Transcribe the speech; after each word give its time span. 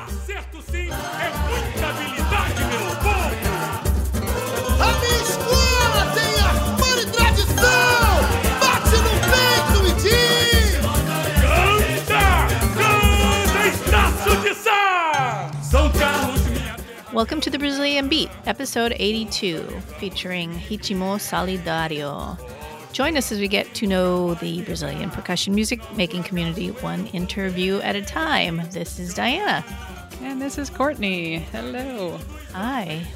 Dá 0.00 0.06
certo 0.24 0.62
sim, 0.62 0.88
é 0.88 1.30
muita 1.50 1.88
habilidade, 1.88 2.64
meu 2.64 2.88
povo! 2.96 3.36
A 4.80 4.88
minha 4.98 5.20
escola 5.22 6.02
tem 6.14 6.32
armário 6.40 7.02
e 7.02 7.06
tradição! 7.10 8.08
Bate 8.60 8.96
no 8.96 9.12
peito 9.28 9.78
e 9.86 9.92
diz! 10.00 10.80
Canta! 11.42 12.24
Canta, 12.78 13.60
Estácio 13.68 14.34
de 14.40 14.54
Sá! 14.54 15.50
São 15.62 15.92
Carlos, 15.92 16.42
minha 16.46 16.76
terra. 16.76 17.12
Welcome 17.12 17.42
to 17.42 17.50
the 17.50 17.58
Brazilian 17.58 18.08
Beat, 18.08 18.30
episode 18.46 18.94
82, 18.98 19.84
featuring 19.98 20.52
Ritmo 20.52 21.18
Solidário. 21.18 22.38
Join 22.92 23.16
us 23.16 23.30
as 23.30 23.38
we 23.38 23.46
get 23.46 23.72
to 23.76 23.86
know 23.86 24.34
the 24.34 24.62
Brazilian 24.62 25.10
percussion 25.10 25.54
music 25.54 25.80
making 25.96 26.24
community 26.24 26.68
one 26.68 27.06
interview 27.08 27.78
at 27.80 27.94
a 27.94 28.02
time. 28.02 28.62
This 28.72 28.98
is 28.98 29.14
Diana. 29.14 29.64
And 30.22 30.42
this 30.42 30.58
is 30.58 30.70
Courtney. 30.70 31.38
Hello. 31.38 32.18
Hi. 32.52 33.06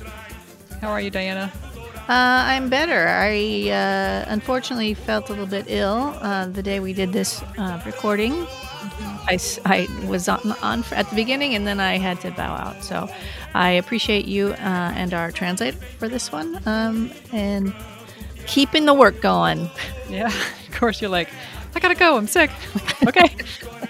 How 0.80 0.90
are 0.90 1.00
you, 1.00 1.10
Diana? 1.10 1.52
Uh, 2.08 2.44
I'm 2.46 2.68
better. 2.68 3.08
I 3.08 3.70
uh, 3.70 4.24
unfortunately 4.28 4.94
felt 4.94 5.28
a 5.28 5.32
little 5.32 5.46
bit 5.46 5.66
ill 5.68 6.14
uh, 6.20 6.46
the 6.46 6.62
day 6.62 6.78
we 6.78 6.92
did 6.92 7.12
this 7.12 7.42
uh, 7.58 7.82
recording. 7.84 8.46
I 9.26 9.88
was 10.06 10.28
on, 10.28 10.52
on 10.62 10.84
at 10.92 11.08
the 11.08 11.16
beginning 11.16 11.54
and 11.54 11.66
then 11.66 11.80
I 11.80 11.98
had 11.98 12.20
to 12.20 12.30
bow 12.30 12.54
out. 12.54 12.84
So 12.84 13.08
I 13.54 13.70
appreciate 13.70 14.26
you 14.26 14.48
uh, 14.48 14.92
and 14.94 15.14
our 15.14 15.32
translator 15.32 15.78
for 15.98 16.08
this 16.08 16.30
one 16.30 16.60
um, 16.66 17.10
and 17.32 17.74
keeping 18.46 18.86
the 18.86 18.94
work 18.94 19.20
going. 19.20 19.70
Yeah. 20.10 20.26
Of 20.26 20.70
course, 20.78 21.00
you're 21.00 21.10
like, 21.10 21.30
I 21.74 21.80
gotta 21.80 21.94
go. 21.94 22.16
I'm 22.18 22.28
sick. 22.28 22.50
okay. 23.08 23.34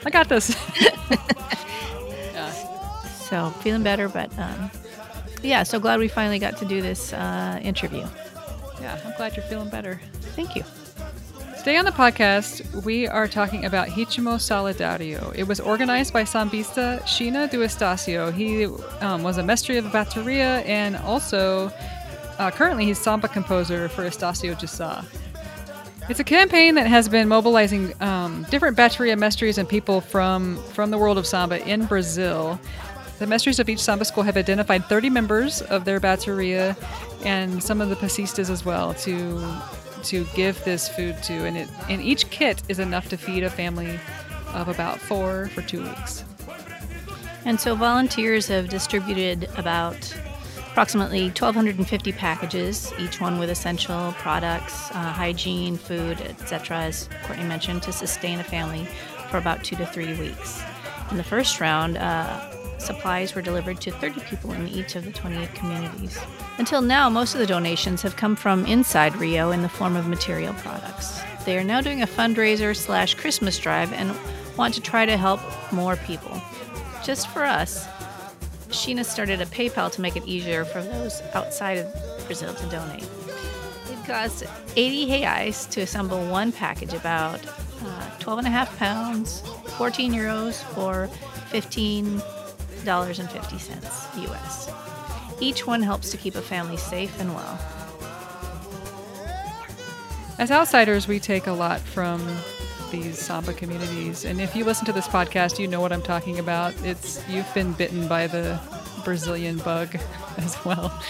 I 0.07 0.11
got 0.11 0.29
this. 0.29 0.57
yeah. 2.33 2.51
So 3.29 3.51
feeling 3.61 3.83
better, 3.83 4.09
but 4.09 4.31
um, 4.39 4.71
yeah, 5.43 5.65
so 5.65 5.81
glad 5.81 5.99
we 5.99 6.07
finally 6.07 6.39
got 6.39 6.57
to 6.59 6.65
do 6.65 6.81
this 6.81 7.13
uh, 7.13 7.59
interview. 7.63 8.07
Yeah. 8.81 8.99
I'm 9.05 9.13
glad 9.17 9.37
you're 9.37 9.45
feeling 9.47 9.69
better. 9.69 10.01
Thank 10.37 10.55
you. 10.55 10.63
Today 11.65 11.79
on 11.79 11.87
the 11.87 11.93
podcast, 11.93 12.85
we 12.85 13.09
are 13.09 13.27
talking 13.27 13.65
about 13.65 13.89
Ritmo 13.89 14.37
Solidário. 14.37 15.35
It 15.35 15.49
was 15.49 15.61
organized 15.61 16.13
by 16.13 16.25
sambista 16.25 17.05
China 17.07 17.49
do 17.49 17.61
Estacio. 17.61 18.33
He 18.33 18.67
um, 19.03 19.23
was 19.23 19.39
a 19.39 19.43
mestre 19.43 19.79
of 19.79 19.87
bateria 19.87 20.63
and 20.67 20.95
also 20.97 21.73
uh, 22.39 22.51
currently 22.51 22.85
he's 22.85 22.99
samba 22.99 23.29
composer 23.29 23.89
for 23.89 24.05
Estacio 24.05 24.57
Sá. 24.69 25.05
It's 26.09 26.21
a 26.21 26.25
campaign 26.25 26.75
that 26.75 26.87
has 26.87 27.09
been 27.09 27.29
mobilizing 27.29 27.95
um, 28.03 28.47
different 28.51 28.77
bateria 28.77 29.17
mestres 29.17 29.57
and 29.57 29.67
people 29.67 30.03
from, 30.03 30.59
from 30.75 30.91
the 30.91 30.99
world 30.99 31.17
of 31.17 31.27
samba 31.27 31.67
in 31.67 31.87
Brazil. 31.87 32.61
The 33.19 33.27
mestres 33.27 33.59
of 33.59 33.69
each 33.69 33.81
samba 33.81 34.05
school 34.05 34.23
have 34.23 34.37
identified 34.37 34.85
30 34.85 35.09
members 35.09 35.63
of 35.63 35.85
their 35.85 36.01
bateria 36.01 36.77
and 37.25 37.63
some 37.63 37.81
of 37.81 37.89
the 37.89 37.97
passistas 37.97 38.51
as 38.51 38.65
well 38.65 38.93
to 38.95 39.41
to 40.05 40.25
give 40.35 40.63
this 40.65 40.87
food 40.87 41.23
to, 41.23 41.33
and 41.33 41.57
it 41.57 41.69
and 41.89 42.03
each 42.03 42.29
kit 42.29 42.63
is 42.69 42.79
enough 42.79 43.09
to 43.09 43.17
feed 43.17 43.43
a 43.43 43.49
family 43.49 43.99
of 44.53 44.69
about 44.69 45.01
four 45.01 45.49
for 45.49 45.63
two 45.63 45.83
weeks. 45.83 46.25
And 47.47 47.61
so 47.61 47.75
volunteers 47.75 48.47
have 48.49 48.69
distributed 48.69 49.49
about 49.57 50.15
approximately 50.75 51.27
1,250 51.27 52.11
packages, 52.11 52.93
each 52.99 53.21
one 53.21 53.39
with 53.39 53.49
essential 53.49 54.11
products, 54.19 54.91
uh, 54.91 55.13
hygiene, 55.13 55.77
food, 55.77 56.21
etc., 56.23 56.77
as 56.77 57.09
Courtney 57.23 57.45
mentioned, 57.45 57.81
to 57.81 57.93
sustain 57.93 58.41
a 58.41 58.43
family 58.43 58.85
for 59.31 59.39
about 59.39 59.63
two 59.63 59.77
to 59.77 59.87
three 59.87 60.19
weeks. 60.19 60.65
In 61.13 61.17
the 61.17 61.23
first 61.23 61.61
round, 61.61 61.97
uh, 61.97 62.51
supplies 62.81 63.37
were 63.37 63.41
delivered 63.41 63.81
to 63.83 63.93
30 63.93 64.19
people 64.23 64.51
in 64.51 64.67
each 64.67 64.97
of 64.97 65.05
the 65.05 65.13
28 65.13 65.55
communities. 65.55 66.19
Until 66.59 66.83
now, 66.83 67.09
most 67.09 67.35
of 67.35 67.39
the 67.39 67.47
donations 67.47 68.03
have 68.03 68.17
come 68.17 68.35
from 68.35 68.67
inside 68.67 69.15
Rio 69.15 69.53
in 69.53 69.63
the 69.63 69.69
form 69.69 69.95
of 69.95 70.09
material 70.09 70.55
products. 70.55 71.21
They 71.45 71.57
are 71.57 71.63
now 71.63 71.83
doing 71.83 72.03
a 72.03 72.07
fundraiser 72.09 72.75
slash 72.75 73.15
Christmas 73.15 73.61
drive 73.61 73.93
and 73.93 74.13
want 74.57 74.75
to 74.75 74.81
try 74.81 75.07
to 75.07 75.17
help 75.17 75.41
more 75.71 75.95
people. 75.95 76.43
Just 77.05 77.29
for 77.29 77.45
us, 77.45 77.87
China 78.75 79.05
started 79.05 79.41
a 79.41 79.47
PayPal 79.47 79.91
to 79.93 80.01
make 80.01 80.17
it 80.17 80.25
easier 80.27 80.65
for 80.65 80.83
those 80.83 81.23
outside 81.33 81.79
of 81.79 82.27
Brazil 82.27 82.53
to 82.55 82.67
donate. 82.67 83.03
It 83.03 84.07
costs 84.07 84.43
80 84.77 85.07
reais 85.07 85.71
to 85.71 85.83
assemble 85.83 86.27
one 86.27 86.51
package, 86.53 86.93
about 86.93 87.41
uh, 87.47 88.19
12 88.19 88.41
and 88.41 88.49
a 88.49 88.51
half 88.51 88.77
pounds, 88.79 89.43
14 89.79 90.13
euros, 90.13 90.65
or 90.77 91.09
$15.50 91.51 94.31
US. 94.31 94.71
Each 95.41 95.67
one 95.67 95.83
helps 95.83 96.11
to 96.11 96.17
keep 96.17 96.35
a 96.35 96.43
family 96.43 96.77
safe 96.77 97.19
and 97.21 97.35
well. 97.35 97.59
As 100.39 100.51
outsiders, 100.51 101.07
we 101.07 101.21
take 101.21 101.47
a 101.47 101.53
lot 101.53 101.81
from 101.81 102.21
these 102.95 103.19
samba 103.19 103.53
communities, 103.53 104.25
and 104.25 104.41
if 104.41 104.55
you 104.55 104.65
listen 104.65 104.87
to 104.87 104.93
this 104.93 105.09
podcast, 105.09 105.59
you 105.59 105.67
know 105.67 105.81
what 105.81 105.93
I'm 105.93 106.03
talking 106.03 106.39
about. 106.39 106.75
It's 106.85 107.27
you've 107.29 107.53
been 107.55 107.73
bitten 107.73 108.07
by 108.07 108.27
the 108.27 108.61
Brazilian 109.05 109.59
bug 109.59 109.97
as 110.39 110.63
well. 110.65 111.03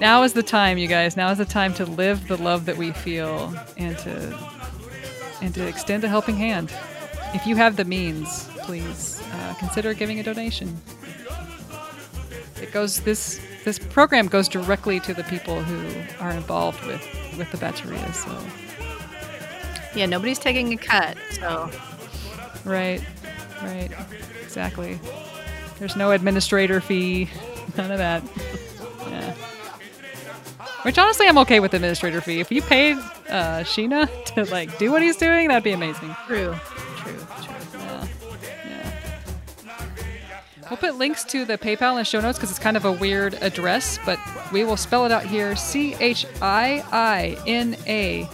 Now 0.00 0.22
is 0.22 0.34
the 0.34 0.42
time, 0.42 0.78
you 0.78 0.88
guys. 0.88 1.16
Now 1.16 1.30
is 1.30 1.38
the 1.38 1.44
time 1.44 1.72
to 1.74 1.86
live 1.86 2.28
the 2.28 2.36
love 2.36 2.66
that 2.66 2.76
we 2.76 2.92
feel 2.92 3.54
and 3.76 3.96
to 3.98 4.38
and 5.40 5.54
to 5.54 5.66
extend 5.66 6.04
a 6.04 6.08
helping 6.08 6.36
hand. 6.36 6.72
If 7.34 7.46
you 7.46 7.56
have 7.56 7.76
the 7.76 7.84
means, 7.84 8.48
please 8.58 9.22
uh, 9.32 9.54
consider 9.54 9.94
giving 9.94 10.20
a 10.20 10.22
donation. 10.22 10.76
It 12.60 12.70
goes 12.72 13.00
this 13.00 13.40
this 13.64 13.78
program 13.78 14.26
goes 14.28 14.48
directly 14.48 15.00
to 15.00 15.14
the 15.14 15.24
people 15.24 15.62
who 15.62 16.02
are 16.22 16.32
involved 16.32 16.84
with 16.86 17.02
with 17.38 17.50
the 17.50 17.56
bateria. 17.56 18.12
So 18.14 18.30
Yeah, 19.94 20.06
nobody's 20.06 20.38
taking 20.38 20.72
a 20.72 20.76
cut, 20.76 21.16
so 21.32 21.70
right, 22.64 23.02
right, 23.62 23.90
exactly. 24.42 24.98
There's 25.78 25.96
no 25.96 26.12
administrator 26.12 26.80
fee, 26.80 27.28
none 27.76 27.90
of 27.90 27.98
that. 27.98 28.22
Yeah. 29.08 29.34
Which 30.82 30.98
honestly, 30.98 31.26
I'm 31.28 31.38
okay 31.38 31.60
with 31.60 31.74
administrator 31.74 32.20
fee. 32.20 32.40
If 32.40 32.50
you 32.50 32.62
paid 32.62 32.96
uh, 33.28 33.64
China 33.64 34.08
to 34.34 34.44
like 34.46 34.78
do 34.78 34.90
what 34.90 35.02
he's 35.02 35.16
doing, 35.16 35.48
that'd 35.48 35.62
be 35.62 35.72
amazing. 35.72 36.14
true, 36.26 36.54
true, 36.96 37.14
true. 37.44 37.78
Yeah. 37.78 38.06
Yeah. 38.66 38.92
We'll 40.70 40.76
put 40.78 40.96
links 40.96 41.22
to 41.24 41.44
the 41.44 41.58
PayPal 41.58 41.92
in 41.92 41.96
the 41.98 42.04
show 42.04 42.20
notes 42.20 42.38
because 42.38 42.50
it's 42.50 42.58
kind 42.58 42.76
of 42.76 42.84
a 42.84 42.92
weird 42.92 43.34
address, 43.42 43.98
but 44.06 44.18
we 44.52 44.64
will 44.64 44.76
spell 44.76 45.04
it 45.04 45.12
out 45.12 45.24
here 45.24 45.54
C 45.54 45.94
H 46.00 46.26
I 46.40 46.82
I 46.90 47.36
N 47.46 47.76
A 47.86 48.28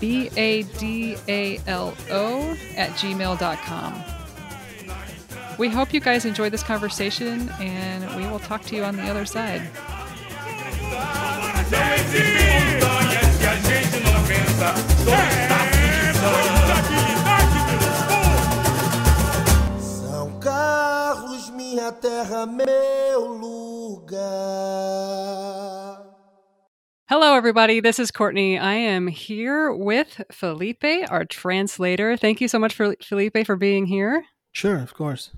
B 0.00 0.30
A 0.36 0.62
D 0.62 1.16
A 1.28 1.58
L 1.66 1.94
O 2.10 2.56
at 2.76 2.90
gmail.com. 2.90 4.04
We 5.58 5.68
hope 5.68 5.92
you 5.92 6.00
guys 6.00 6.24
enjoyed 6.24 6.52
this 6.52 6.62
conversation 6.62 7.48
and 7.60 8.14
we 8.16 8.30
will 8.30 8.38
talk 8.38 8.62
to 8.66 8.76
you 8.76 8.84
on 8.84 8.94
the 8.96 9.08
other 9.08 9.24
side. 9.24 9.68
São 19.80 20.38
Carlos, 20.40 21.50
minha 21.50 21.90
terra, 21.90 22.46
meu 22.46 23.26
lugar. 23.26 24.18
Hello, 27.08 27.34
everybody. 27.34 27.80
This 27.80 27.98
is 27.98 28.10
Courtney. 28.10 28.58
I 28.58 28.74
am 28.74 29.06
here 29.06 29.72
with 29.72 30.20
Felipe, 30.30 30.84
our 31.08 31.24
translator. 31.24 32.18
Thank 32.18 32.42
you 32.42 32.48
so 32.48 32.58
much 32.58 32.74
for 32.74 32.94
Felipe 33.02 33.46
for 33.46 33.56
being 33.56 33.86
here. 33.86 34.24
Sure, 34.52 34.76
of 34.76 34.92
course. 34.92 35.30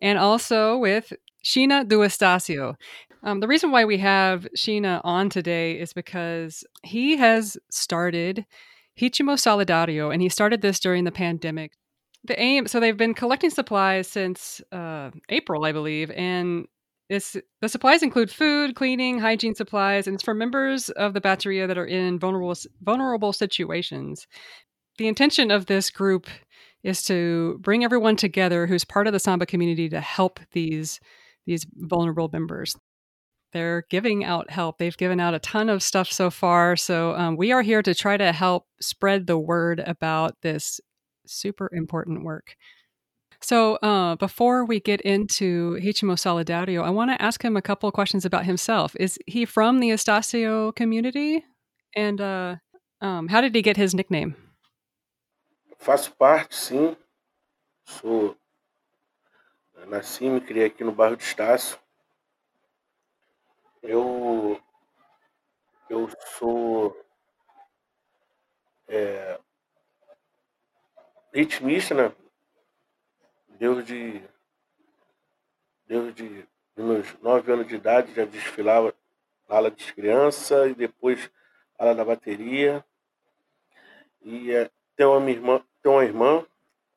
and 0.00 0.18
also 0.18 0.78
with 0.78 1.12
China 1.42 1.84
do 1.84 1.98
Estacio. 2.00 2.76
Um, 3.24 3.40
the 3.40 3.48
reason 3.48 3.72
why 3.72 3.84
we 3.84 3.98
have 3.98 4.46
China 4.54 5.00
on 5.02 5.28
today 5.28 5.80
is 5.80 5.92
because 5.92 6.62
he 6.84 7.16
has 7.16 7.56
started 7.72 8.46
Ritmo 9.00 9.34
Solidário, 9.36 10.12
and 10.12 10.22
he 10.22 10.28
started 10.28 10.62
this 10.62 10.78
during 10.78 11.02
the 11.02 11.10
pandemic. 11.10 11.72
The 12.22 12.40
aim, 12.40 12.68
so 12.68 12.78
they've 12.78 12.96
been 12.96 13.14
collecting 13.14 13.50
supplies 13.50 14.06
since 14.06 14.60
uh, 14.70 15.10
April, 15.28 15.64
I 15.64 15.72
believe, 15.72 16.12
and 16.12 16.66
the 17.08 17.68
supplies 17.68 18.02
include 18.02 18.30
food, 18.30 18.74
cleaning, 18.74 19.18
hygiene 19.18 19.54
supplies, 19.54 20.06
and 20.06 20.14
it's 20.14 20.24
for 20.24 20.34
members 20.34 20.88
of 20.90 21.14
the 21.14 21.20
bateria 21.20 21.68
that 21.68 21.78
are 21.78 21.86
in 21.86 22.18
vulnerable 22.18 22.56
vulnerable 22.82 23.32
situations. 23.32 24.26
The 24.98 25.08
intention 25.08 25.50
of 25.50 25.66
this 25.66 25.90
group 25.90 26.26
is 26.82 27.02
to 27.04 27.58
bring 27.60 27.84
everyone 27.84 28.16
together 28.16 28.66
who's 28.66 28.84
part 28.84 29.06
of 29.06 29.12
the 29.12 29.20
samba 29.20 29.46
community 29.46 29.88
to 29.88 30.00
help 30.00 30.40
these 30.52 31.00
these 31.46 31.64
vulnerable 31.76 32.28
members. 32.32 32.76
They're 33.52 33.84
giving 33.88 34.24
out 34.24 34.50
help. 34.50 34.78
They've 34.78 34.96
given 34.96 35.20
out 35.20 35.34
a 35.34 35.38
ton 35.38 35.68
of 35.68 35.82
stuff 35.82 36.10
so 36.10 36.30
far. 36.30 36.76
So 36.76 37.14
um, 37.14 37.36
we 37.36 37.52
are 37.52 37.62
here 37.62 37.82
to 37.82 37.94
try 37.94 38.16
to 38.16 38.32
help 38.32 38.66
spread 38.80 39.26
the 39.26 39.38
word 39.38 39.80
about 39.86 40.34
this 40.42 40.80
super 41.24 41.70
important 41.72 42.24
work 42.24 42.56
So, 43.40 43.74
uh, 43.76 44.16
before 44.16 44.64
we 44.64 44.80
get 44.80 45.00
into 45.02 45.78
Ritmo 45.82 46.16
Solidário, 46.16 46.82
I 46.82 46.90
want 46.90 47.10
to 47.10 47.20
ask 47.20 47.44
him 47.44 47.56
a 47.56 47.62
couple 47.62 47.90
questions 47.92 48.24
about 48.24 48.44
himself. 48.44 48.96
Is 48.98 49.18
he 49.26 49.44
from 49.44 49.80
the 49.80 49.90
Estacio 49.90 50.74
community? 50.74 51.44
And 51.94 52.20
uh, 52.20 52.56
um, 53.00 53.28
how 53.28 53.40
did 53.40 53.54
he 53.54 53.62
get 53.62 53.76
his 53.76 53.94
nickname? 53.94 54.34
Faço 55.78 56.10
parte, 56.16 56.54
sim. 56.54 56.96
Sou. 57.84 58.36
eu 59.76 59.86
Nasci 59.86 60.24
e 60.24 60.30
me 60.30 60.40
criei 60.40 60.66
aqui 60.66 60.82
no 60.82 60.92
bairro 60.92 61.16
de 61.16 61.22
Estácio. 61.22 61.78
Eu. 63.82 64.60
Eu 65.88 66.10
sou. 66.38 66.96
É, 68.88 69.38
ritmista, 71.32 71.94
né? 71.94 72.12
Desde. 73.58 74.22
Desde 75.86 76.46
meus 76.76 77.18
nove 77.20 77.50
anos 77.50 77.66
de 77.66 77.76
idade 77.76 78.12
já 78.12 78.24
desfilava 78.24 78.94
na 79.48 79.56
ala 79.56 79.70
de 79.70 79.94
criança 79.94 80.66
e 80.68 80.74
depois 80.74 81.30
ala 81.78 81.94
da 81.94 82.04
bateria. 82.04 82.84
E 84.20 84.52
é, 84.52 84.70
tenho 84.94 85.12
uma 85.12 85.20
minha 85.20 85.36
irmã, 85.36 85.64
tenho 85.82 85.94
uma 85.94 86.04
irmã, 86.04 86.46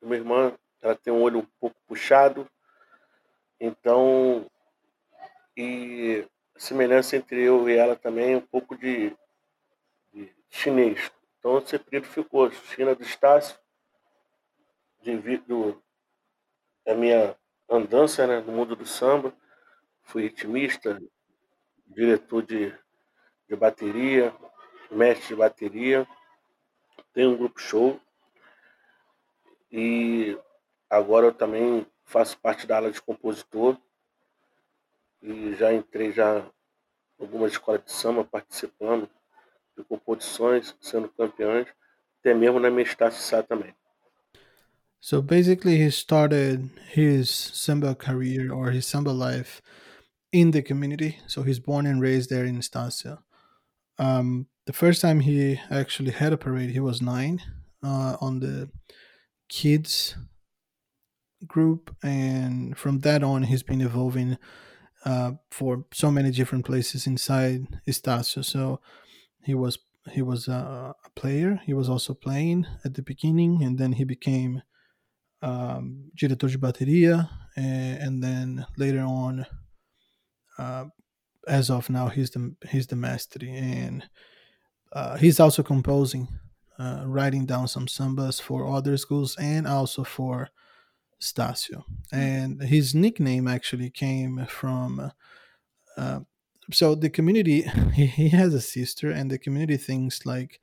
uma 0.02 0.16
irmã, 0.16 0.58
ela 0.82 0.94
tem 0.94 1.12
um 1.12 1.22
olho 1.22 1.38
um 1.38 1.46
pouco 1.58 1.76
puxado, 1.86 2.48
então 3.58 4.50
e 5.56 6.26
semelhança 6.56 7.16
entre 7.16 7.42
eu 7.42 7.68
e 7.68 7.76
ela 7.76 7.96
também 7.96 8.36
um 8.36 8.40
pouco 8.40 8.76
de, 8.76 9.16
de 10.12 10.34
chinês. 10.48 11.10
Então 11.38 11.58
esse 11.58 11.76
apelido 11.76 12.06
ficou 12.06 12.50
China 12.50 12.94
do 12.94 13.02
Estácio, 13.02 13.58
devido 15.02 15.82
à 16.90 16.94
minha 16.94 17.36
andança 17.68 18.26
né, 18.26 18.40
no 18.40 18.52
mundo 18.52 18.76
do 18.76 18.86
samba. 18.86 19.32
Fui 20.02 20.22
ritmista, 20.22 21.00
diretor 21.86 22.42
de, 22.42 22.74
de 23.48 23.56
bateria, 23.56 24.34
mestre 24.90 25.28
de 25.28 25.36
bateria, 25.36 26.06
tenho 27.12 27.30
um 27.30 27.36
grupo 27.36 27.60
show 27.60 28.00
e 29.70 30.36
agora 30.88 31.26
eu 31.26 31.34
também 31.34 31.86
faço 32.04 32.38
parte 32.38 32.66
da 32.66 32.76
ala 32.76 32.90
de 32.90 33.00
compositor 33.00 33.76
e 35.22 35.54
já 35.54 35.72
entrei 35.72 36.12
já 36.12 36.44
algumas 37.18 37.52
escolas 37.52 37.84
de 37.84 37.92
samba 37.92 38.24
participando 38.24 39.08
de 39.76 39.84
composições, 39.84 40.76
sendo 40.80 41.08
campeões, 41.08 41.68
até 42.20 42.34
mesmo 42.34 42.58
na 42.58 42.70
minha 42.70 42.82
Estácio 42.82 43.22
Sá 43.22 43.42
também. 43.42 43.74
So 45.00 45.22
basically, 45.22 45.78
he 45.78 45.90
started 45.90 46.70
his 46.90 47.30
samba 47.30 47.94
career 47.94 48.52
or 48.52 48.70
his 48.70 48.86
samba 48.86 49.10
life 49.10 49.62
in 50.32 50.50
the 50.50 50.62
community. 50.62 51.18
So 51.26 51.42
he's 51.42 51.58
born 51.58 51.86
and 51.86 52.00
raised 52.00 52.30
there 52.30 52.44
in 52.44 52.58
Estancia. 52.58 53.18
Um, 53.98 54.46
the 54.66 54.72
first 54.72 55.00
time 55.00 55.20
he 55.20 55.60
actually 55.70 56.12
had 56.12 56.32
a 56.32 56.36
parade, 56.36 56.70
he 56.70 56.80
was 56.80 57.02
nine 57.02 57.40
uh, 57.82 58.16
on 58.20 58.40
the 58.40 58.70
kids 59.48 60.16
group, 61.46 61.96
and 62.02 62.76
from 62.76 63.00
that 63.00 63.22
on, 63.22 63.44
he's 63.44 63.62
been 63.62 63.80
evolving 63.80 64.36
uh, 65.04 65.32
for 65.50 65.86
so 65.92 66.10
many 66.10 66.30
different 66.30 66.64
places 66.66 67.06
inside 67.06 67.66
Estacio. 67.88 68.44
So 68.44 68.80
he 69.42 69.54
was 69.54 69.78
he 70.12 70.22
was 70.22 70.48
a, 70.48 70.94
a 71.04 71.10
player. 71.14 71.60
He 71.64 71.74
was 71.74 71.88
also 71.88 72.14
playing 72.14 72.66
at 72.84 72.94
the 72.94 73.02
beginning, 73.02 73.62
and 73.62 73.78
then 73.78 73.92
he 73.92 74.04
became 74.04 74.62
um, 75.42 76.10
diretor 76.14 76.48
de 76.48 76.58
bateria, 76.58 77.28
and, 77.56 77.98
and 77.98 78.22
then 78.22 78.66
later 78.76 79.00
on, 79.00 79.46
uh, 80.58 80.84
as 81.48 81.70
of 81.70 81.88
now, 81.90 82.08
he's 82.08 82.30
the 82.30 82.54
he's 82.68 82.86
the 82.86 82.96
mastery, 82.96 83.50
and 83.50 84.08
uh, 84.92 85.16
he's 85.16 85.40
also 85.40 85.62
composing, 85.62 86.28
uh, 86.78 87.02
writing 87.06 87.46
down 87.46 87.68
some 87.68 87.86
sambas 87.86 88.40
for 88.40 88.66
other 88.66 88.96
schools 88.96 89.36
and 89.36 89.66
also 89.66 90.04
for 90.04 90.50
Estacio. 91.22 91.84
And 92.12 92.62
his 92.62 92.94
nickname 92.94 93.48
actually 93.48 93.90
came 93.90 94.46
from. 94.48 95.12
Uh, 95.96 96.20
so 96.72 96.94
the 96.94 97.10
community, 97.10 97.62
he, 97.94 98.06
he 98.06 98.28
has 98.30 98.54
a 98.54 98.60
sister, 98.60 99.10
and 99.10 99.30
the 99.30 99.38
community 99.38 99.76
thinks 99.76 100.26
like 100.26 100.60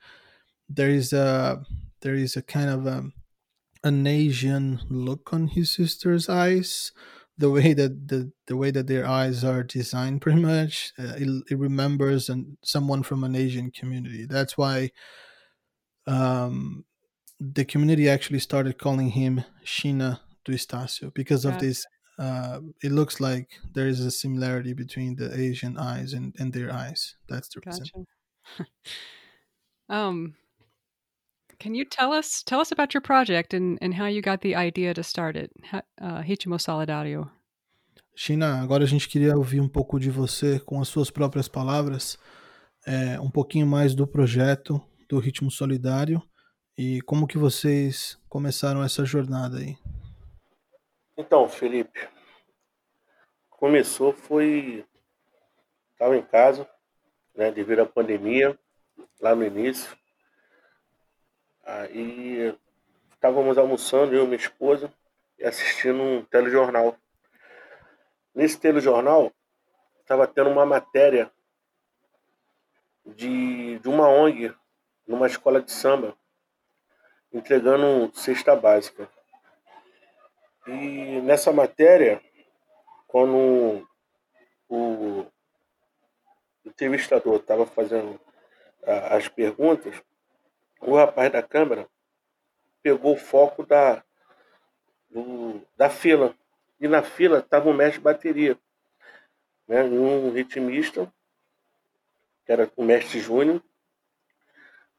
there 0.69 0.89
is 0.89 1.13
a 1.13 1.63
there 2.01 2.15
is 2.15 2.35
a 2.35 2.41
kind 2.41 2.69
of 2.69 2.85
a, 2.85 3.03
an 3.83 4.07
Asian 4.07 4.81
look 4.89 5.33
on 5.33 5.47
his 5.47 5.71
sister's 5.71 6.29
eyes. 6.29 6.91
The 7.39 7.51
way 7.51 7.73
that 7.73 8.07
the, 8.07 8.31
the 8.47 8.57
way 8.57 8.71
that 8.71 8.87
their 8.87 9.05
eyes 9.05 9.43
are 9.43 9.61
designed, 9.61 10.21
pretty 10.21 10.41
much, 10.41 10.91
uh, 10.97 11.13
it, 11.17 11.43
it 11.51 11.59
remembers 11.59 12.29
an, 12.29 12.57
someone 12.63 13.03
from 13.03 13.23
an 13.23 13.35
Asian 13.35 13.69
community. 13.69 14.25
That's 14.25 14.57
why 14.57 14.91
um, 16.07 16.85
the 17.39 17.63
community 17.65 18.09
actually 18.09 18.39
started 18.39 18.79
calling 18.79 19.09
him 19.09 19.43
China 19.63 20.21
do 20.45 20.53
Estácio 20.53 21.13
because 21.13 21.45
of 21.45 21.53
Got 21.53 21.61
this. 21.61 21.85
Uh, 22.17 22.61
it 22.81 22.91
looks 22.91 23.19
like 23.19 23.51
there 23.75 23.87
is 23.87 23.99
a 23.99 24.09
similarity 24.09 24.73
between 24.73 25.15
the 25.17 25.39
Asian 25.39 25.77
eyes 25.77 26.13
and, 26.13 26.35
and 26.39 26.51
their 26.51 26.73
eyes. 26.73 27.15
That's 27.29 27.49
the 27.49 27.61
reason. 27.63 27.85
Um, 29.89 30.35
can 31.59 31.75
you 31.75 31.85
tell 31.85 32.11
us 32.11 32.43
tell 32.43 32.59
us 32.59 32.71
about 32.71 32.93
your 32.93 33.01
project 33.01 33.53
and, 33.53 33.77
and 33.81 33.93
how 33.93 34.07
you 34.07 34.21
got 34.21 34.41
the 34.41 34.55
idea 34.55 34.93
to 34.93 35.03
start 35.03 35.35
it? 35.35 35.51
Uh, 35.73 36.21
Hichimo 36.21 36.59
Solidario. 36.59 37.29
China, 38.15 38.61
agora 38.61 38.83
a 38.83 38.87
gente 38.87 39.07
queria 39.07 39.35
ouvir 39.37 39.59
um 39.59 39.69
pouco 39.69 39.99
de 39.99 40.09
você 40.09 40.59
com 40.59 40.81
as 40.81 40.87
suas 40.87 41.11
próprias 41.11 41.47
palavras, 41.47 42.17
é, 42.85 43.19
um 43.19 43.29
pouquinho 43.29 43.67
mais 43.67 43.93
do 43.93 44.07
projeto 44.07 44.81
do 45.07 45.19
Ritmo 45.19 45.51
Solidário 45.51 46.21
e 46.75 46.99
como 47.01 47.27
que 47.27 47.37
vocês 47.37 48.19
começaram 48.27 48.83
essa 48.83 49.05
jornada 49.05 49.57
aí. 49.57 49.77
Então, 51.15 51.47
Felipe, 51.47 52.07
começou 53.49 54.13
foi. 54.13 54.85
Estava 55.93 56.15
em 56.15 56.23
casa, 56.23 56.67
né, 57.35 57.51
devido 57.51 57.79
à 57.79 57.85
pandemia, 57.85 58.57
lá 59.19 59.35
no 59.35 59.43
início. 59.43 59.97
Aí 61.67 62.57
estávamos 63.09 63.57
almoçando, 63.57 64.15
eu 64.15 64.23
e 64.23 64.25
minha 64.25 64.37
esposa, 64.37 64.89
e 65.37 65.43
assistindo 65.43 66.01
um 66.01 66.23
telejornal. 66.23 66.95
Nesse 68.33 68.57
telejornal, 68.57 69.33
estava 69.99 70.25
tendo 70.25 70.49
uma 70.49 70.65
matéria 70.65 71.29
de, 73.05 73.79
de 73.79 73.89
uma 73.89 74.07
ONG, 74.07 74.55
numa 75.05 75.27
escola 75.27 75.61
de 75.61 75.69
samba, 75.69 76.17
entregando 77.33 78.15
cesta 78.15 78.55
básica. 78.55 79.09
E 80.67 81.19
nessa 81.21 81.51
matéria, 81.51 82.21
quando 83.07 83.85
o 84.69 85.25
entrevistador 86.63 87.41
estava 87.41 87.65
fazendo 87.65 88.17
ah, 88.85 89.17
as 89.17 89.27
perguntas, 89.27 90.01
o 90.81 90.95
rapaz 90.95 91.31
da 91.31 91.43
câmera 91.43 91.87
pegou 92.83 93.13
o 93.13 93.17
foco 93.19 93.65
da, 93.65 94.03
do- 95.09 95.61
da 95.75 95.89
fila. 95.89 96.33
E 96.79 96.87
na 96.87 97.03
fila 97.03 97.39
estava 97.39 97.69
um 97.69 97.73
mestre 97.73 97.97
de 97.99 98.03
bateria, 98.03 98.57
né? 99.67 99.83
um 99.83 100.31
ritmista, 100.31 101.11
que 102.43 102.51
era 102.51 102.71
o 102.75 102.83
mestre 102.83 103.19
Júnior. 103.19 103.61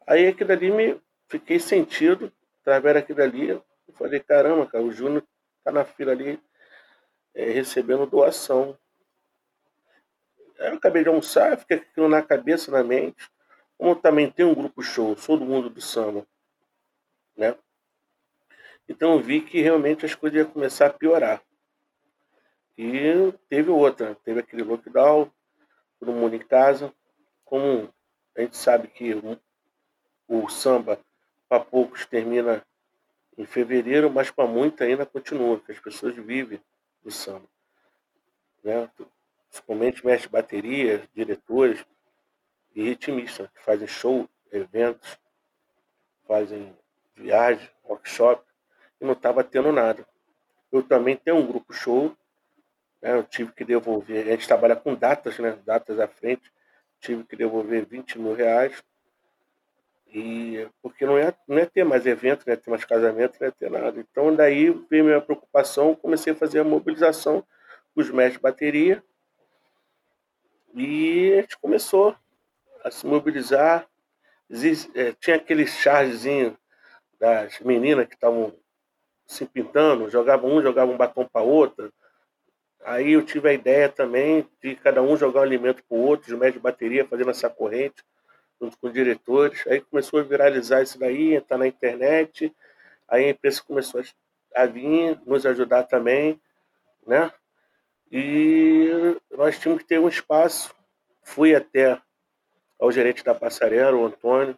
Aí 0.06 0.26
aquilo 0.26 0.52
ali 0.52 0.70
me 0.72 1.00
fiquei 1.28 1.60
sentido, 1.60 2.32
através 2.62 2.94
daquilo 2.96 3.22
ali, 3.22 3.48
eu 3.50 3.64
falei, 3.94 4.18
caramba, 4.20 4.66
cara, 4.66 4.82
o 4.82 4.90
Júnior 4.90 5.24
tá 5.62 5.70
na 5.70 5.84
fila 5.84 6.12
ali 6.12 6.40
eh, 7.34 7.50
recebendo 7.52 8.06
doação. 8.06 8.78
Aí 10.60 10.68
eu 10.68 10.74
acabei 10.74 11.02
de 11.02 11.08
almoçar, 11.08 11.56
fiquei 11.58 11.78
aquilo 11.78 12.08
na 12.08 12.22
cabeça, 12.22 12.70
na 12.70 12.84
mente. 12.84 13.28
Como 13.78 13.94
também 13.94 14.28
tem 14.28 14.44
um 14.44 14.54
grupo 14.54 14.82
show, 14.82 15.16
sou 15.16 15.38
do 15.38 15.44
mundo 15.44 15.70
do 15.70 15.80
samba, 15.80 16.26
né? 17.36 17.56
Então 18.88 19.12
eu 19.12 19.20
vi 19.20 19.40
que 19.40 19.60
realmente 19.60 20.04
as 20.04 20.14
coisas 20.16 20.40
iam 20.40 20.50
começar 20.50 20.86
a 20.86 20.92
piorar. 20.92 21.40
E 22.76 23.32
teve 23.48 23.70
outra, 23.70 24.16
teve 24.24 24.40
aquele 24.40 24.64
lockdown, 24.64 25.30
todo 26.00 26.12
mundo 26.12 26.34
em 26.34 26.40
casa. 26.40 26.92
Como 27.44 27.92
a 28.36 28.40
gente 28.40 28.56
sabe 28.56 28.88
que 28.88 29.14
o, 30.26 30.48
samba 30.48 30.98
para 31.48 31.64
poucos 31.64 32.04
termina 32.06 32.64
em 33.36 33.44
fevereiro, 33.46 34.10
mas 34.10 34.30
para 34.30 34.46
muitos 34.46 34.80
ainda 34.80 35.06
continua, 35.06 35.60
que 35.60 35.72
as 35.72 35.78
pessoas 35.78 36.14
vivem 36.16 36.60
do 37.02 37.10
samba. 37.10 37.46
Né? 38.62 38.90
Principalmente 39.48 40.04
mestres 40.04 40.22
de 40.22 40.28
bateria, 40.28 41.08
diretores 41.14 41.84
e 42.74 42.82
ritmistas, 42.82 43.48
que 43.48 43.62
fazem 43.62 43.86
show, 43.86 44.28
eventos, 44.52 45.18
fazem 46.26 46.76
viagem, 47.16 47.68
workshop, 47.84 48.42
e 49.00 49.04
não 49.04 49.12
estava 49.12 49.42
tendo 49.42 49.72
nada. 49.72 50.06
eu 50.70 50.82
também 50.82 51.16
tenho 51.16 51.36
um 51.38 51.46
grupo 51.46 51.72
show, 51.72 52.14
né? 53.00 53.12
Eu 53.14 53.24
tive 53.24 53.52
que 53.52 53.64
devolver, 53.64 54.26
a 54.26 54.30
gente 54.32 54.46
trabalha 54.46 54.76
com 54.76 54.94
datas, 54.94 55.38
né? 55.38 55.58
Datas 55.64 55.98
à 55.98 56.06
frente, 56.06 56.52
tive 57.00 57.24
que 57.24 57.36
devolver 57.36 57.86
20 57.86 58.18
mil 58.18 58.34
reais. 58.34 58.82
E 60.10 60.66
porque 60.82 61.04
não 61.04 61.18
ia, 61.18 61.34
não 61.46 61.58
ia 61.58 61.66
ter 61.66 61.84
mais 61.84 62.06
evento, 62.06 62.44
não 62.46 62.52
ia 62.52 62.56
ter 62.56 62.70
mais 62.70 62.84
casamento, 62.84 63.38
não 63.40 63.46
ia 63.46 63.52
ter 63.52 63.70
nada. 63.70 64.00
Então 64.00 64.34
daí 64.34 64.70
veio 64.90 65.04
minha 65.04 65.20
preocupação, 65.20 65.94
comecei 65.94 66.32
a 66.32 66.36
fazer 66.36 66.60
a 66.60 66.64
mobilização 66.64 67.44
com 67.94 68.00
os 68.00 68.10
mestres 68.10 68.38
de 68.38 68.42
bateria. 68.42 69.02
E 70.74 71.32
a 71.32 71.40
gente 71.42 71.58
começou 71.58 72.16
a 72.88 72.90
se 72.90 73.06
mobilizar. 73.06 73.86
É, 74.94 75.12
tinha 75.20 75.36
aquele 75.36 75.66
chargezinho 75.66 76.56
das 77.20 77.60
meninas 77.60 78.06
que 78.06 78.14
estavam 78.14 78.54
se 79.26 79.44
pintando, 79.44 80.08
jogavam 80.08 80.50
um, 80.50 80.62
jogavam 80.62 80.94
um 80.94 80.98
batom 80.98 81.26
para 81.26 81.42
outra. 81.42 81.92
Aí 82.84 83.12
eu 83.12 83.22
tive 83.22 83.50
a 83.50 83.52
ideia 83.52 83.88
também 83.88 84.48
de 84.62 84.74
cada 84.76 85.02
um 85.02 85.16
jogar 85.16 85.40
um 85.40 85.42
alimento 85.42 85.82
para 85.86 85.98
o 85.98 86.00
outro, 86.00 86.32
os 86.32 86.38
mestres 86.38 86.54
de 86.54 86.60
bateria 86.60 87.04
fazendo 87.04 87.30
essa 87.30 87.50
corrente, 87.50 88.02
junto 88.60 88.78
com 88.78 88.90
diretores. 88.90 89.66
Aí 89.66 89.80
começou 89.80 90.20
a 90.20 90.22
viralizar 90.22 90.82
isso 90.82 90.98
daí, 90.98 91.34
entrar 91.34 91.58
na 91.58 91.66
internet. 91.66 92.54
Aí 93.06 93.26
a 93.26 93.30
imprensa 93.30 93.62
começou 93.62 94.02
a 94.54 94.64
vir, 94.64 95.20
nos 95.26 95.44
ajudar 95.44 95.84
também, 95.84 96.40
né? 97.06 97.30
E 98.10 98.88
nós 99.30 99.58
tínhamos 99.58 99.82
que 99.82 99.88
ter 99.88 100.00
um 100.00 100.08
espaço. 100.08 100.74
Fui 101.22 101.54
até 101.54 102.00
ao 102.78 102.92
gerente 102.92 103.24
da 103.24 103.34
passarela, 103.34 103.96
o 103.96 104.06
Antônio, 104.06 104.56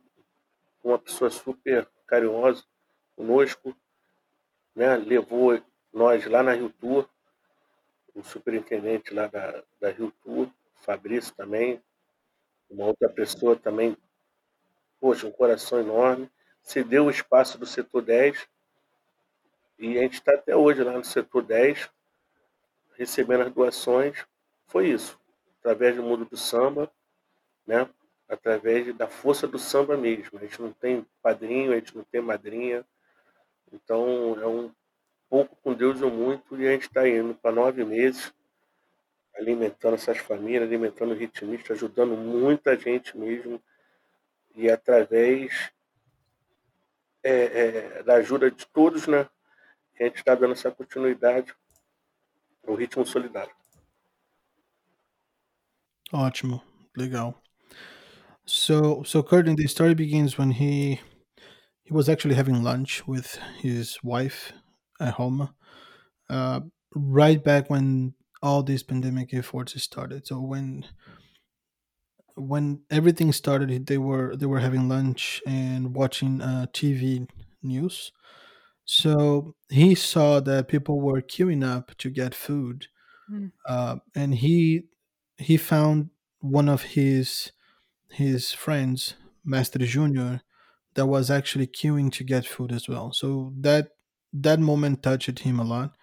uma 0.83 0.99
pessoa 0.99 1.31
super 1.31 1.89
carinhosa 2.07 2.65
conosco, 3.17 3.77
né? 4.75 4.97
Levou 4.97 5.61
nós 5.93 6.25
lá 6.27 6.43
na 6.43 6.53
Rio 6.53 6.71
Tour, 6.71 7.09
o 8.15 8.23
superintendente 8.23 9.15
lá 9.15 9.27
da, 9.27 9.62
da 9.81 9.91
Rio 9.91 10.12
Tour, 10.23 10.49
Fabrício 10.83 11.35
também, 11.35 11.81
uma 12.71 12.87
outra 12.87 13.09
pessoa 13.09 13.57
também, 13.57 13.97
poxa, 15.00 15.27
um 15.27 15.33
coração 15.33 15.81
enorme, 15.81 16.31
cedeu 16.62 17.07
o 17.07 17.11
espaço 17.11 17.59
do 17.59 17.67
setor 17.67 18.03
10 18.03 18.49
e 19.79 19.99
a 19.99 20.03
gente 20.03 20.15
está 20.15 20.35
até 20.35 20.55
hoje 20.55 20.83
lá 20.85 20.93
no 20.93 21.05
setor 21.05 21.43
10, 21.43 21.91
recebendo 22.97 23.45
as 23.45 23.53
doações. 23.53 24.27
Foi 24.67 24.89
isso, 24.89 25.19
através 25.59 25.97
do 25.97 26.03
mundo 26.03 26.25
do 26.27 26.37
samba, 26.37 26.91
né? 27.67 27.89
Através 28.30 28.94
da 28.96 29.08
força 29.08 29.46
do 29.46 29.58
samba 29.58 29.96
mesmo. 29.96 30.38
A 30.38 30.42
gente 30.42 30.62
não 30.62 30.72
tem 30.72 31.04
padrinho, 31.20 31.72
a 31.72 31.75
gente 31.75 31.96
não 31.96 32.04
tem 32.04 32.20
madrinha, 32.20 32.87
então 33.72 34.40
é 34.40 34.46
um 34.46 34.72
pouco 35.28 35.56
com 35.56 35.75
Deus 35.75 36.00
ou 36.00 36.10
muito, 36.10 36.56
e 36.56 36.66
a 36.66 36.72
gente 36.72 36.87
está 36.87 37.06
indo 37.08 37.34
para 37.34 37.52
nove 37.52 37.84
meses, 37.84 38.32
alimentando 39.34 39.94
essas 39.94 40.18
famílias, 40.18 40.62
alimentando 40.62 41.12
o 41.12 41.16
ritmista, 41.16 41.72
ajudando 41.72 42.16
muita 42.16 42.78
gente 42.78 43.16
mesmo, 43.18 43.60
e 44.54 44.70
através 44.70 45.72
é, 47.22 47.32
é, 47.32 48.02
da 48.02 48.14
ajuda 48.14 48.50
de 48.50 48.66
todos, 48.66 49.06
né, 49.06 49.28
a 49.99 50.04
gente 50.04 50.16
está 50.16 50.34
dando 50.34 50.52
essa 50.52 50.70
continuidade 50.70 51.54
ao 52.66 52.75
ritmo 52.75 53.04
solidário. 53.04 53.54
Ótimo, 56.12 56.62
legal. 56.96 57.40
So, 58.50 59.02
so 59.04 59.23
Courtney, 59.23 59.54
the 59.54 59.66
story 59.69 59.95
begins 59.95 60.37
when 60.38 60.50
he 60.52 61.00
he 61.85 61.92
was 61.95 62.09
actually 62.09 62.35
having 62.37 62.62
lunch 62.62 63.07
with 63.07 63.37
his 63.61 64.02
wife 64.04 64.52
at 65.00 65.14
home, 65.14 65.50
uh, 66.30 66.61
right 66.95 67.42
back 67.42 67.71
when 67.71 68.14
all 68.42 68.62
these 68.62 68.83
pandemic 68.85 69.35
efforts 69.35 69.80
started. 69.83 70.26
So 70.26 70.40
when 70.40 70.87
when 72.37 72.83
everything 72.90 73.33
started, 73.33 73.87
they 73.87 73.99
were 73.99 74.37
they 74.37 74.47
were 74.47 74.61
having 74.61 74.88
lunch 74.88 75.42
and 75.47 75.95
watching 75.95 76.40
uh, 76.40 76.66
TV 76.73 77.26
news. 77.62 78.12
So 78.87 79.57
he 79.71 79.95
saw 79.97 80.40
that 80.40 80.69
people 80.69 81.00
were 81.00 81.23
queuing 81.23 81.64
up 81.64 81.97
to 81.99 82.11
get 82.11 82.35
food, 82.35 82.88
Mm. 83.30 83.50
uh, 83.66 83.97
and 84.14 84.35
he 84.37 84.85
he 85.38 85.57
found 85.59 86.11
one 86.40 86.69
of 86.69 86.83
his 86.83 87.52
his 88.11 88.52
friends, 88.52 89.14
Master 89.45 89.79
Junior, 89.81 90.43
that 90.95 91.07
was 91.07 91.31
actually 91.31 91.67
queuing 91.67 92.12
to 92.12 92.25
get 92.25 92.47
food 92.47 92.73
as 92.73 92.88
well. 92.88 93.12
So 93.12 93.52
that 93.61 93.90
that 94.33 94.61
moment 94.61 95.02
touched 95.02 95.40
him 95.40 95.59
a 95.61 95.64
lot, 95.64 95.97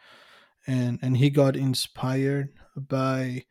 and 0.68 1.00
and 1.02 1.18
he 1.18 1.30
got 1.30 1.56
inspired 1.56 2.54
by 2.76 3.46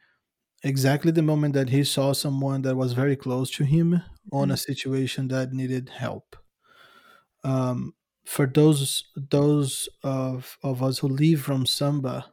exactly 0.64 1.12
the 1.12 1.22
moment 1.22 1.54
that 1.54 1.70
he 1.70 1.84
saw 1.84 2.12
someone 2.12 2.62
that 2.62 2.76
was 2.76 2.92
very 2.94 3.16
close 3.16 3.50
to 3.52 3.64
him 3.64 4.02
on 4.32 4.50
a 4.50 4.56
situation 4.56 5.28
that 5.28 5.52
needed 5.52 5.90
help. 5.90 6.36
Um, 7.44 7.94
for 8.24 8.46
those 8.46 9.04
those 9.14 9.88
of 10.02 10.58
of 10.62 10.82
us 10.82 10.98
who 10.98 11.08
live 11.08 11.40
from 11.42 11.66
samba, 11.66 12.32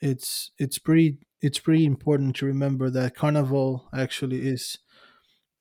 it's 0.00 0.52
it's 0.58 0.78
pretty 0.78 1.18
it's 1.42 1.60
pretty 1.60 1.86
important 1.86 2.36
to 2.36 2.46
remember 2.46 2.90
that 2.90 3.16
carnival 3.16 3.88
actually 3.94 4.42
is 4.46 4.78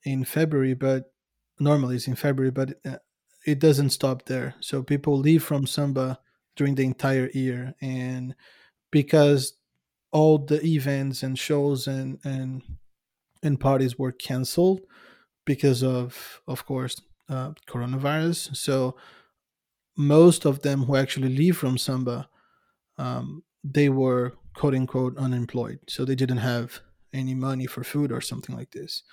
in 0.03 0.23
February, 0.25 0.73
but 0.73 1.11
normally 1.59 1.95
it's 1.95 2.07
in 2.07 2.15
February, 2.15 2.51
but 2.51 2.73
uh, 2.85 2.97
it 3.45 3.59
doesn't 3.59 3.89
stop 3.91 4.25
there. 4.25 4.55
So 4.59 4.83
people 4.83 5.17
leave 5.17 5.43
from 5.43 5.67
samba 5.67 6.19
during 6.55 6.75
the 6.75 6.85
entire 6.85 7.29
year, 7.33 7.75
and 7.81 8.35
because 8.91 9.53
all 10.11 10.37
the 10.37 10.63
events 10.65 11.23
and 11.23 11.37
shows 11.39 11.87
and 11.87 12.19
and 12.23 12.61
and 13.43 13.59
parties 13.59 13.97
were 13.97 14.11
canceled 14.11 14.81
because 15.45 15.83
of 15.83 16.41
of 16.47 16.65
course 16.65 17.01
uh, 17.29 17.51
coronavirus. 17.67 18.55
So 18.55 18.95
most 19.97 20.45
of 20.45 20.61
them 20.61 20.83
who 20.83 20.95
actually 20.95 21.29
leave 21.29 21.57
from 21.57 21.77
samba, 21.77 22.29
um, 22.97 23.43
they 23.63 23.89
were 23.89 24.33
quote 24.55 24.75
unquote 24.75 25.17
unemployed, 25.17 25.79
so 25.87 26.05
they 26.05 26.15
didn't 26.15 26.37
have 26.37 26.81
any 27.13 27.33
money 27.33 27.65
for 27.65 27.83
food 27.83 28.11
or 28.11 28.21
something 28.21 28.55
like 28.55 28.71
this. 28.71 29.03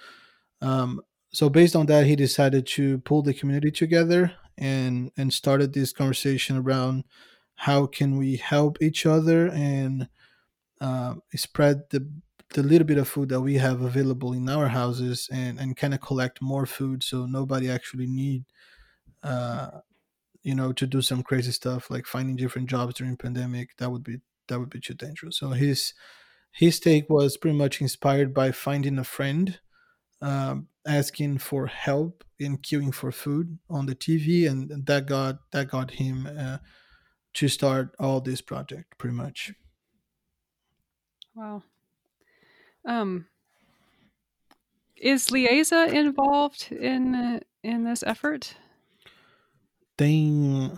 Um, 0.61 1.01
so 1.31 1.49
based 1.49 1.77
on 1.77 1.87
that, 1.87 2.07
he 2.07 2.17
decided 2.17 2.67
to 2.69 2.99
pull 2.99 3.23
the 3.23 3.35
community 3.35 3.71
together 3.71 4.33
and 4.57 5.13
and 5.17 5.33
started 5.33 5.73
this 5.73 5.93
conversation 5.93 6.57
around 6.57 7.05
how 7.55 7.87
can 7.87 8.17
we 8.17 8.37
help 8.37 8.79
each 8.83 9.07
other 9.07 9.49
and 9.49 10.09
uh, 10.81 11.15
spread 11.35 11.83
the 11.91 12.09
the 12.55 12.63
little 12.63 12.87
bit 12.87 12.99
of 12.99 13.09
food 13.09 13.29
that 13.29 13.41
we 13.41 13.55
have 13.55 13.83
available 13.83 14.33
in 14.33 14.49
our 14.49 14.69
houses 14.69 15.29
and 15.33 15.61
and 15.61 15.77
kind 15.77 15.95
of 15.95 16.01
collect 16.01 16.41
more 16.41 16.67
food 16.67 17.03
so 17.03 17.27
nobody 17.27 17.71
actually 17.71 18.07
need 18.07 18.45
uh, 19.23 19.71
you 20.43 20.55
know 20.55 20.73
to 20.73 20.87
do 20.87 21.03
some 21.03 21.23
crazy 21.23 21.53
stuff 21.53 21.91
like 21.91 22.07
finding 22.07 22.37
different 22.37 22.69
jobs 22.71 22.95
during 22.95 23.17
pandemic. 23.17 23.77
That 23.79 23.91
would 23.91 24.05
be 24.05 24.21
that 24.49 24.59
would 24.59 24.71
be 24.71 24.81
too 24.81 24.95
dangerous. 24.95 25.39
So 25.39 25.51
his 25.51 25.95
his 26.53 26.81
take 26.81 27.09
was 27.11 27.37
pretty 27.37 27.57
much 27.57 27.81
inspired 27.81 28.33
by 28.35 28.53
finding 28.53 28.99
a 28.99 29.05
friend 29.05 29.59
um, 30.21 30.69
asking 30.87 31.39
for 31.39 31.67
help 31.67 32.25
in 32.39 32.59
queuing 32.59 32.95
for 32.95 33.13
food 33.13 33.59
on 33.69 33.87
the 33.87 33.95
TV, 33.95 34.49
and 34.49 34.87
that 34.87 35.07
got 35.07 35.51
that 35.53 35.69
got 35.69 35.93
him 35.93 36.27
uh, 36.27 36.59
to 37.35 37.49
start 37.49 37.95
all 37.99 38.21
this 38.21 38.41
project 38.41 38.99
pretty 38.99 39.15
much. 39.15 39.53
Wow. 41.35 41.63
Um, 42.85 43.27
is 44.97 45.29
Liesa 45.29 45.93
involved 45.93 46.73
in 46.73 47.15
uh, 47.15 47.41
in 47.63 47.85
this 47.85 48.03
effort? 48.03 48.57
Tem 49.97 50.73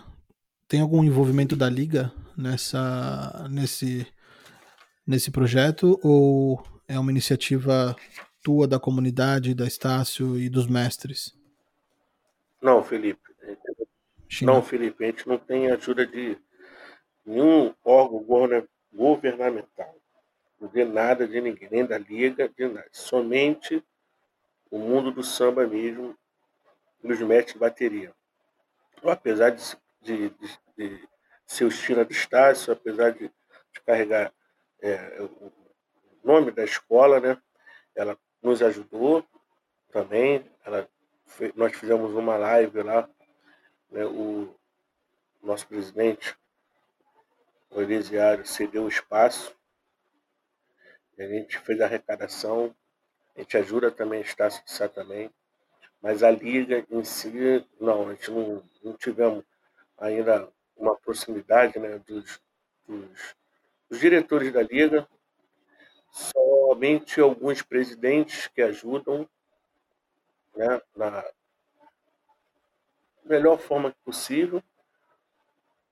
tem 0.69 0.81
algum 0.81 1.05
envolvimento 1.05 1.57
da 1.57 1.69
liga 1.69 2.13
nessa 2.37 3.47
nesse 3.51 4.07
nesse 5.07 5.31
projeto 5.31 5.99
ou 6.03 6.63
é 6.87 6.99
uma 6.99 7.11
iniciativa 7.11 7.97
tua 8.43 8.67
da 8.67 8.79
comunidade, 8.81 9.55
da 9.55 9.67
Estácio 9.67 10.39
e 10.39 10.49
dos 10.49 10.67
mestres? 10.67 11.35
Não, 12.61 12.83
Felipe. 12.83 13.21
China? 14.29 14.53
Não, 14.53 14.63
Felipe, 14.63 15.05
a 15.05 15.07
gente 15.09 15.27
não 15.27 15.39
tem 15.39 15.71
ajuda 15.71 16.07
de 16.07 16.39
nenhum 17.25 17.75
órgão 17.85 18.21
governa- 18.23 18.69
governamental. 18.93 19.97
Não 20.61 20.69
vê 20.69 20.85
nada 20.85 21.27
de 21.27 21.41
ninguém, 21.41 21.69
nem 21.71 21.87
da 21.87 21.99
Liga, 21.99 22.49
de 22.49 22.69
nada. 22.69 22.89
Somente 22.93 23.83
o 24.71 24.79
mundo 24.79 25.11
do 25.11 25.23
samba 25.25 25.67
mesmo, 25.67 26.17
os 27.03 27.21
mestres 27.21 27.55
de 27.55 27.59
bateria. 27.59 28.15
Apesar 29.03 29.51
de, 29.51 29.63
de, 30.03 30.31
de, 30.31 30.59
de 30.77 31.09
ser 31.47 31.65
o 31.65 31.71
China 31.71 32.05
do 32.05 32.13
Estácio, 32.13 32.73
apesar 32.73 33.11
de, 33.11 33.29
de 33.29 33.81
carregar 33.85 34.33
é, 34.83 35.23
o 35.23 35.51
nome 36.23 36.51
da 36.51 36.63
escola, 36.63 37.19
né? 37.19 37.41
Ela 37.97 38.17
nos 38.43 38.63
ajudou 38.63 39.25
também. 39.91 40.45
Ela 40.65 40.89
nós 41.55 41.73
fizemos 41.77 42.13
uma 42.13 42.37
live 42.37 42.83
lá, 42.83 43.09
né? 43.91 44.05
O 44.05 44.55
nosso 45.43 45.67
presidente, 45.67 46.37
o 47.71 47.81
Elisiário 47.81 48.45
cedeu 48.45 48.85
o 48.85 48.89
espaço, 48.89 49.57
a 51.19 51.23
gente 51.23 51.59
fez 51.59 51.81
a 51.81 51.85
arrecadação, 51.85 52.75
a 53.37 53.41
gente 53.41 53.57
ajuda 53.57 53.91
também 53.91 54.21
a 54.21 54.23
Estácio 54.23 54.65
de 54.65 54.71
Sá 54.71 54.89
também, 54.89 55.31
mas 56.01 56.23
a 56.23 56.31
liga 56.31 56.85
em 56.91 57.05
si, 57.05 57.67
não, 57.81 58.09
a 58.09 58.15
gente 58.15 58.31
não, 58.31 58.63
não 58.83 58.97
tivemos 58.97 59.45
ainda 59.99 60.49
uma 60.77 60.97
proximidade 60.97 61.79
né, 61.79 61.99
dos, 62.07 62.41
dos, 62.89 63.37
dos 63.89 64.01
diretores 64.01 64.53
da 64.53 64.63
liga, 64.63 65.07
somente 66.71 67.21
alguns 67.21 67.63
presidentes 67.63 68.47
que 68.47 68.63
ajudam 68.63 69.29
né, 70.55 70.81
na 70.97 71.25
melhor 73.25 73.59
forma 73.59 73.93
possível, 74.05 74.63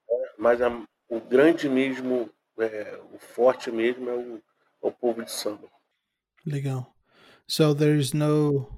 né, 0.09 0.29
mas 0.39 0.63
a, 0.63 0.69
o 1.09 1.21
grande 1.21 1.69
mesmo, 1.69 2.31
é, 2.61 2.97
o 3.13 3.19
forte 3.19 3.73
mesmo 3.73 4.09
é 4.09 4.15
o, 4.15 4.37
é 4.37 4.87
o 4.87 4.93
povo 4.93 5.25
de 5.25 5.33
samba. 5.33 5.69
Legal. 6.47 6.95
So 7.49 7.75
there's 7.75 8.15
no, 8.15 8.69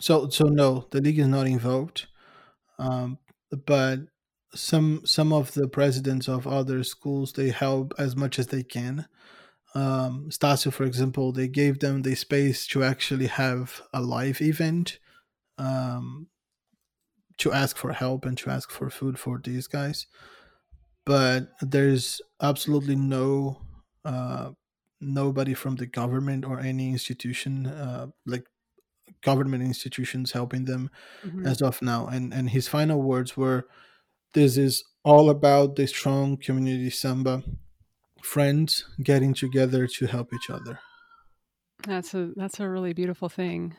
so 0.00 0.30
so 0.30 0.44
no, 0.44 0.88
the 0.90 1.00
league 1.00 1.18
is 1.18 1.28
not 1.28 1.46
involved, 1.46 2.06
um, 2.78 3.18
but 3.50 4.08
some 4.54 5.04
some 5.04 5.32
of 5.34 5.52
the 5.52 5.68
presidents 5.68 6.26
of 6.26 6.46
other 6.46 6.82
schools 6.84 7.32
they 7.32 7.50
help 7.50 7.92
as 7.98 8.16
much 8.16 8.38
as 8.38 8.46
they 8.46 8.62
can. 8.62 9.06
Um, 9.74 10.28
Estacio, 10.30 10.72
for 10.72 10.84
example, 10.84 11.32
they 11.32 11.48
gave 11.48 11.78
them 11.80 12.02
the 12.02 12.14
space 12.14 12.66
to 12.68 12.82
actually 12.82 13.26
have 13.26 13.82
a 13.92 14.00
live 14.02 14.40
event, 14.40 14.98
um, 15.58 16.28
to 17.38 17.52
ask 17.52 17.76
for 17.76 17.92
help 17.92 18.24
and 18.24 18.36
to 18.38 18.50
ask 18.50 18.70
for 18.70 18.90
food 18.90 19.18
for 19.18 19.40
these 19.42 19.66
guys. 19.68 20.06
But 21.04 21.52
there's 21.60 22.20
absolutely 22.40 22.96
no 22.96 23.62
uh, 24.04 24.52
nobody 25.00 25.54
from 25.54 25.76
the 25.76 25.86
government 25.86 26.44
or 26.44 26.58
any 26.60 26.90
institution 26.90 27.66
uh, 27.66 28.08
like 28.26 28.46
government 29.22 29.62
institutions 29.62 30.32
helping 30.32 30.64
them 30.64 30.90
Mhm. 31.24 31.46
as 31.46 31.62
of 31.62 31.80
now. 31.82 32.06
And 32.08 32.32
and 32.34 32.50
his 32.50 32.68
final 32.68 33.02
words 33.02 33.36
were, 33.36 33.68
"This 34.34 34.56
is 34.56 34.84
all 35.04 35.30
about 35.30 35.76
the 35.76 35.86
strong 35.86 36.36
community 36.36 36.90
samba 36.90 37.42
friends 38.22 38.84
getting 39.02 39.34
together 39.34 39.86
to 39.86 40.06
help 40.06 40.32
each 40.32 40.50
other." 40.50 40.80
That's 41.86 42.14
a 42.14 42.32
that's 42.36 42.60
a 42.60 42.68
really 42.68 42.92
beautiful 42.92 43.28
thing. 43.28 43.76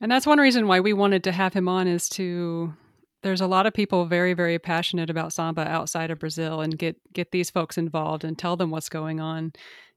And 0.00 0.10
that's 0.10 0.26
one 0.26 0.38
reason 0.38 0.66
why 0.66 0.80
we 0.80 0.92
wanted 0.92 1.24
to 1.24 1.32
have 1.32 1.54
him 1.54 1.68
on 1.68 1.86
is 1.86 2.08
to 2.10 2.74
there's 3.22 3.40
a 3.40 3.46
lot 3.46 3.66
of 3.66 3.72
people 3.72 4.04
very 4.04 4.34
very 4.34 4.58
passionate 4.58 5.10
about 5.10 5.32
samba 5.32 5.62
outside 5.66 6.10
of 6.10 6.18
Brazil 6.18 6.60
and 6.60 6.78
get 6.78 6.96
get 7.12 7.30
these 7.30 7.50
folks 7.50 7.78
involved 7.78 8.24
and 8.24 8.38
tell 8.38 8.56
them 8.56 8.70
what's 8.70 8.88
going 8.88 9.20
on 9.20 9.52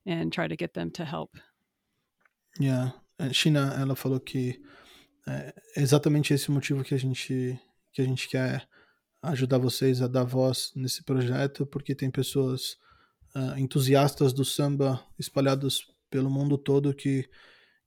and 0.06 0.32
try 0.32 0.48
to 0.48 0.56
get 0.56 0.74
them 0.74 0.92
to 0.92 1.06
help. 1.06 1.38
Yeah. 2.60 2.92
Eh, 3.20 3.28
a 3.28 3.34
China, 3.34 3.76
ela 3.80 3.96
falou 3.96 4.20
que 4.20 4.62
eh, 5.28 5.54
é 5.76 5.82
exatamente 5.82 6.34
esse 6.34 6.50
o 6.50 6.52
motivo 6.52 6.84
que 6.84 6.94
a 6.94 7.00
gente 7.00 7.60
que 7.92 8.02
a 8.02 8.06
gente 8.06 8.30
quer 8.30 8.68
ajudar 9.24 9.58
vocês 9.58 10.02
a 10.02 10.08
dar 10.08 10.24
voz 10.24 10.72
nesse 10.76 11.04
projeto, 11.04 11.66
porque 11.66 11.96
tem 11.96 12.12
pessoas 12.12 12.78
ah, 13.38 13.60
entusiastas 13.60 14.34
do 14.34 14.44
samba 14.44 15.00
espalhados 15.20 15.94
pelo 16.10 16.30
mundo 16.30 16.58
todo 16.58 16.94
que 16.94 17.30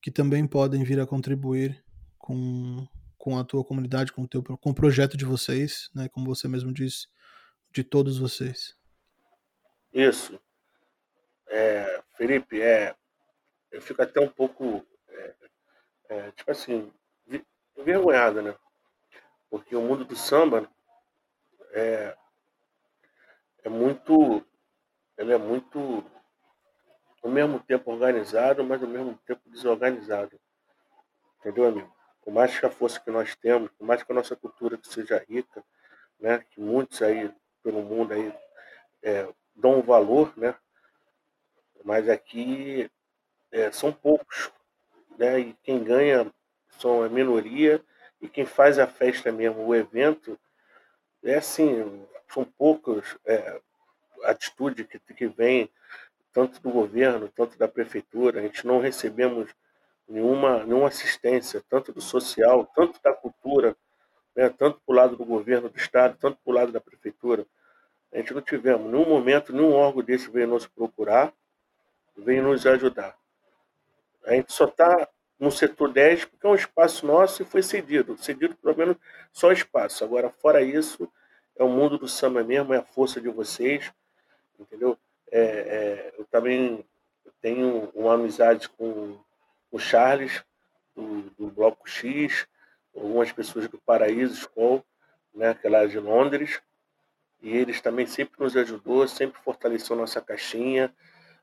que 0.01 0.11
também 0.11 0.47
podem 0.47 0.85
vir 0.85 1.01
a 1.01 1.07
contribuir 1.07 1.85
com 2.17 2.87
com 3.19 3.37
a 3.37 3.45
tua 3.45 3.65
comunidade, 3.65 4.13
com 4.13 4.23
o 4.23 4.29
teu 4.29 4.43
com 4.43 4.71
o 4.71 4.75
projeto 4.75 5.17
de 5.17 5.25
vocês, 5.25 5.91
né, 5.93 6.09
como 6.09 6.27
você 6.27 6.47
mesmo 6.47 6.73
disse, 6.73 7.09
de 7.73 7.83
todos 7.83 8.19
vocês. 8.19 8.77
Isso. 9.93 10.41
É, 11.49 12.01
Felipe, 12.17 12.63
é, 12.63 12.95
eu 13.73 13.83
fico 13.83 14.01
até 14.03 14.21
um 14.21 14.29
pouco, 14.29 14.87
é, 15.09 15.35
é, 16.11 16.31
tipo 16.31 16.51
assim, 16.53 16.93
envergonhado, 17.77 18.41
né? 18.41 18.55
Porque 19.51 19.75
o 19.75 19.83
mundo 19.83 20.05
do 20.05 20.15
samba 20.15 20.71
é, 21.73 22.17
é 23.65 23.69
muito, 23.69 24.45
ele 25.21 25.35
é 25.35 25.39
muito, 25.39 26.03
ao 27.23 27.31
mesmo 27.31 27.61
tempo 27.61 27.93
organizado, 27.93 28.65
mas 28.65 28.83
ao 28.83 28.89
mesmo 28.89 29.15
tempo 29.27 29.43
desorganizado. 29.51 30.41
Entendeu, 31.39 31.67
amigo? 31.67 31.95
Por 32.23 32.33
mais 32.33 32.59
que 32.59 32.65
a 32.65 32.71
força 32.71 32.99
que 32.99 33.11
nós 33.11 33.37
temos, 33.37 33.71
por 33.73 33.87
mais 33.87 34.03
que 34.03 34.11
a 34.11 34.15
nossa 34.15 34.35
cultura 34.35 34.79
que 34.79 34.89
seja 34.89 35.23
rica, 35.29 35.63
né? 36.19 36.43
Que 36.51 36.59
muitos 36.59 37.03
aí 37.03 37.31
pelo 37.63 37.83
mundo 37.83 38.15
aí 38.15 38.33
é, 39.03 39.29
dão 39.55 39.83
valor, 39.83 40.33
né? 40.39 40.55
Mas 41.85 42.09
aqui 42.09 42.91
é, 43.53 43.71
são 43.71 43.93
poucos, 43.93 44.51
né? 45.19 45.39
E 45.39 45.53
quem 45.63 45.85
ganha 45.85 46.33
são 46.79 47.03
a 47.03 47.11
minoria 47.11 47.85
e 48.23 48.29
quem 48.29 48.47
faz 48.47 48.79
a 48.79 48.87
festa 48.87 49.31
mesmo, 49.31 49.67
o 49.67 49.75
evento, 49.75 50.41
é 51.23 51.35
assim, 51.35 52.07
são 52.27 52.43
poucas 52.43 53.19
é, 53.27 53.61
atitudes 54.25 54.87
que, 54.87 54.99
que 55.15 55.27
vêm 55.27 55.71
tanto 56.33 56.61
do 56.61 56.71
governo, 56.71 57.29
tanto 57.29 57.59
da 57.59 57.69
prefeitura. 57.69 58.41
A 58.41 58.43
gente 58.43 58.67
não 58.67 58.81
recebemos 58.81 59.51
nenhuma, 60.09 60.65
nenhuma 60.65 60.89
assistência, 60.89 61.63
tanto 61.69 61.93
do 61.93 62.01
social, 62.01 62.67
tanto 62.75 63.01
da 63.03 63.13
cultura, 63.13 63.77
né? 64.35 64.49
tanto 64.49 64.81
para 64.85 64.93
o 64.93 64.97
lado 64.97 65.17
do 65.17 65.25
governo 65.25 65.69
do 65.69 65.77
estado, 65.77 66.17
tanto 66.19 66.39
para 66.45 66.51
o 66.51 66.55
lado 66.55 66.73
da 66.73 66.81
prefeitura. 66.81 67.47
A 68.13 68.19
gente 68.19 68.35
não 68.35 68.43
tivemos, 68.43 68.87
em 68.87 68.91
nenhum 68.91 69.09
momento, 69.09 69.53
nenhum 69.53 69.73
órgão 69.73 70.03
desse 70.03 70.31
veio 70.31 70.49
nos 70.49 70.67
procurar, 70.67 71.33
veio 72.17 72.43
nos 72.43 72.67
ajudar. 72.67 73.17
A 74.25 74.35
gente 74.35 74.53
só 74.53 74.65
está 74.65 75.09
no 75.39 75.51
setor 75.51 75.93
10 75.93 76.27
porque 76.27 76.47
é 76.47 76.51
um 76.51 76.55
espaço 76.55 77.07
nosso 77.07 77.43
e 77.43 77.47
foi 77.47 77.63
cedido. 77.63 78.17
Cedido, 78.19 78.55
pelo 78.57 78.77
menos, 78.77 78.97
só 79.33 79.53
espaço. 79.53 80.05
Agora, 80.05 80.29
fora 80.29 80.61
isso, 80.61 81.11
é 81.57 81.63
o 81.63 81.69
mundo 81.69 81.97
do 81.97 82.09
samba 82.09 82.43
mesmo, 82.43 82.75
é 82.75 82.79
a 82.79 82.83
força 82.83 83.21
de 83.21 83.29
vocês, 83.29 83.93
entendeu? 84.61 84.99
É, 85.31 85.41
é, 85.41 86.15
eu 86.19 86.25
também 86.27 86.85
tenho 87.41 87.91
uma 87.95 88.15
amizade 88.15 88.69
com 88.69 89.19
o 89.71 89.79
Charles, 89.79 90.45
do, 90.95 91.23
do 91.39 91.47
Bloco 91.49 91.89
X, 91.89 92.47
algumas 92.95 93.33
pessoas 93.33 93.69
do 93.69 93.79
Paraíso 93.79 94.49
School, 94.49 94.85
né, 95.35 95.55
que 95.55 95.67
é 95.67 95.71
lá 95.71 95.87
de 95.87 95.99
Londres, 95.99 96.61
e 97.41 97.57
eles 97.57 97.81
também 97.81 98.07
sempre 98.07 98.39
nos 98.39 98.57
ajudou, 98.57 99.07
sempre 99.09 99.41
fortaleceu 99.41 99.97
nossa 99.97 100.21
caixinha, 100.21 100.95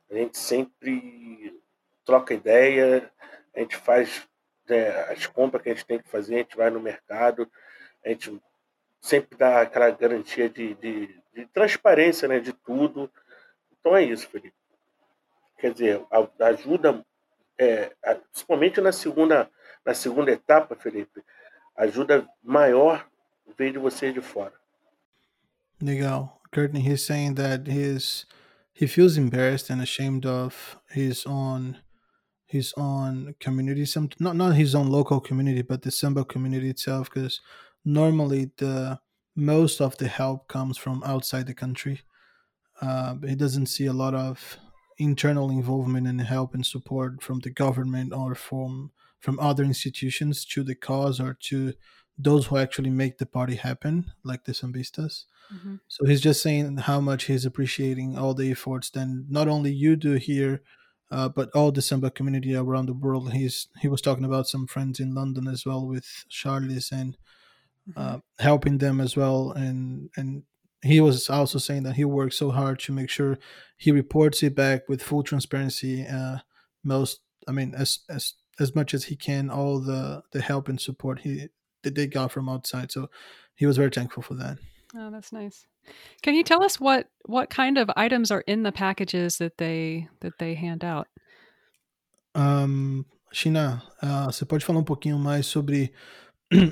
a 0.09 0.15
gente 0.15 0.37
sempre 0.37 1.59
troca 2.05 2.33
ideia, 2.33 3.11
a 3.55 3.59
gente 3.59 3.75
faz 3.75 4.27
né, 4.67 4.89
as 5.11 5.25
compras 5.25 5.63
que 5.63 5.69
a 5.69 5.73
gente 5.73 5.85
tem 5.85 5.99
que 5.99 6.09
fazer, 6.09 6.35
a 6.35 6.37
gente 6.39 6.57
vai 6.57 6.69
no 6.69 6.79
mercado, 6.79 7.49
a 8.05 8.09
gente 8.09 8.39
sempre 9.01 9.37
dá 9.37 9.61
aquela 9.61 9.89
garantia 9.89 10.49
de, 10.49 10.73
de, 10.75 11.19
de 11.37 11.45
transparência 11.47 12.27
né, 12.27 12.39
de 12.39 12.51
tudo. 12.51 13.09
Então 13.79 13.95
é 13.95 14.03
isso, 14.03 14.27
Felipe. 14.27 14.55
Quer 15.59 15.71
dizer, 15.71 16.05
ajuda, 16.39 17.05
é, 17.57 17.91
principalmente 18.31 18.81
na 18.81 18.91
segunda, 18.91 19.49
na 19.85 19.93
segunda 19.93 20.31
etapa, 20.31 20.75
Felipe, 20.75 21.23
ajuda 21.75 22.27
maior 22.43 23.07
veio 23.57 23.73
de 23.73 23.79
vocês 23.79 24.13
de 24.13 24.21
fora. 24.21 24.53
Legal. 25.81 26.41
Courtney, 26.51 26.81
he's 26.81 27.05
saying 27.05 27.35
that 27.35 27.67
his 27.67 28.25
he 28.73 28.87
feels 28.87 29.17
embarrassed 29.17 29.69
and 29.69 29.81
ashamed 29.81 30.25
of 30.25 30.77
his 30.89 31.25
own 31.25 31.77
his 32.45 32.73
own 32.77 33.35
community 33.39 33.85
some 33.85 34.09
not 34.19 34.35
not 34.35 34.55
his 34.55 34.73
own 34.73 34.87
local 34.89 35.19
community 35.19 35.61
but 35.61 35.81
the 35.81 35.91
samba 35.91 36.23
community 36.23 36.69
itself 36.69 37.09
because 37.13 37.41
normally 37.83 38.49
the 38.57 38.97
most 39.37 39.79
of 39.81 39.97
the 39.97 40.07
help 40.09 40.47
comes 40.49 40.77
from 40.77 41.03
outside 41.05 41.47
the 41.47 41.53
country. 41.53 42.01
Uh, 42.81 43.15
he 43.27 43.35
doesn't 43.35 43.67
see 43.67 43.85
a 43.85 43.93
lot 43.93 44.13
of 44.15 44.57
internal 44.97 45.49
involvement 45.51 46.07
and 46.07 46.21
help 46.21 46.53
and 46.55 46.65
support 46.65 47.23
from 47.23 47.39
the 47.39 47.51
government 47.51 48.13
or 48.13 48.35
from 48.35 48.91
from 49.19 49.39
other 49.39 49.63
institutions 49.63 50.45
to 50.45 50.63
the 50.63 50.75
cause 50.75 51.19
or 51.19 51.33
to 51.33 51.73
those 52.17 52.47
who 52.47 52.57
actually 52.57 52.89
make 52.91 53.17
the 53.17 53.25
party 53.25 53.55
happen 53.55 54.11
like 54.23 54.45
the 54.45 54.53
sambistas. 54.53 55.25
So 55.87 56.05
he's 56.05 56.21
just 56.21 56.41
saying 56.43 56.77
how 56.77 56.99
much 57.01 57.25
he's 57.25 57.45
appreciating 57.45 58.17
all 58.17 58.33
the 58.33 58.51
efforts 58.51 58.89
that 58.91 59.07
not 59.29 59.47
only 59.47 59.71
you 59.71 59.95
do 59.95 60.13
here, 60.13 60.63
uh, 61.11 61.29
but 61.29 61.49
all 61.55 61.71
the 61.71 61.81
Samba 61.81 62.11
community 62.11 62.55
around 62.55 62.87
the 62.87 62.93
world. 62.93 63.33
He's 63.33 63.67
he 63.81 63.87
was 63.87 64.01
talking 64.01 64.25
about 64.25 64.47
some 64.47 64.67
friends 64.67 64.99
in 64.99 65.13
London 65.15 65.47
as 65.47 65.65
well 65.65 65.85
with 65.87 66.25
Charles 66.29 66.91
and 66.91 67.17
uh, 67.95 68.19
helping 68.39 68.77
them 68.77 68.99
as 68.99 69.15
well, 69.15 69.51
and 69.51 70.09
and 70.17 70.43
he 70.83 70.99
was 71.01 71.29
also 71.29 71.59
saying 71.59 71.83
that 71.83 71.95
he 71.95 72.05
works 72.05 72.37
so 72.37 72.51
hard 72.51 72.79
to 72.79 72.91
make 72.91 73.09
sure 73.09 73.37
he 73.77 73.91
reports 73.91 74.43
it 74.43 74.55
back 74.55 74.87
with 74.87 75.01
full 75.01 75.23
transparency. 75.23 76.05
Uh, 76.05 76.37
most, 76.83 77.21
I 77.47 77.51
mean, 77.51 77.73
as 77.75 77.99
as 78.09 78.33
as 78.59 78.75
much 78.75 78.93
as 78.93 79.05
he 79.05 79.15
can, 79.15 79.49
all 79.49 79.79
the 79.79 80.23
the 80.31 80.41
help 80.41 80.67
and 80.67 80.79
support 80.79 81.19
he 81.19 81.47
that 81.83 81.95
they 81.95 82.07
got 82.07 82.31
from 82.31 82.49
outside. 82.49 82.91
So 82.91 83.09
he 83.55 83.65
was 83.65 83.77
very 83.77 83.89
thankful 83.89 84.23
for 84.23 84.35
that. 84.35 84.57
Oh, 84.95 85.09
that's 85.11 85.31
nice. 85.31 85.65
Can 86.21 86.35
you 86.35 86.43
tell 86.43 86.63
us 86.63 86.79
what 86.79 87.09
what 87.25 87.49
kind 87.49 87.77
of 87.77 87.89
items 87.95 88.31
are 88.31 88.43
in 88.47 88.63
the 88.63 88.71
packages 88.71 89.37
that 89.37 89.57
they 89.57 90.07
that 90.21 90.37
they 90.39 90.53
hand 90.53 90.83
out? 90.83 91.07
Um, 92.35 93.05
China, 93.31 93.81
ah, 94.01 94.27
você 94.27 94.45
pode 94.45 94.63
falar 94.63 94.79
um 94.79 94.83
pouquinho 94.83 95.17
mais 95.17 95.45
sobre 95.45 95.91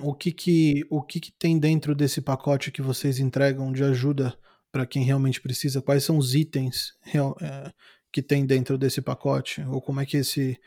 o 0.01 0.13
que 0.13 0.31
que, 0.31 0.85
o 0.89 1.01
que 1.01 1.19
que 1.19 1.31
tem 1.31 1.59
dentro 1.59 1.93
desse 1.93 2.21
pacote 2.21 2.71
que 2.71 2.81
vocês 2.81 3.19
entregam 3.19 3.71
de 3.71 3.83
ajuda 3.83 4.37
para 4.71 4.85
quem 4.85 5.03
realmente 5.03 5.41
precisa? 5.41 5.81
Quais 5.81 6.03
são 6.03 6.17
os 6.17 6.33
itens 6.35 6.97
real- 7.01 7.35
é, 7.41 7.71
que 8.11 8.21
tem 8.21 8.45
dentro 8.45 8.77
desse 8.77 9.01
pacote? 9.01 9.61
Ou 9.63 9.81
como 9.81 9.99
é 9.99 10.05
que 10.05 10.17
esse. 10.17 10.59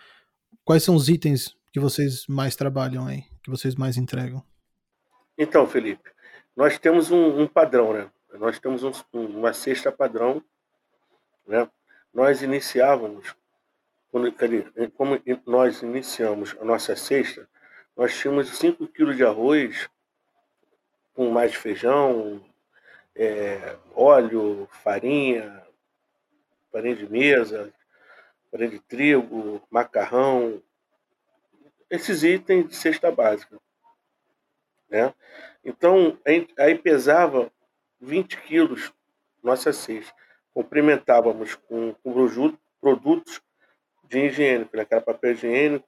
Quais 0.64 0.82
são 0.82 0.94
os 0.94 1.08
itens 1.08 1.56
que 1.72 1.80
vocês 1.80 2.26
mais 2.26 2.54
trabalham 2.54 3.06
aí, 3.06 3.24
que 3.42 3.50
vocês 3.50 3.74
mais 3.74 3.96
entregam? 3.96 4.42
Então, 5.38 5.66
Felipe, 5.66 6.10
nós 6.56 6.78
temos 6.78 7.10
um, 7.10 7.42
um 7.42 7.46
padrão, 7.46 7.92
né? 7.94 8.10
Nós 8.38 8.58
temos 8.58 8.82
um- 8.82 8.92
uma 9.14 9.52
cesta 9.54 9.90
padrão, 9.90 10.42
né? 11.46 11.68
Nós 12.12 12.42
iniciávamos, 12.42 13.34
quando, 14.10 14.34
como 14.94 15.18
nós 15.46 15.82
iniciamos 15.82 16.56
a 16.60 16.64
nossa 16.64 16.96
cesta, 16.96 17.48
nós 17.98 18.16
tínhamos 18.16 18.56
5 18.56 18.86
quilos 18.86 19.16
de 19.16 19.24
arroz 19.24 19.90
com 21.14 21.30
mais 21.30 21.52
feijão, 21.52 22.40
é, 23.12 23.76
óleo, 23.92 24.68
farinha, 24.70 25.66
farinha 26.70 26.94
de 26.94 27.10
mesa, 27.10 27.74
farinha 28.52 28.70
de 28.70 28.78
trigo, 28.78 29.60
macarrão, 29.68 30.62
esses 31.90 32.22
itens 32.22 32.68
de 32.68 32.76
cesta 32.76 33.10
básica. 33.10 33.58
Né? 34.88 35.12
Então, 35.64 36.16
aí- 36.56 36.78
pesava 36.78 37.50
20 38.00 38.40
quilos 38.42 38.92
nossa 39.42 39.72
cesta. 39.72 40.14
Complementávamos 40.54 41.56
com, 41.56 41.92
com 41.94 42.56
produtos 42.80 43.42
de 44.04 44.20
higiene, 44.20 44.70
né? 44.72 44.84
que 44.84 44.94
era 44.94 45.02
papel 45.02 45.32
higiênico, 45.32 45.87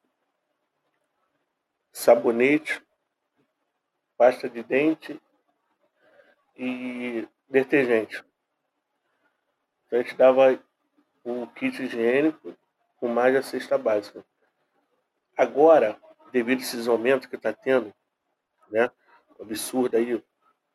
sabonete, 1.92 2.82
pasta 4.16 4.48
de 4.48 4.62
dente 4.62 5.20
e 6.56 7.26
detergente. 7.48 8.24
Então 9.86 9.98
a 9.98 10.02
gente 10.02 10.14
dava 10.16 10.62
o 11.24 11.46
kit 11.48 11.82
higiênico 11.82 12.56
com 12.98 13.08
mais 13.08 13.34
a 13.34 13.42
cesta 13.42 13.78
básica. 13.78 14.24
Agora, 15.36 15.98
devido 16.32 16.58
a 16.58 16.62
esses 16.62 16.86
aumentos 16.86 17.26
que 17.26 17.36
está 17.36 17.52
tendo, 17.52 17.94
né? 18.70 18.90
Absurdo 19.40 19.96
aí, 19.96 20.22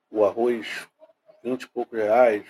o 0.10 0.25
arroz 0.25 0.88
20 1.43 1.62
e 1.62 1.67
poucos 1.67 1.99
reais, 1.99 2.45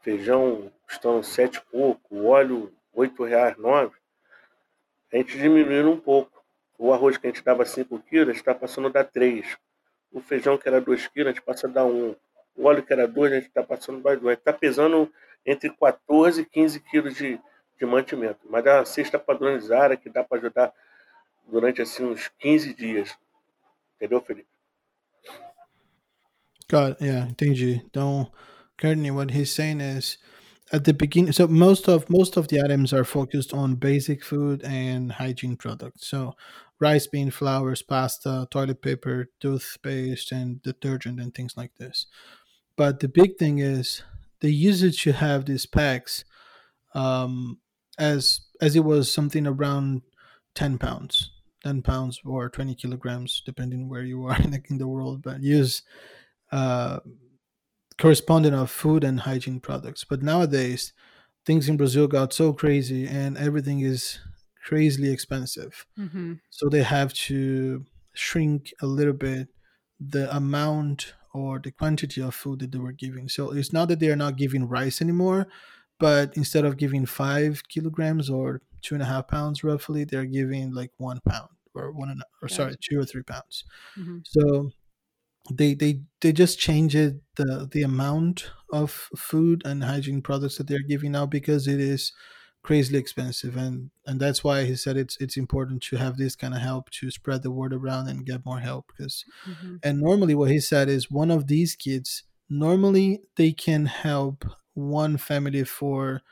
feijão 0.00 0.72
custando 0.84 1.22
7 1.24 1.56
e 1.56 1.60
pouco, 1.62 2.24
óleo 2.24 2.72
8 2.92 3.24
reais, 3.24 3.56
9, 3.56 3.96
a 5.12 5.16
gente 5.16 5.36
diminuindo 5.36 5.90
um 5.90 6.00
pouco. 6.00 6.39
O 6.80 6.94
arroz 6.94 7.18
que 7.18 7.26
a 7.26 7.30
gente 7.30 7.44
dava 7.44 7.66
5 7.66 7.98
quilos, 8.08 8.36
está 8.36 8.54
passando 8.54 8.86
a 8.86 8.90
dar 8.90 9.04
3. 9.04 9.46
O 10.10 10.18
feijão 10.18 10.56
que 10.56 10.66
era 10.66 10.80
2 10.80 11.08
quilos, 11.08 11.28
a 11.28 11.32
gente 11.34 11.42
passa 11.42 11.66
a 11.66 11.70
dar 11.70 11.84
1. 11.84 12.16
O 12.56 12.64
óleo 12.64 12.82
que 12.82 12.90
era 12.90 13.06
2, 13.06 13.32
a 13.32 13.34
gente 13.36 13.48
está 13.48 13.62
passando 13.62 14.02
dar 14.02 14.16
2. 14.16 14.26
A 14.26 14.30
gente 14.30 14.38
está 14.38 14.52
pesando 14.54 15.12
entre 15.44 15.68
14 15.68 16.40
e 16.40 16.44
15 16.46 16.80
quilos 16.80 17.16
de, 17.16 17.38
de 17.78 17.84
mantimento. 17.84 18.40
Mas 18.48 18.64
é 18.64 18.72
uma 18.72 18.86
cesta 18.86 19.18
padronizada 19.18 19.94
que 19.94 20.08
dá 20.08 20.24
para 20.24 20.38
ajudar 20.38 20.72
durante 21.46 21.82
assim 21.82 22.02
uns 22.02 22.28
15 22.38 22.72
dias. 22.72 23.14
Entendeu, 23.96 24.22
Felipe? 24.22 24.48
It. 26.72 27.04
Yeah, 27.04 27.30
entendi. 27.30 27.82
Então, 27.84 28.32
Courtney, 28.80 29.10
what 29.10 29.36
he's 29.36 29.50
saying 29.50 29.82
is 29.82 30.18
at 30.72 30.84
the 30.84 30.94
beginning 30.94 31.32
so 31.32 31.46
most 31.48 31.88
of 31.88 32.08
most 32.08 32.36
of 32.36 32.48
the 32.48 32.60
items 32.62 32.92
are 32.92 33.04
focused 33.04 33.52
on 33.52 33.74
basic 33.74 34.24
food 34.24 34.62
and 34.62 35.12
hygiene 35.12 35.56
products. 35.56 36.06
So 36.08 36.34
rice, 36.78 37.06
bean, 37.06 37.30
flours, 37.30 37.82
pasta, 37.82 38.46
toilet 38.50 38.80
paper, 38.82 39.28
toothpaste, 39.40 40.32
and 40.32 40.62
detergent 40.62 41.20
and 41.20 41.34
things 41.34 41.56
like 41.56 41.74
this. 41.76 42.06
But 42.76 43.00
the 43.00 43.08
big 43.08 43.36
thing 43.36 43.58
is 43.58 44.02
they 44.40 44.48
used 44.48 44.98
to 45.00 45.12
have 45.12 45.44
these 45.44 45.66
packs 45.66 46.24
um, 46.94 47.58
as 47.98 48.40
as 48.60 48.76
it 48.76 48.84
was 48.84 49.12
something 49.12 49.46
around 49.46 50.02
10 50.54 50.78
pounds 50.78 51.30
10 51.64 51.82
pounds 51.82 52.20
or 52.24 52.48
20 52.48 52.74
kilograms 52.74 53.42
depending 53.44 53.88
where 53.88 54.02
you 54.02 54.24
are 54.26 54.36
in 54.42 54.50
the, 54.50 54.62
in 54.68 54.78
the 54.78 54.88
world 54.88 55.22
but 55.22 55.42
use 55.42 55.82
uh, 56.52 57.00
corresponding 58.00 58.54
of 58.54 58.70
food 58.70 59.04
and 59.04 59.20
hygiene 59.20 59.60
products. 59.60 60.04
But 60.04 60.22
nowadays 60.22 60.92
things 61.46 61.68
in 61.68 61.76
brazil 61.76 62.06
got 62.06 62.32
so 62.32 62.52
crazy 62.52 63.06
and 63.06 63.38
everything 63.38 63.80
is 63.80 64.18
crazily 64.64 65.10
expensive. 65.12 65.86
Mm-hmm. 65.98 66.34
so 66.50 66.68
they 66.68 66.82
have 66.82 67.12
to 67.28 67.84
shrink 68.12 68.72
a 68.82 68.86
little 68.86 69.12
bit 69.14 69.48
the 69.98 70.34
amount 70.34 71.14
or 71.32 71.58
the 71.58 71.70
quantity 71.70 72.20
of 72.20 72.34
food 72.34 72.58
that 72.58 72.72
they 72.72 72.78
were 72.78 72.92
giving. 72.92 73.28
So 73.28 73.52
it's 73.52 73.72
not 73.72 73.88
that 73.88 74.00
they 74.00 74.10
are 74.10 74.16
not 74.16 74.36
giving 74.36 74.68
rice 74.68 75.00
anymore 75.00 75.46
but 75.98 76.34
instead 76.34 76.64
of 76.64 76.78
giving 76.78 77.04
five 77.06 77.62
kilograms 77.68 78.30
or 78.30 78.62
two 78.82 78.94
and 78.94 79.02
a 79.02 79.06
half 79.06 79.28
pounds 79.28 79.62
roughly 79.62 80.04
they're 80.04 80.24
giving 80.24 80.72
like 80.74 80.90
one 80.96 81.20
pound 81.28 81.50
or 81.74 81.92
one 81.92 82.08
and 82.08 82.20
a, 82.20 82.24
or 82.42 82.48
sorry 82.48 82.74
two 82.80 82.98
or 82.98 83.04
three 83.04 83.22
pounds. 83.22 83.64
Mm-hmm. 83.98 84.18
so 84.24 84.70
they 85.50 85.74
they 85.74 86.02
they 86.20 86.32
just 86.32 86.58
changed 86.58 86.94
the 86.96 87.68
the 87.70 87.82
amount 87.82 88.50
of 88.72 88.90
food 89.16 89.62
and 89.64 89.84
hygiene 89.84 90.22
products 90.22 90.58
that 90.58 90.66
they're 90.68 90.78
giving 90.88 91.16
out 91.16 91.30
because 91.30 91.66
it 91.66 91.80
is 91.80 92.12
crazily 92.62 92.98
expensive 92.98 93.56
and 93.56 93.90
and 94.06 94.20
that's 94.20 94.44
why 94.44 94.64
he 94.64 94.76
said 94.76 94.96
it's 94.96 95.16
it's 95.18 95.36
important 95.36 95.82
to 95.82 95.96
have 95.96 96.18
this 96.18 96.36
kind 96.36 96.54
of 96.54 96.60
help 96.60 96.90
to 96.90 97.10
spread 97.10 97.42
the 97.42 97.50
word 97.50 97.72
around 97.72 98.06
and 98.08 98.26
get 98.26 98.44
more 98.44 98.60
help 98.60 98.86
because 98.88 99.24
Mm-hmm. 99.46 99.76
and 99.82 100.00
normally 100.00 100.34
what 100.34 100.50
he 100.50 100.60
said 100.60 100.88
is 100.88 101.10
one 101.10 101.30
of 101.30 101.46
these 101.46 101.76
kids 101.76 102.24
normally 102.48 103.22
they 103.36 103.52
can 103.52 103.86
help 103.86 104.44
one 104.74 105.16
family 105.16 105.64
for 105.64 106.22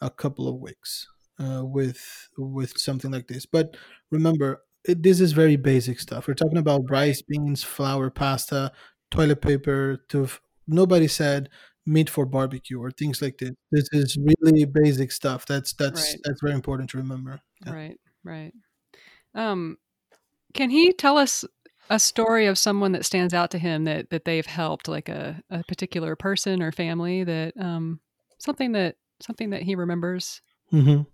a 0.00 0.10
couple 0.10 0.48
of 0.48 0.56
weeks 0.60 1.06
uh, 1.38 1.62
with 1.64 2.28
with 2.38 2.78
something 2.78 3.10
like 3.10 3.28
this 3.28 3.46
but 3.46 3.76
remember 4.10 4.62
it, 4.84 5.02
this 5.02 5.20
is 5.20 5.32
very 5.32 5.56
basic 5.56 6.00
stuff 6.00 6.26
we're 6.26 6.34
talking 6.34 6.58
about 6.58 6.90
rice 6.90 7.22
beans 7.22 7.62
flour 7.62 8.10
pasta 8.10 8.72
toilet 9.10 9.40
paper 9.40 9.98
to 10.08 10.28
nobody 10.66 11.06
said 11.08 11.48
meat 11.86 12.08
for 12.08 12.24
barbecue 12.26 12.78
or 12.80 12.90
things 12.90 13.20
like 13.20 13.38
this 13.38 13.50
this 13.70 13.88
is 13.92 14.16
really 14.42 14.64
basic 14.64 15.10
stuff 15.12 15.44
that's 15.46 15.72
that's 15.74 16.00
Right. 16.00 16.20
that's 16.24 16.40
very 16.40 16.54
important 16.54 16.90
to 16.90 16.98
remember 16.98 17.40
Yeah. 17.66 17.72
Right, 17.74 18.00
right. 18.24 18.52
Um, 19.34 19.76
can 20.54 20.70
he 20.70 20.92
tell 20.92 21.16
us 21.18 21.44
a 21.90 21.98
story 21.98 22.46
of 22.46 22.56
someone 22.56 22.92
that 22.92 23.04
stands 23.04 23.34
out 23.34 23.50
to 23.50 23.58
him 23.58 23.84
that 23.84 24.10
that 24.10 24.24
they've 24.24 24.46
helped, 24.46 24.88
like 24.88 25.08
a, 25.08 25.42
a 25.50 25.62
particular 25.64 26.16
person 26.16 26.62
or 26.62 26.72
family 26.72 27.24
that 27.24 27.52
um 27.58 28.00
something 28.38 28.72
that 28.72 28.96
something 29.20 29.50
that 29.50 29.62
he 29.62 29.74
remembers? 29.74 30.40
Uhum. 30.72 31.06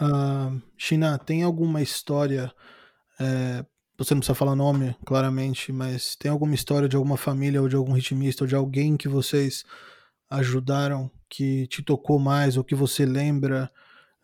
Ah, 0.00 0.52
China, 0.76 1.18
tem 1.24 1.42
alguma 1.44 1.80
história? 1.80 2.52
É, 3.22 3.64
você 3.96 4.14
não 4.14 4.20
precisa 4.20 4.34
falar 4.34 4.56
nome, 4.56 4.96
claramente, 5.04 5.72
mas 5.72 6.16
tem 6.16 6.30
alguma 6.30 6.54
história 6.54 6.88
de 6.88 6.96
alguma 6.96 7.16
família 7.16 7.62
ou 7.62 7.68
de 7.68 7.76
algum 7.76 7.92
ritmista 7.92 8.42
ou 8.42 8.48
de 8.48 8.56
alguém 8.56 8.96
que 8.96 9.08
vocês 9.08 9.64
ajudaram 10.28 11.10
que 11.28 11.66
te 11.68 11.82
tocou 11.82 12.18
mais 12.18 12.56
ou 12.56 12.64
que 12.64 12.74
você 12.74 13.06
lembra? 13.06 13.70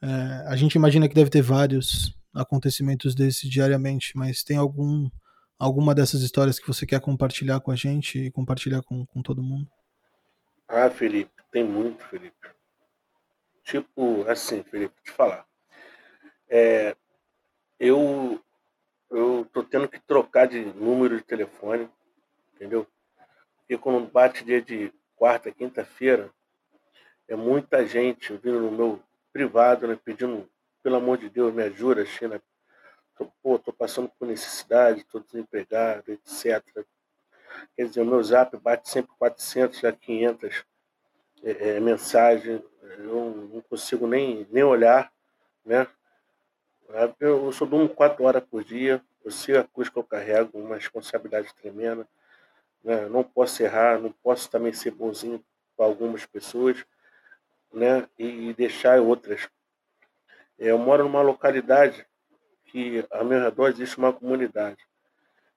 É, 0.03 0.09
a 0.49 0.57
gente 0.57 0.75
imagina 0.75 1.09
que 1.09 1.15
deve 1.15 1.31
ter 1.31 1.43
vários 1.43 2.17
acontecimentos 2.35 3.15
desses 3.15 3.49
diariamente, 3.49 4.17
mas 4.17 4.43
tem 4.43 4.57
algum 4.57 5.09
alguma 5.59 5.95
dessas 5.95 6.23
histórias 6.23 6.59
que 6.59 6.67
você 6.67 6.87
quer 6.87 7.01
compartilhar 7.01 7.61
com 7.61 7.71
a 7.71 7.77
gente 7.77 8.19
e 8.19 8.31
compartilhar 8.31 8.81
com, 8.83 9.05
com 9.07 9.23
todo 9.23 9.43
mundo? 9.43 9.69
Ah, 10.69 10.89
Felipe, 10.89 11.33
tem 11.51 11.65
muito, 11.65 12.05
Felipe. 12.05 12.37
Tipo, 13.65 14.25
assim, 14.29 14.63
Felipe, 14.63 14.95
te 15.03 15.11
falar. 15.11 15.45
É, 16.49 16.97
eu, 17.79 18.41
eu 19.11 19.49
tô 19.53 19.63
tendo 19.63 19.89
que 19.89 19.99
trocar 20.01 20.47
de 20.47 20.65
número 20.65 21.17
de 21.17 21.23
telefone, 21.23 21.89
entendeu? 22.55 22.87
Porque 23.59 23.79
quando 23.79 24.11
bate 24.11 24.45
dia 24.45 24.61
de 24.61 24.93
quarta, 25.17 25.51
quinta-feira, 25.51 26.31
é 27.27 27.37
muita 27.37 27.87
gente 27.87 28.33
vindo 28.37 28.61
no 28.61 28.71
meu 28.71 29.03
privado, 29.33 29.87
né, 29.87 29.99
pedindo, 30.03 30.49
pelo 30.83 30.97
amor 30.97 31.19
de 31.19 31.29
Deus, 31.29 31.53
me 31.53 31.63
ajuda, 31.63 32.05
China. 32.07 32.41
Tô, 33.17 33.27
pô, 33.43 33.59
tô 33.59 33.73
passando 33.73 34.11
por 34.19 34.27
necessidade, 34.27 35.05
tô 35.05 35.21
desempregado, 35.21 36.13
etc. 36.13 36.63
Quer 37.77 37.87
dizer, 37.87 38.01
o 38.01 38.07
meu 38.07 38.23
zap 38.23 38.57
bate 38.57 38.89
sempre 38.89 39.13
400 39.19 39.85
a 39.85 39.93
500 39.93 40.65
é, 41.43 41.77
é, 41.77 41.81
mensagem, 41.81 42.65
eu 42.83 43.51
não 43.53 43.61
consigo 43.63 44.07
nem, 44.07 44.47
nem 44.51 44.63
olhar, 44.63 45.13
né? 45.65 45.87
Eu, 47.21 47.53
só 47.53 47.65
durmo 47.67 47.89
quatro 47.89 48.25
horas 48.25 48.43
por 48.45 48.65
dia, 48.65 49.03
eu 49.25 49.31
sei 49.31 49.57
a 49.57 49.65
cruz 49.65 49.89
que 49.89 49.97
eu 49.99 50.05
carrego, 50.05 50.59
uma 50.59 50.77
responsabilidade 50.77 51.55
tremenda. 51.55 52.09
né? 52.85 53.09
Não 53.09 53.25
posso 53.25 53.63
errar, 53.63 54.01
não 54.01 54.13
posso 54.13 54.51
também 54.51 54.73
ser 54.73 54.93
bonzinho 54.93 55.45
para 55.77 55.87
algumas 55.87 56.27
pessoas, 56.27 56.85
né? 57.73 58.09
E 58.19 58.55
deixar 58.55 59.01
outras. 59.01 59.49
É, 60.59 60.71
eu 60.71 60.79
moro 60.79 61.05
numa 61.05 61.23
localidade 61.23 62.07
que 62.67 63.05
ao 63.11 63.25
meu 63.25 63.41
redor 63.41 63.69
existe 63.69 63.99
uma 63.99 64.13
comunidade. 64.13 64.85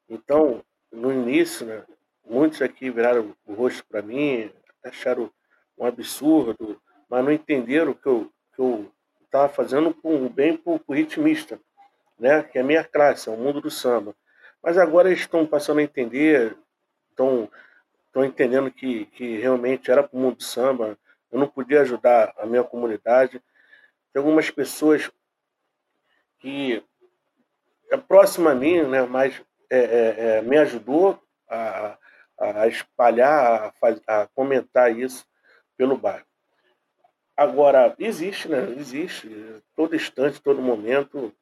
Então, 0.09 0.63
no 0.91 1.11
início, 1.11 1.65
né, 1.65 1.85
muitos 2.25 2.61
aqui 2.61 2.89
viraram 2.89 3.35
o 3.45 3.53
rosto 3.53 3.85
para 3.87 4.01
mim, 4.01 4.51
acharam 4.83 5.31
um 5.77 5.85
absurdo, 5.85 6.81
mas 7.09 7.23
não 7.25 7.31
entenderam 7.31 7.93
que 7.93 8.07
eu 8.07 8.31
que 8.53 8.59
eu 8.61 8.91
estava 9.31 9.47
fazendo 9.47 9.95
um 10.03 10.27
bem 10.27 10.57
para 10.57 10.73
o 10.85 10.93
ritmista, 10.93 11.57
né? 12.19 12.43
Que 12.43 12.57
é 12.57 12.61
a 12.61 12.65
minha 12.65 12.83
classe, 12.83 13.29
é 13.29 13.31
o 13.31 13.37
mundo 13.37 13.61
do 13.61 13.71
samba. 13.71 14.13
Mas 14.61 14.77
agora 14.77 15.07
eles 15.07 15.21
estão 15.21 15.47
passando 15.47 15.79
a 15.79 15.83
entender, 15.83 16.57
estão 17.09 17.49
entendendo 18.17 18.69
que, 18.69 19.05
que 19.05 19.37
realmente 19.37 19.89
era 19.89 20.03
para 20.03 20.17
o 20.17 20.19
mundo 20.21 20.35
do 20.35 20.43
samba. 20.43 20.97
Eu 21.31 21.39
não 21.39 21.47
podia 21.47 21.81
ajudar 21.81 22.33
a 22.37 22.45
minha 22.45 22.63
comunidade. 22.63 23.41
Tem 24.11 24.19
algumas 24.19 24.51
pessoas 24.51 25.09
que 26.39 26.83
é 27.89 27.95
próxima 27.95 28.51
a 28.51 28.55
mim, 28.55 28.83
né? 28.83 29.03
Mas 29.03 29.41
é, 29.69 29.79
é, 29.79 30.15
é, 30.17 30.41
me 30.41 30.57
ajudou 30.57 31.17
a, 31.49 31.97
a 32.37 32.67
espalhar, 32.67 33.73
a, 33.81 34.23
a 34.23 34.27
comentar 34.27 34.93
isso 34.93 35.25
pelo 35.77 35.97
bairro. 35.97 36.25
Agora, 37.35 37.95
existe, 37.97 38.47
né? 38.47 38.73
Existe. 38.77 39.29
Todo 39.75 39.95
instante, 39.95 40.41
todo 40.41 40.61
momento, 40.61 41.33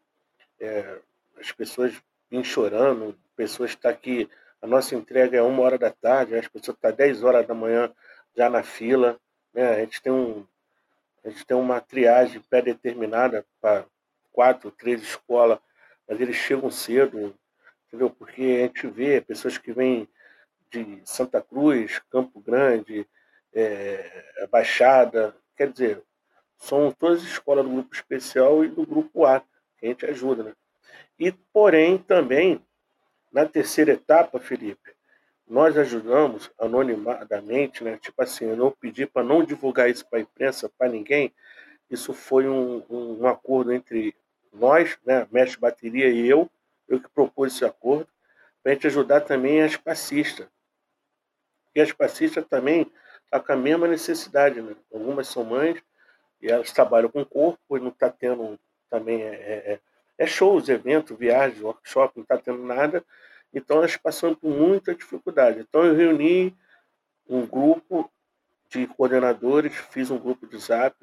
é, 0.59 0.99
as 1.39 1.51
pessoas 1.51 1.93
vêm 2.29 2.43
chorando, 2.43 3.17
pessoas 3.35 3.71
estão 3.71 3.91
tá 3.91 3.97
aqui, 3.97 4.29
a 4.61 4.67
nossa 4.67 4.95
entrega 4.95 5.37
é 5.37 5.41
uma 5.41 5.63
hora 5.63 5.77
da 5.77 5.89
tarde, 5.89 6.35
as 6.35 6.47
pessoas 6.47 6.75
estão 6.75 6.91
tá 6.91 6.95
10 6.95 7.23
horas 7.23 7.47
da 7.47 7.53
manhã 7.53 7.91
já 8.35 8.49
na 8.49 8.61
fila. 8.61 9.19
Né? 9.53 9.67
A 9.69 9.79
gente 9.79 10.01
tem 10.01 10.11
um. 10.11 10.45
A 11.23 11.29
gente 11.29 11.45
tem 11.45 11.57
uma 11.57 11.81
triagem 11.81 12.41
pré-determinada 12.41 13.45
para 13.59 13.85
quatro, 14.31 14.71
três 14.71 15.01
escolas, 15.01 15.59
mas 16.07 16.19
eles 16.21 16.35
chegam 16.35 16.71
cedo, 16.71 17.35
entendeu? 17.87 18.09
Porque 18.09 18.41
a 18.41 18.67
gente 18.67 18.87
vê 18.87 19.19
pessoas 19.19 19.57
que 19.57 19.73
vêm 19.73 20.07
de 20.71 21.01
Santa 21.03 21.41
Cruz, 21.41 21.99
Campo 22.09 22.39
Grande, 22.39 23.05
é, 23.53 24.47
Baixada, 24.49 25.35
quer 25.59 25.69
dizer, 25.69 26.01
são 26.55 26.89
todas 26.89 27.21
escolas 27.21 27.65
do 27.65 27.71
grupo 27.71 27.93
especial 27.93 28.63
e 28.63 28.69
do 28.69 28.85
grupo 28.85 29.25
A, 29.25 29.41
que 29.77 29.85
a 29.85 29.89
gente 29.89 30.05
ajuda, 30.05 30.41
né? 30.41 30.53
E, 31.19 31.33
porém, 31.51 31.97
também, 31.97 32.65
na 33.29 33.45
terceira 33.45 33.91
etapa, 33.91 34.39
Felipe, 34.39 34.95
nós 35.45 35.77
ajudamos 35.77 36.49
anonimadamente, 36.57 37.83
né? 37.83 37.97
Tipo 37.97 38.23
assim, 38.23 38.45
eu 38.45 38.55
não 38.55 38.71
pedi 38.71 39.05
para 39.05 39.21
não 39.21 39.43
divulgar 39.43 39.89
isso 39.89 40.07
para 40.09 40.19
a 40.19 40.21
imprensa, 40.21 40.71
para 40.77 40.87
ninguém. 40.87 41.33
Isso 41.89 42.13
foi 42.13 42.47
um, 42.47 42.81
um, 42.89 43.23
um, 43.23 43.27
acordo 43.27 43.73
entre 43.73 44.15
nós, 44.53 44.97
né? 45.05 45.27
Mestre 45.29 45.59
Bateria 45.59 46.07
e 46.07 46.25
eu, 46.25 46.49
eu 46.87 47.01
que 47.01 47.09
propus 47.09 47.53
esse 47.53 47.65
acordo, 47.65 48.07
para 48.63 48.71
a 48.71 48.75
gente 48.75 48.87
ajudar 48.87 49.21
também 49.21 49.61
as 49.61 49.75
passistas. 49.75 50.47
E 51.75 51.81
as 51.81 51.91
passistas 51.91 52.45
também 52.47 52.89
estão 53.29 53.39
com 53.39 53.51
a 53.51 53.55
mesma 53.55 53.87
necessidade, 53.87 54.61
né? 54.61 54.75
Algumas 54.91 55.27
são 55.27 55.43
mães 55.43 55.81
e 56.41 56.49
elas 56.51 56.71
trabalham 56.71 57.09
com 57.09 57.21
o 57.21 57.25
corpo 57.25 57.77
e 57.77 57.79
não 57.79 57.89
está 57.89 58.09
tendo 58.09 58.59
também 58.89 59.21
é, 59.21 59.27
é, 59.27 59.73
é, 59.73 59.79
é 60.17 60.25
shows, 60.25 60.67
eventos, 60.67 61.17
viagens, 61.17 61.61
workshop, 61.61 62.13
não 62.15 62.23
está 62.23 62.37
tendo 62.37 62.63
nada. 62.63 63.03
Então 63.53 63.77
elas 63.77 63.95
passando 63.95 64.35
por 64.35 64.49
muita 64.49 64.95
dificuldade. 64.95 65.59
Então 65.59 65.85
eu 65.85 65.95
reuni 65.95 66.55
um 67.27 67.45
grupo 67.45 68.11
de 68.69 68.87
coordenadores, 68.87 69.75
fiz 69.75 70.09
um 70.09 70.17
grupo 70.17 70.47
de 70.47 70.57
zap. 70.57 70.95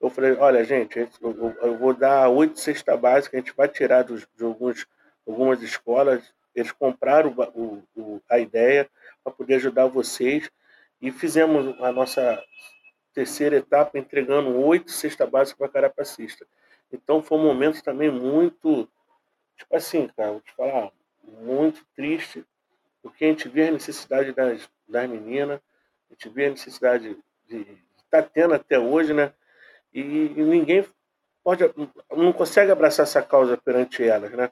Eu 0.00 0.10
falei, 0.10 0.32
olha, 0.32 0.62
gente, 0.64 0.98
eu, 0.98 1.78
vou 1.78 1.94
dar 1.94 2.28
oito 2.28 2.60
cesta 2.60 2.94
básica, 2.96 3.36
a 3.36 3.40
gente 3.40 3.54
vai 3.56 3.68
tirar 3.68 4.02
dos, 4.02 4.26
de 4.36 4.44
alguns, 4.44 4.86
algumas 5.26 5.62
escolas. 5.62 6.22
Eles 6.54 6.72
compraram 6.72 7.34
o, 7.54 7.82
o, 7.96 8.22
a 8.28 8.38
ideia 8.38 8.88
para 9.22 9.32
poder 9.32 9.54
ajudar 9.54 9.86
vocês 9.86 10.50
e 11.04 11.12
fizemos 11.12 11.78
a 11.82 11.92
nossa 11.92 12.42
terceira 13.12 13.56
etapa 13.56 13.98
entregando 13.98 14.58
oito 14.58 14.90
cesta 14.90 15.26
básica 15.26 15.58
para 15.58 15.68
carapacista. 15.68 16.46
Então 16.90 17.22
foi 17.22 17.36
um 17.36 17.42
momento 17.42 17.82
também 17.82 18.10
muito, 18.10 18.88
tipo 19.54 19.76
assim, 19.76 20.08
cara, 20.16 20.30
vou 20.30 20.40
te 20.40 20.50
falar, 20.52 20.90
muito 21.22 21.84
triste, 21.94 22.42
porque 23.02 23.26
a 23.26 23.28
gente 23.28 23.50
vê 23.50 23.68
a 23.68 23.72
necessidade 23.72 24.32
das, 24.32 24.66
das 24.88 25.10
meninas, 25.10 25.60
a 26.08 26.14
gente 26.14 26.30
vê 26.30 26.46
a 26.46 26.50
necessidade 26.50 27.14
de 27.46 27.60
estar 27.98 28.22
tá 28.22 28.30
tendo 28.32 28.54
até 28.54 28.78
hoje, 28.78 29.12
né? 29.12 29.30
E, 29.92 30.00
e, 30.00 30.42
ninguém 30.42 30.86
pode, 31.42 31.64
não 32.10 32.32
consegue 32.32 32.72
abraçar 32.72 33.04
essa 33.04 33.22
causa 33.22 33.58
perante 33.58 34.02
elas, 34.02 34.32
né? 34.32 34.50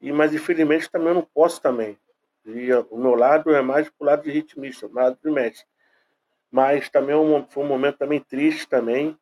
E, 0.00 0.12
mas 0.12 0.32
infelizmente 0.32 0.88
também 0.88 1.08
eu 1.08 1.14
não 1.14 1.28
posso 1.34 1.60
também. 1.60 1.98
E 2.46 2.72
o 2.72 2.96
meu 2.96 3.16
lado 3.16 3.52
é 3.52 3.60
mais 3.60 3.90
pro 3.90 4.06
lado 4.06 4.22
de 4.22 4.30
ritmista, 4.30 4.86
o 4.86 4.94
lado 4.94 5.18
de 5.20 5.30
mestre. 5.32 5.69
Mas 6.50 6.88
também 6.88 7.14
é 7.14 7.46
foi 7.48 7.64
um 7.64 7.68
momento 7.68 7.98
também 7.98 8.20
triste 8.20 8.66
também, 8.66 9.16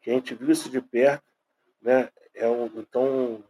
que 0.00 0.10
a 0.10 0.14
gente 0.14 0.34
viu 0.34 0.50
isso 0.50 0.70
de 0.70 0.80
perto, 0.80 1.24
né? 1.82 2.08
É 2.34 2.48
um, 2.48 2.66
então 2.76 3.44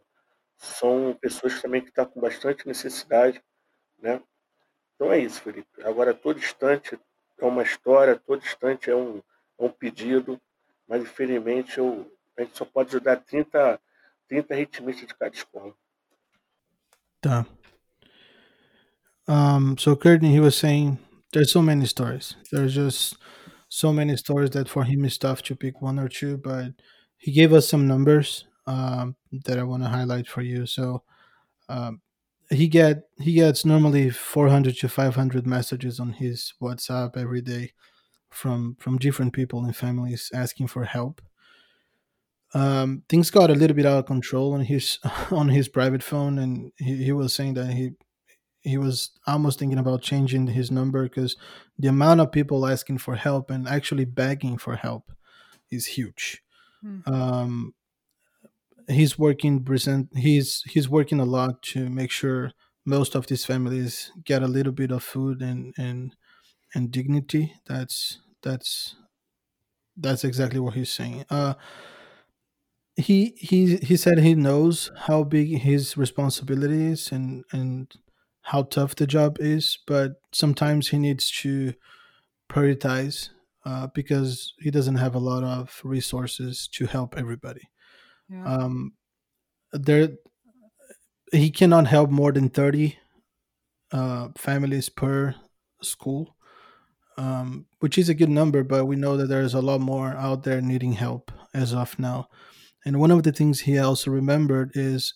são 0.56 1.16
pessoas 1.20 1.61
também 1.61 1.80
que 1.80 1.88
estão 1.88 2.04
tá 2.04 2.11
com 2.11 2.20
bastante 2.20 2.66
necessidade, 2.66 3.42
né? 3.98 4.22
Então 4.94 5.12
é 5.12 5.18
isso, 5.18 5.40
Felipe. 5.40 5.83
Agora 5.83 6.12
todo 6.12 6.38
instante 6.38 6.98
é 7.38 7.44
uma 7.44 7.62
história, 7.62 8.16
todo 8.18 8.42
instante 8.42 8.90
é 8.90 8.96
um, 8.96 9.22
é 9.59 9.64
um 9.64 9.70
pedido, 9.70 10.40
mas 10.87 11.02
infelizmente 11.02 11.78
eu, 11.78 12.11
a 12.37 12.42
gente 12.42 12.56
só 12.56 12.64
pode 12.64 12.90
ajudar 12.90 13.16
30, 13.16 13.80
30 14.28 14.54
ritmistas 14.54 15.06
de 15.06 15.14
cada 15.14 15.35
escola. 15.35 15.74
Tá. 17.20 17.46
Um, 19.28 19.76
so 19.78 19.96
Courtney, 19.96 20.35
he 20.35 20.40
was 20.40 20.56
saying 20.56 20.98
there's 21.33 21.53
so 21.53 21.62
many 21.62 21.87
stories. 21.87 22.37
There's 22.51 22.75
just 22.75 23.16
so 23.69 23.93
many 23.93 24.16
stories 24.16 24.51
that 24.51 24.69
for 24.69 24.85
him 24.85 25.05
it's 25.05 25.19
tough 25.19 25.43
to 25.45 25.57
pick 25.57 25.81
one 25.81 25.99
or 25.99 26.09
two, 26.09 26.37
but 26.37 26.73
he 27.19 27.33
gave 27.33 27.53
us 27.53 27.69
some 27.69 27.87
numbers 27.87 28.47
um, 28.66 29.16
that 29.45 29.59
I 29.59 29.62
want 29.62 29.83
to 29.83 29.88
highlight 29.88 30.27
for 30.27 30.43
you. 30.43 30.66
So 30.66 31.03
um, 31.69 32.01
he 32.51 32.66
get 32.69 33.05
he 33.19 33.35
gets 33.35 33.64
normally 33.64 34.11
400 34.11 34.77
to 34.79 34.88
500 34.88 35.47
messages 35.47 36.01
on 36.01 36.14
his 36.14 36.55
WhatsApp 36.61 37.16
every 37.16 37.40
day 37.40 37.73
from 38.31 38.77
from 38.81 38.99
different 38.99 39.33
people 39.33 39.64
and 39.64 39.77
families 39.77 40.31
asking 40.35 40.66
for 40.66 40.85
help. 40.85 41.23
Um, 42.53 43.05
things 43.09 43.31
got 43.31 43.51
a 43.51 43.55
little 43.55 43.77
bit 43.77 43.87
out 43.87 43.99
of 43.99 44.07
control 44.07 44.55
on 44.55 44.62
his 44.62 44.99
on 45.31 45.49
his 45.49 45.69
private 45.69 46.03
phone, 46.03 46.38
and 46.38 46.73
he, 46.77 47.05
he 47.05 47.12
was 47.12 47.33
saying 47.33 47.55
that 47.55 47.73
he 47.73 47.93
he 48.62 48.77
was 48.77 49.11
almost 49.27 49.59
thinking 49.59 49.79
about 49.79 50.03
changing 50.03 50.46
his 50.49 50.70
number 50.70 51.05
because 51.05 51.37
the 51.79 51.88
amount 51.88 52.20
of 52.20 52.33
people 52.33 52.66
asking 52.66 52.99
for 52.99 53.16
help 53.16 53.51
and 53.51 53.66
actually 53.68 54.05
begging 54.05 54.59
for 54.59 54.77
help 54.77 55.12
is 55.70 55.87
huge. 55.87 56.42
Mm-hmm. 56.85 57.12
Um, 57.12 57.75
he's 58.90 59.18
working 59.18 59.62
present 59.62 60.09
he's 60.16 60.62
he's 60.68 60.88
working 60.88 61.20
a 61.20 61.25
lot 61.25 61.62
to 61.62 61.88
make 61.88 62.11
sure 62.11 62.53
most 62.85 63.14
of 63.14 63.27
these 63.27 63.44
families 63.44 64.11
get 64.25 64.42
a 64.42 64.49
little 64.49 64.73
bit 64.73 64.90
of 64.90 65.03
food 65.03 65.40
and 65.40 65.75
and 65.79 66.16
and 66.75 66.90
dignity 66.90 67.55
that's 67.66 68.18
that's 68.42 68.96
that's 69.96 70.25
exactly 70.25 70.61
what 70.61 70.75
he's 70.75 70.90
saying 70.90 71.25
uh 71.31 71.55
he 72.96 73.35
he 73.37 73.77
he 73.77 73.96
said 73.96 74.18
he 74.18 74.35
knows 74.35 74.90
how 75.07 75.23
big 75.23 75.59
his 75.59 75.96
responsibility 75.96 76.87
is 76.87 77.12
and 77.12 77.44
and 77.53 77.94
how 78.42 78.62
tough 78.62 78.94
the 78.96 79.07
job 79.07 79.37
is 79.40 79.79
but 79.87 80.12
sometimes 80.33 80.88
he 80.88 80.98
needs 80.98 81.31
to 81.31 81.72
prioritize 82.50 83.31
uh, 83.64 83.87
because 83.94 84.55
he 84.59 84.70
doesn't 84.70 84.96
have 84.96 85.14
a 85.14 85.18
lot 85.18 85.44
of 85.44 85.81
resources 85.85 86.68
to 86.68 86.87
help 86.87 87.16
everybody 87.16 87.68
yeah. 88.31 88.44
Um, 88.44 88.92
there, 89.72 90.11
he 91.33 91.50
cannot 91.50 91.87
help 91.87 92.11
more 92.11 92.33
than 92.33 92.48
thirty 92.48 92.98
uh, 93.92 94.29
families 94.37 94.88
per 94.88 95.35
school, 95.83 96.37
um, 97.16 97.66
which 97.81 97.98
is 97.98 98.09
a 98.09 98.14
good 98.14 98.29
number. 98.29 98.62
But 98.62 98.87
we 98.87 98.96
know 98.96 99.16
that 99.16 99.26
there's 99.26 99.55
a 99.55 99.61
lot 99.61 99.81
more 99.81 100.09
out 100.09 100.44
there 100.44 100.61
needing 100.61 100.92
help 100.92 101.33
as 101.55 101.74
of 101.74 101.98
now. 101.98 102.29
And 102.85 103.00
one 103.00 103.11
of 103.11 103.24
the 103.24 103.33
things 103.33 103.61
he 103.61 103.79
also 103.79 104.11
remembered 104.11 104.70
is 104.74 105.14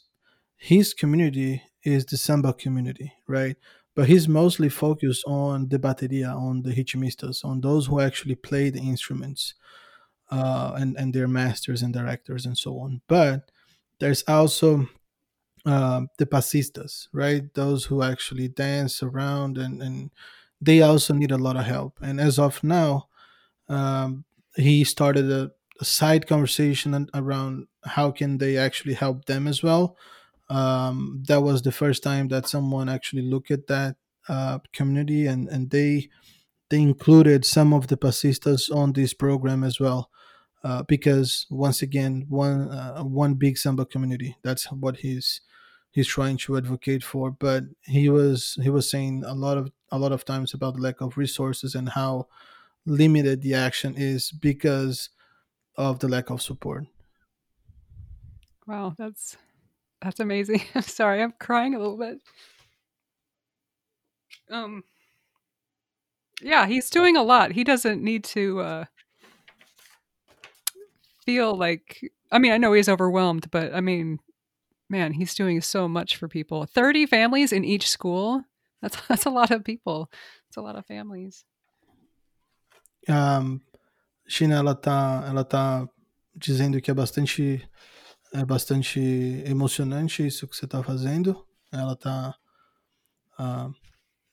his 0.57 0.93
community 0.93 1.63
is 1.85 2.07
the 2.07 2.17
samba 2.17 2.53
community, 2.53 3.13
right? 3.27 3.57
But 3.95 4.09
he's 4.09 4.29
mostly 4.29 4.69
focused 4.69 5.25
on 5.27 5.69
the 5.69 5.79
bateria, 5.79 6.35
on 6.35 6.63
the 6.63 6.73
ritmistas, 6.73 7.45
on 7.45 7.61
those 7.61 7.87
who 7.87 8.01
actually 8.01 8.35
play 8.35 8.71
the 8.71 8.81
instruments 8.81 9.55
uh, 10.31 10.73
and 10.77 10.97
and 10.97 11.15
their 11.15 11.29
masters 11.29 11.83
and 11.83 11.93
directors 11.95 12.47
and 12.47 12.57
so 12.59 12.79
on. 12.79 13.03
But 13.09 13.51
there's 14.01 14.23
also 14.29 14.89
uh, 15.67 16.03
the 16.19 16.27
passistas, 16.27 17.09
right? 17.13 17.53
Those 17.55 17.87
who 17.87 18.03
actually 18.03 18.49
dance 18.49 19.03
around 19.03 19.59
and 19.59 19.83
and 19.83 20.11
they 20.61 20.81
also 20.83 21.15
need 21.15 21.31
a 21.31 21.39
lot 21.39 21.57
of 21.57 21.65
help. 21.67 21.99
And 22.03 22.21
as 22.21 22.39
of 22.39 22.63
now, 22.65 23.09
um, 23.69 24.25
he 24.57 24.85
started 24.85 25.31
a, 25.31 25.53
a 25.81 25.85
side 25.85 26.27
conversation 26.27 27.09
around 27.15 27.69
how 27.85 28.11
can 28.13 28.39
they 28.39 28.57
actually 28.59 28.95
help 28.95 29.27
them 29.27 29.47
as 29.49 29.63
well. 29.63 29.97
Um, 30.55 31.25
that 31.27 31.43
was 31.43 31.63
the 31.63 31.73
first 31.73 32.03
time 32.03 32.29
that 32.29 32.47
someone 32.47 32.89
actually 32.89 33.23
looked 33.23 33.51
at 33.51 33.67
that 33.67 33.97
uh, 34.29 34.61
community, 34.73 35.27
and 35.27 35.49
and 35.49 35.71
they 35.71 36.09
they 36.71 36.81
included 36.81 37.45
some 37.45 37.73
of 37.75 37.89
the 37.89 37.97
passistas 37.97 38.75
on 38.75 38.93
this 38.93 39.15
program 39.15 39.65
as 39.65 39.81
well. 39.81 40.11
Uh, 40.63 40.83
because 40.83 41.47
once 41.51 41.83
again, 41.83 42.27
one 42.29 42.71
uh, 42.71 43.03
one 43.03 43.35
big 43.35 43.59
samba 43.59 43.85
community. 43.85 44.37
That's 44.43 44.71
what 44.73 44.99
he's 44.99 45.41
he's 45.91 46.09
trying 46.09 46.39
to 46.39 46.57
advocate 46.57 47.05
for. 47.05 47.31
But 47.31 47.65
he 47.83 48.09
was 48.09 48.59
he 48.63 48.71
was 48.71 48.91
saying 48.91 49.25
a 49.25 49.35
lot 49.35 49.59
of 49.59 49.73
a 49.91 49.99
lot 49.99 50.13
of 50.13 50.25
times 50.25 50.55
about 50.55 50.77
the 50.77 50.83
lack 50.83 51.01
of 51.01 51.19
resources 51.19 51.75
and 51.75 51.91
how 51.91 52.29
limited 52.87 53.43
the 53.43 53.55
action 53.55 53.95
is 53.97 54.31
because 54.31 55.11
of 55.77 56.01
the 56.01 56.09
lack 56.09 56.31
of 56.31 56.43
support. 56.43 56.87
Wow, 58.67 58.95
that's 58.97 59.37
that's 60.05 60.21
amazing. 60.21 60.63
I'm 60.75 60.83
sorry, 60.83 61.23
I'm 61.23 61.35
crying 61.39 61.75
a 61.75 61.79
little 61.79 61.97
bit. 61.97 62.19
Um 64.51 64.85
yeah, 66.43 66.67
he's 66.67 66.91
doing 66.91 67.17
a 67.17 67.23
lot. 67.23 67.53
He 67.53 67.65
doesn't 67.65 68.03
need 68.03 68.25
to 68.25 68.61
uh 68.61 68.85
feel 71.25 71.55
like 71.55 72.13
I 72.31 72.39
mean, 72.39 72.53
I 72.53 72.59
know 72.59 72.73
he's 72.73 72.89
overwhelmed, 72.89 73.51
but 73.51 73.75
I 73.75 73.81
mean, 73.81 74.19
man, 74.91 75.13
he's 75.13 75.35
doing 75.35 75.61
so 75.61 75.89
much 75.89 76.17
for 76.17 76.29
people. 76.29 76.67
30 76.67 77.07
families 77.07 77.53
in 77.53 77.65
each 77.65 77.89
school. 77.89 78.45
That's 78.83 79.01
that's 79.09 79.27
a 79.27 79.31
lot 79.31 79.51
of 79.51 79.65
people. 79.65 80.11
It's 80.49 80.57
a 80.57 80.63
lot 80.63 80.77
of 80.77 80.87
families. 80.87 81.45
Um, 83.09 83.61
China 84.27 84.57
ela 84.57 84.75
tá 84.75 85.25
ela 85.27 85.45
tá 85.45 85.89
dizendo 86.35 86.81
que 86.81 86.91
é 86.91 86.95
bastante 86.95 87.69
é 88.35 88.45
bastante 88.45 89.01
emocionante 89.47 90.27
isso 90.27 90.49
que 90.49 90.57
você 90.57 90.65
está 90.65 90.83
fazendo. 90.83 91.47
Ela 91.73 91.95
tá 91.95 92.35
ah, 93.39 93.71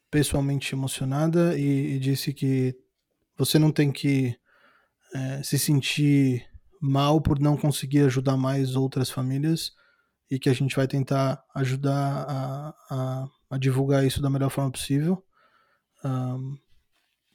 pessoalmente 0.09 0.73
emocionada 0.73 1.57
e, 1.57 1.95
e 1.95 1.99
disse 1.99 2.33
que 2.33 2.75
você 3.37 3.59
não 3.59 3.71
tem 3.71 3.91
que 3.91 4.35
é, 5.13 5.43
se 5.43 5.59
sentir 5.59 6.47
mal 6.81 7.21
por 7.21 7.39
não 7.39 7.55
conseguir 7.55 7.99
ajudar 7.99 8.35
mais 8.35 8.75
outras 8.75 9.11
famílias 9.11 9.71
e 10.29 10.39
que 10.39 10.49
a 10.49 10.53
gente 10.53 10.75
vai 10.75 10.87
tentar 10.87 11.43
ajudar 11.53 12.25
a, 12.27 12.75
a, 12.89 13.27
a 13.51 13.57
divulgar 13.59 14.03
isso 14.03 14.19
da 14.19 14.31
melhor 14.31 14.49
forma 14.49 14.71
possível. 14.71 15.23
Um, 16.03 16.57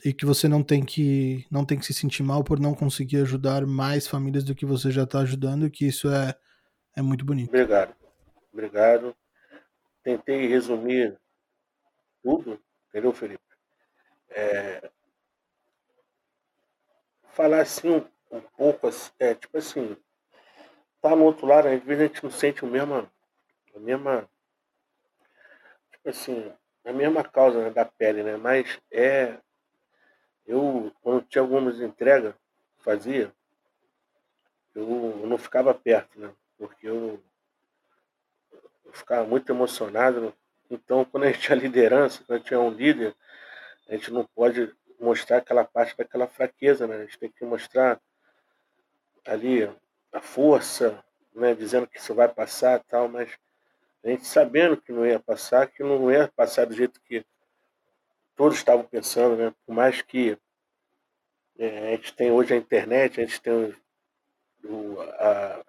e 0.05 0.13
que 0.13 0.27
você 0.27 0.49
não 0.49 0.63
tem 0.63 0.85
que 0.85 1.47
não 1.51 1.65
tem 1.65 1.79
que 1.79 1.87
se 1.87 1.95
sentir 1.95 2.23
mal 2.23 2.43
por 2.43 2.59
não 2.59 2.75
conseguir 2.75 3.19
ajudar 3.19 3.65
mais 3.67 4.09
famílias 4.09 4.43
do 4.43 4.55
que 4.55 4.67
você 4.67 4.91
já 4.91 5.05
está 5.05 5.21
ajudando, 5.21 5.71
que 5.71 5.87
isso 5.87 6.09
é, 6.09 6.35
é 6.97 7.03
muito 7.03 7.25
bonito. 7.25 7.49
Obrigado. 7.49 7.95
Obrigado. 8.53 9.17
Tentei 10.03 10.47
resumir 10.47 11.19
tudo, 12.23 12.59
entendeu, 12.89 13.13
Felipe? 13.13 13.45
É, 14.31 14.91
falar 17.33 17.61
assim 17.61 17.91
um, 17.91 18.07
um 18.31 18.41
pouco, 18.41 18.89
é, 19.19 19.35
tipo 19.35 19.59
assim, 19.59 19.97
tá 21.01 21.15
no 21.15 21.25
outro 21.25 21.47
lado, 21.47 21.69
às 21.69 21.83
vezes 21.83 22.03
a 22.03 22.07
gente 22.07 22.25
não 22.25 22.31
sente 22.31 22.65
o 22.65 22.67
mesmo, 22.67 23.09
a 23.75 23.79
mesma, 23.79 24.29
tipo 25.93 26.09
assim, 26.09 26.53
a 26.85 26.93
mesma 26.93 27.23
causa 27.23 27.63
né, 27.63 27.71
da 27.71 27.85
pele, 27.85 28.23
né? 28.23 28.37
Mas 28.37 28.81
é, 28.91 29.39
eu, 30.47 30.93
quando 31.03 31.27
tinha 31.27 31.43
algumas 31.43 31.81
entregas 31.81 32.35
fazia, 32.79 33.33
eu 34.75 35.27
não 35.27 35.37
ficava 35.37 35.75
perto, 35.75 36.19
né? 36.19 36.33
Porque 36.59 36.87
eu, 36.89 37.23
eu 38.85 38.93
ficava 38.93 39.27
muito 39.27 39.51
emocionado. 39.51 40.35
Então, 40.71 41.05
quando 41.05 41.25
a 41.25 41.27
gente 41.29 41.41
tinha 41.41 41.57
liderança, 41.57 42.23
quando 42.25 42.37
a 42.37 42.43
gente 42.43 42.55
é 42.55 42.59
um 42.59 42.71
líder, 42.71 43.15
a 43.89 43.95
gente 43.97 44.13
não 44.13 44.25
pode 44.25 44.75
mostrar 45.01 45.39
aquela 45.39 45.65
parte 45.65 45.97
daquela 45.97 46.27
fraqueza, 46.27 46.87
né? 46.87 46.97
A 46.97 47.01
gente 47.05 47.19
tem 47.19 47.31
que 47.31 47.45
mostrar 47.45 48.01
ali 49.27 49.65
a 50.13 50.21
força, 50.21 51.03
né? 51.35 51.55
Dizendo 51.55 51.87
que 51.87 51.99
isso 51.99 52.15
vai 52.15 52.29
passar 52.29 52.83
tal, 52.85 53.09
mas 53.09 53.31
a 54.05 54.09
gente 54.11 54.27
sabendo 54.27 54.77
que 54.81 54.93
não 54.93 55.07
ia 55.07 55.21
passar, 55.21 55.69
que 55.69 55.83
não 55.83 56.11
ia 56.11 56.29
passar 56.37 56.67
do 56.67 56.75
jeito 56.75 57.01
que 57.03 57.25
todos 58.37 58.57
estavam 58.57 58.85
pensando, 58.85 59.37
né? 59.37 59.55
Por 59.67 59.75
mais 59.75 60.01
que 60.03 60.39
é, 61.59 61.89
a 61.89 61.97
gente 61.97 62.15
tem 62.15 62.31
hoje 62.31 62.55
a 62.55 62.57
internet, 62.57 63.21
a 63.21 63.25
gente 63.25 63.41
tem 63.41 63.75
o, 64.65 65.01
a- 65.01 65.65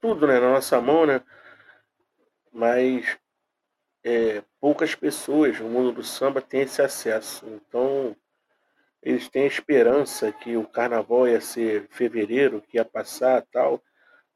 tudo 0.00 0.26
né, 0.26 0.40
na 0.40 0.52
nossa 0.52 0.80
mão, 0.80 1.06
né? 1.06 1.22
Mas 2.52 3.18
é, 4.02 4.42
poucas 4.60 4.94
pessoas 4.94 5.58
no 5.60 5.68
mundo 5.68 5.92
do 5.92 6.02
samba 6.02 6.40
têm 6.40 6.62
esse 6.62 6.82
acesso. 6.82 7.46
Então, 7.46 8.16
eles 9.02 9.28
têm 9.28 9.46
esperança 9.46 10.32
que 10.32 10.56
o 10.56 10.66
carnaval 10.66 11.28
ia 11.28 11.40
ser 11.40 11.86
fevereiro, 11.90 12.62
que 12.62 12.76
ia 12.76 12.84
passar 12.84 13.44
tal. 13.52 13.82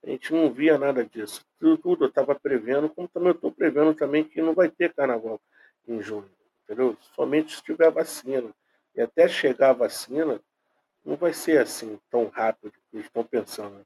A 0.02 0.10
gente 0.10 0.32
não 0.32 0.52
via 0.52 0.78
nada 0.78 1.04
disso. 1.04 1.44
Tudo, 1.58 1.78
tudo 1.78 2.04
eu 2.04 2.08
estava 2.08 2.34
prevendo, 2.34 2.88
como 2.88 3.08
também 3.08 3.28
eu 3.28 3.34
estou 3.34 3.50
prevendo 3.50 3.94
também 3.94 4.24
que 4.24 4.40
não 4.42 4.54
vai 4.54 4.70
ter 4.70 4.92
carnaval 4.92 5.40
em 5.88 6.00
junho, 6.00 6.30
entendeu? 6.64 6.96
Somente 7.14 7.56
se 7.56 7.62
tiver 7.62 7.90
vacina. 7.90 8.50
E 8.94 9.00
até 9.00 9.26
chegar 9.28 9.70
a 9.70 9.74
vacina, 9.74 10.40
não 11.04 11.16
vai 11.16 11.32
ser 11.32 11.58
assim 11.58 11.98
tão 12.10 12.28
rápido 12.28 12.70
que 12.70 12.96
eles 12.96 13.06
estão 13.06 13.24
pensando. 13.24 13.84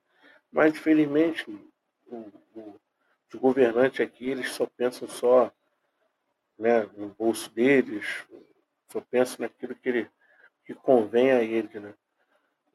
Mas, 0.53 0.75
infelizmente, 0.75 1.51
o, 2.07 2.17
o- 2.55 2.81
os 3.33 3.41
governantes 3.41 4.01
aqui, 4.01 4.31
eles 4.31 4.51
só 4.51 4.67
pensam 4.67 5.09
só 5.09 5.53
né, 6.59 6.83
no 6.97 7.09
bolso 7.11 7.51
deles, 7.51 8.05
só 8.91 9.01
pensam 9.01 9.39
naquilo 9.41 9.75
que, 9.75 9.89
ele, 9.89 10.11
que 10.65 10.75
convém 10.75 11.33
a 11.33 11.43
eles. 11.43 11.73
Né? 11.75 11.95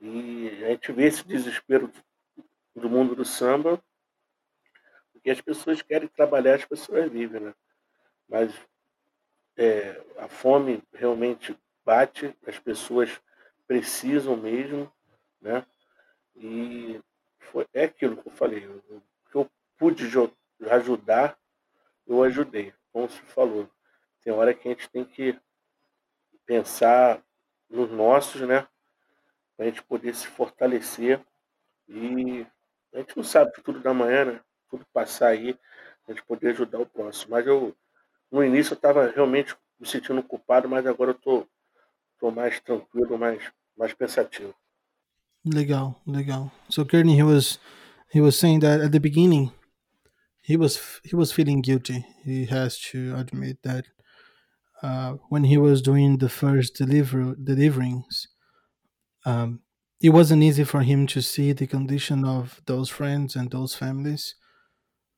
E 0.02 0.50
a 0.66 0.70
gente 0.72 0.92
vê 0.92 1.08
esse 1.08 1.26
desespero 1.28 1.92
do 2.76 2.90
mundo 2.90 3.16
do 3.16 3.26
samba, 3.26 3.84
porque 5.12 5.30
as 5.32 5.42
pessoas 5.42 5.82
querem 5.82 6.08
trabalhar, 6.08 6.56
as 6.56 6.66
pessoas 6.66 7.12
vivem, 7.12 7.40
né? 7.42 7.54
Mas 8.30 8.54
é, 9.58 10.02
a 10.18 10.28
fome 10.28 10.82
realmente 10.94 11.58
bate, 11.86 12.36
as 12.48 12.58
pessoas 12.60 13.20
precisam 13.68 14.36
mesmo, 14.38 14.92
né? 15.42 15.66
E 16.36 17.02
foi, 17.46 17.68
é 17.74 17.86
aquilo 17.86 18.18
que 18.18 18.28
eu 18.28 18.32
falei, 18.34 18.68
o 18.68 19.02
que 19.32 19.36
eu 19.36 19.50
pude 19.78 20.06
ajudar, 20.70 21.38
eu 22.08 22.24
ajudei, 22.24 22.74
como 22.92 23.10
você 23.10 23.22
falou. 23.24 23.70
Tem 24.24 24.34
hora 24.34 24.54
que 24.54 24.68
a 24.68 24.72
gente 24.72 24.90
tem 24.90 25.06
que 25.06 25.40
pensar 26.46 27.22
nos 27.70 27.90
nossos, 27.92 28.42
né? 28.42 28.68
Para 29.56 29.66
a 29.66 29.70
gente 29.70 29.84
poder 29.84 30.14
se 30.16 30.28
fortalecer 30.28 31.22
e 31.88 32.46
a 32.94 33.00
gente 33.00 33.16
não 33.18 33.24
sabe 33.24 33.52
tudo 33.64 33.80
da 33.80 33.94
manhã, 33.94 34.26
né? 34.26 34.42
Tudo 34.70 34.86
passar 34.94 35.30
aí, 35.30 35.58
a 36.08 36.12
gente 36.12 36.24
poder 36.24 36.50
ajudar 36.50 36.80
o 36.80 36.86
próximo. 36.86 37.32
Mas 37.32 37.48
eu, 37.48 37.76
no 38.32 38.44
início, 38.44 38.74
eu 38.74 38.78
estava 38.78 39.08
realmente 39.08 39.56
me 39.80 39.88
sentindo 39.88 40.24
culpado, 40.24 40.70
mas 40.70 40.86
agora 40.88 41.12
eu 41.12 41.16
tô, 41.16 41.48
tô 42.20 42.32
mais 42.32 42.60
tranquilo, 42.60 43.18
mais, 43.18 43.52
mais 43.78 43.94
pensativo. 43.94 44.56
Legal, 45.46 46.00
legal. 46.06 46.52
So 46.70 46.86
Courtney, 46.86 47.16
he 47.16 47.24
was 47.24 47.60
he 48.12 48.22
was 48.22 48.38
saying 48.38 48.60
that 48.62 48.80
at 48.82 48.92
the 48.92 49.00
beginning, 49.00 49.52
he 50.42 50.58
was 50.58 51.02
he 51.04 51.16
was 51.16 51.32
feeling 51.34 51.62
guilty. 51.62 52.06
He 52.24 52.46
has 52.48 52.80
to 52.92 53.16
admit 53.18 53.60
that 53.64 53.86
uh, 54.84 55.14
when 55.30 55.46
he 55.46 55.58
was 55.58 55.82
doing 55.82 56.18
the 56.18 56.30
first 56.30 56.76
deliver 56.76 57.36
deliverings, 57.36 58.28
um, 59.26 59.62
it 60.02 60.10
wasn't 60.10 60.44
easy 60.44 60.64
for 60.64 60.82
him 60.82 61.08
to 61.08 61.22
see 61.22 61.54
the 61.54 61.68
condition 61.68 62.26
of 62.26 62.62
those 62.66 62.89
friends 62.89 63.36
and 63.36 63.52
those 63.52 63.76
families, 63.76 64.36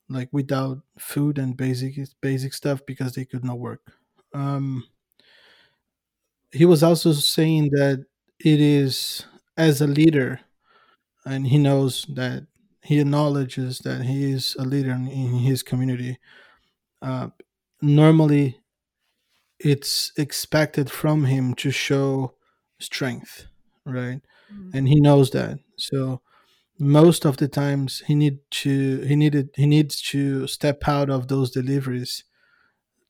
like 0.09 0.29
without 0.31 0.79
food 0.99 1.37
and 1.39 1.57
basic 1.57 1.95
basic 2.21 2.53
stuff 2.53 2.81
because 2.87 3.13
they 3.15 3.25
could 3.25 3.43
not 3.45 3.59
work. 3.59 3.81
Um, 4.33 4.85
he 6.51 6.65
was 6.65 6.83
also 6.83 7.11
saying 7.11 7.69
that 7.71 8.05
it 8.39 8.59
is 8.61 9.25
as 9.57 9.81
a 9.81 9.87
leader 9.87 10.41
and 11.25 11.47
he 11.47 11.57
knows 11.57 12.05
that 12.09 12.47
he 12.83 12.99
acknowledges 12.99 13.79
that 13.79 14.03
he 14.03 14.31
is 14.31 14.55
a 14.59 14.63
leader 14.63 14.91
in, 14.91 15.07
in 15.07 15.33
his 15.39 15.63
community. 15.63 16.19
Uh, 17.01 17.29
normally, 17.81 18.59
it's 19.59 20.11
expected 20.17 20.89
from 20.89 21.25
him 21.25 21.53
to 21.55 21.71
show 21.71 22.33
strength, 22.79 23.45
right? 23.85 24.21
And 24.73 24.87
he 24.87 24.99
knows 24.99 25.31
that. 25.31 25.59
So 25.77 26.21
most 26.79 27.25
of 27.25 27.37
the 27.37 27.47
times, 27.49 28.03
he 28.07 28.15
need 28.15 28.39
to 28.63 29.01
he 29.01 29.15
needed 29.15 29.51
he 29.55 29.65
needs 29.67 30.01
to 30.13 30.47
step 30.47 30.87
out 30.87 31.09
of 31.09 31.27
those 31.29 31.51
deliveries 31.51 32.23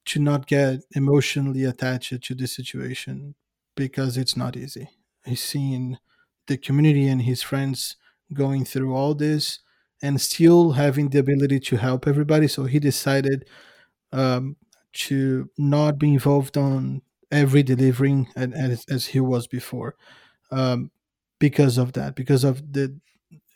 to 0.06 0.20
not 0.20 0.48
get 0.48 0.82
emotionally 0.96 1.64
attached 1.64 2.22
to 2.24 2.36
the 2.36 2.48
situation 2.48 3.36
because 3.76 4.18
it's 4.18 4.38
not 4.38 4.56
easy. 4.58 4.90
He's 5.26 5.44
seen 5.44 6.00
the 6.48 6.58
community 6.58 7.08
and 7.08 7.24
his 7.24 7.42
friends 7.42 7.98
going 8.34 8.66
through 8.66 8.94
all 8.96 9.14
this 9.16 9.60
and 10.02 10.20
still 10.22 10.74
having 10.74 11.10
the 11.10 11.20
ability 11.20 11.60
to 11.60 11.78
help 11.78 12.08
everybody. 12.08 12.48
So 12.48 12.66
he 12.66 12.80
decided 12.80 13.46
um, 14.12 14.58
to 14.94 15.50
not 15.58 16.00
be 16.00 16.14
involved 16.14 16.58
on 16.58 17.02
every 17.32 17.64
delivering 17.64 18.28
and, 18.36 18.54
as, 18.54 18.86
as 18.90 19.08
he 19.08 19.20
was 19.20 19.48
before 19.48 19.96
um, 20.52 20.92
because 21.40 21.78
of 21.78 21.94
that, 21.94 22.16
because 22.16 22.44
of 22.44 22.74
the 22.74 23.00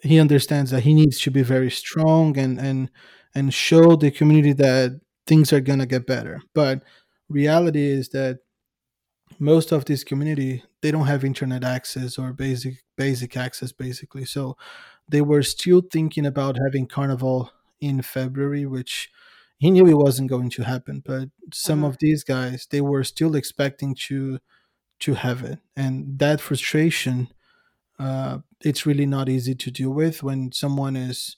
he 0.01 0.19
understands 0.19 0.71
that 0.71 0.83
he 0.83 0.93
needs 0.93 1.19
to 1.21 1.31
be 1.31 1.41
very 1.43 1.69
strong 1.71 2.37
and 2.37 2.59
and 2.59 2.89
and 3.35 3.53
show 3.53 3.95
the 3.95 4.11
community 4.11 4.53
that 4.53 4.99
things 5.27 5.53
are 5.53 5.59
gonna 5.59 5.85
get 5.85 6.07
better. 6.07 6.41
But 6.53 6.83
reality 7.29 7.85
is 7.87 8.09
that 8.09 8.39
most 9.37 9.71
of 9.71 9.85
this 9.85 10.03
community 10.03 10.63
they 10.81 10.91
don't 10.91 11.07
have 11.07 11.23
internet 11.25 11.63
access 11.63 12.17
or 12.17 12.33
basic 12.33 12.83
basic 12.97 13.37
access 13.37 13.71
basically. 13.71 14.25
So 14.25 14.57
they 15.09 15.21
were 15.21 15.43
still 15.43 15.81
thinking 15.81 16.25
about 16.25 16.57
having 16.65 16.87
carnival 16.87 17.51
in 17.81 18.01
February, 18.01 18.65
which 18.65 19.09
he 19.59 19.71
knew 19.71 19.87
it 19.87 19.95
wasn't 19.95 20.29
going 20.29 20.49
to 20.51 20.63
happen. 20.63 21.01
But 21.05 21.29
some 21.53 21.83
Uh-huh. 21.83 21.85
of 21.85 21.97
these 21.99 22.23
guys 22.23 22.67
they 22.71 22.81
were 22.81 23.03
still 23.03 23.35
expecting 23.35 23.95
to 24.07 24.39
to 25.01 25.15
have 25.15 25.43
it, 25.43 25.59
and 25.75 26.19
that 26.19 26.41
frustration 26.41 27.29
uh, 27.99 28.39
it's 28.61 28.85
really 28.85 29.05
not 29.05 29.29
easy 29.29 29.55
to 29.55 29.71
deal 29.71 29.91
with 29.91 30.23
when 30.23 30.51
someone 30.51 30.95
is 30.95 31.37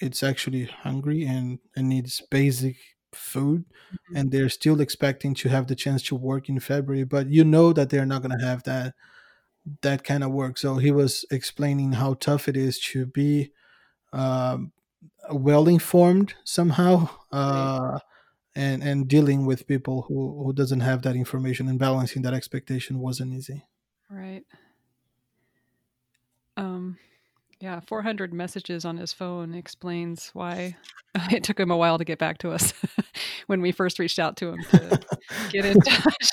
it's 0.00 0.22
actually 0.22 0.64
hungry 0.66 1.24
and, 1.24 1.60
and 1.76 1.88
needs 1.88 2.22
basic 2.30 2.76
food 3.14 3.64
Mhm. 3.90 4.16
and 4.16 4.30
they're 4.32 4.48
still 4.48 4.80
expecting 4.80 5.34
to 5.34 5.48
have 5.48 5.66
the 5.66 5.74
chance 5.76 6.02
to 6.04 6.14
work 6.16 6.48
in 6.48 6.60
february 6.60 7.04
but 7.04 7.28
you 7.28 7.44
know 7.44 7.72
that 7.72 7.90
they're 7.90 8.06
not 8.06 8.22
going 8.22 8.36
to 8.38 8.44
have 8.44 8.62
that 8.64 8.94
that 9.82 10.04
kind 10.04 10.24
of 10.24 10.30
work 10.32 10.58
so 10.58 10.76
he 10.76 10.90
was 10.90 11.24
explaining 11.30 11.92
how 11.92 12.14
tough 12.14 12.48
it 12.48 12.56
is 12.56 12.78
to 12.80 13.06
be 13.06 13.52
um, 14.12 14.72
well 15.32 15.68
informed 15.68 16.34
somehow 16.44 17.08
uh, 17.32 17.98
and 18.56 18.82
and 18.84 19.08
dealing 19.08 19.46
with 19.46 19.66
people 19.68 20.02
who 20.02 20.44
who 20.44 20.52
doesn't 20.52 20.80
have 20.80 21.02
that 21.02 21.16
information 21.16 21.68
and 21.68 21.78
balancing 21.78 22.22
that 22.22 22.34
expectation 22.34 23.00
wasn't 23.00 23.32
easy 23.34 23.66
Right. 24.08 24.44
Yeah, 27.62 27.78
400 27.86 28.32
messages 28.34 28.84
on 28.84 28.96
his 28.96 29.12
phone 29.12 29.54
explains 29.54 30.30
why 30.32 30.76
it 31.30 31.44
took 31.44 31.60
him 31.60 31.70
a 31.70 31.76
while 31.76 31.96
to 31.96 32.04
get 32.04 32.18
back 32.18 32.38
to 32.38 32.50
us 32.50 32.74
when 33.46 33.62
we 33.62 33.70
first 33.70 34.00
reached 34.00 34.18
out 34.18 34.36
to 34.38 34.48
him 34.48 34.62
to 34.70 35.00
get 35.52 35.64
in 35.64 35.80
touch. 35.80 36.30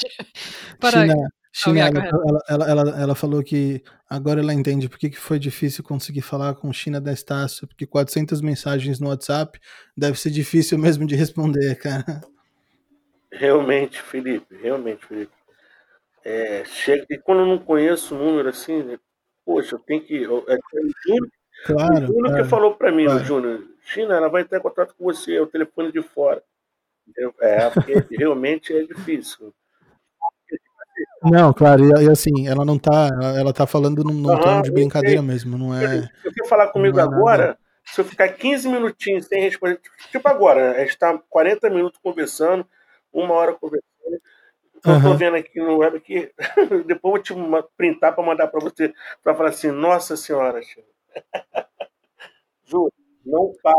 But 0.80 0.96
uh, 0.96 1.06
China, 1.06 1.16
oh 1.18 1.28
China 1.52 1.78
yeah, 1.78 1.90
ela, 1.90 2.42
ela, 2.50 2.66
ela, 2.66 3.02
ela, 3.02 3.16
falou 3.16 3.44
que 3.44 3.84
agora 4.10 4.40
ela 4.42 4.54
entende 4.56 4.90
por 4.90 4.98
que, 4.98 5.12
que 5.12 5.20
foi 5.20 5.38
difícil 5.38 5.84
conseguir 5.84 6.22
falar 6.22 6.56
com 6.56 6.74
China 6.74 7.00
da 7.00 7.14
Estácio, 7.14 7.68
porque 7.68 7.86
400 7.86 8.42
mensagens 8.42 9.00
no 9.00 9.10
WhatsApp 9.10 9.60
deve 9.96 10.20
ser 10.20 10.32
difícil 10.32 10.80
mesmo 10.80 11.06
de 11.06 11.16
responder, 11.16 11.76
cara. 11.76 12.22
Realmente, 13.32 14.02
Felipe, 14.02 14.56
realmente, 14.64 15.06
Felipe. 15.06 15.32
É, 16.26 16.64
chega, 16.66 17.06
e 17.08 17.20
quando 17.20 17.42
eu 17.42 17.46
não 17.46 17.60
conheço 17.60 18.16
o 18.16 18.18
número 18.18 18.50
assim, 18.50 18.82
né, 18.82 18.98
poxa, 19.50 19.74
eu 19.76 19.80
tenho 19.80 20.04
que. 20.04 20.22
eu- 20.22 20.46
é, 20.48 20.56
o 20.56 20.90
Júnior, 21.08 21.28
o 21.28 21.66
Claro, 21.66 22.06
Júnior 22.08 22.36
que 22.36 22.44
falou 22.44 22.76
pra 22.76 22.92
mim, 22.92 23.06
o 23.06 23.10
claro. 23.10 23.26
Júnior, 23.26 23.64
China, 23.82 24.16
ela 24.16 24.30
vai 24.30 24.44
entrar 24.44 24.60
em 24.60 24.62
contato 24.62 24.94
com 24.96 25.04
você, 25.04 25.36
é 25.38 25.42
o 25.42 25.48
telefone 25.48 25.92
de 25.92 26.04
fora. 26.04 26.44
Eu- 27.18 27.34
É, 27.42 27.68
porque 27.72 27.94
realmente 28.12 28.72
é 28.78 28.84
difícil. 28.84 29.52
Não, 31.24 31.52
claro, 31.52 31.84
e, 31.84 32.06
e 32.06 32.10
assim, 32.10 32.48
ela 32.48 32.64
não 32.64 32.78
tá, 32.78 33.10
ela, 33.38 33.52
tá 33.52 33.66
falando 33.66 34.04
num, 34.04 34.14
num 34.14 34.40
tom 34.40 34.62
de 34.62 34.72
brincadeira 34.72 35.22
mesmo, 35.22 35.58
não 35.58 35.74
é, 35.76 36.04
Se 36.04 36.10
você 36.24 36.48
falar 36.48 36.68
comigo 36.68 36.98
é 37.00 37.04
nada. 37.04 37.14
agora, 37.16 37.58
se 37.86 38.00
eu 38.00 38.06
ficar 38.06 38.30
15 38.30 38.70
minutinhos 38.70 39.26
sem 39.26 39.42
responder, 39.42 39.82
tipo 40.12 40.30
agora, 40.30 40.74
né? 40.74 40.78
a 40.78 40.86
gente 40.86 40.98
tá 40.98 41.18
40 41.30 41.70
minutos 41.70 42.00
conversando, 42.02 42.66
uma 43.12 43.34
hora 43.34 43.54
conversando. 43.54 43.89
Então, 44.80 44.96
eu 44.96 45.02
tô 45.02 45.14
vendo 45.18 45.36
aqui 45.36 45.60
no 45.60 45.78
web 45.78 45.98
aqui, 45.98 46.32
depois 46.88 47.30
eu 47.30 47.36
vou 47.36 47.62
te 47.62 47.70
printar 47.78 48.16
para 48.16 48.26
mandar 48.26 48.48
para 48.48 48.62
você, 48.62 48.94
para 49.22 49.36
falar 49.36 49.50
assim, 49.50 49.72
nossa 49.72 50.16
senhora, 50.16 50.62
Chico. 50.62 50.88
Juro, 52.66 52.94
não 53.26 53.52
para. 53.62 53.76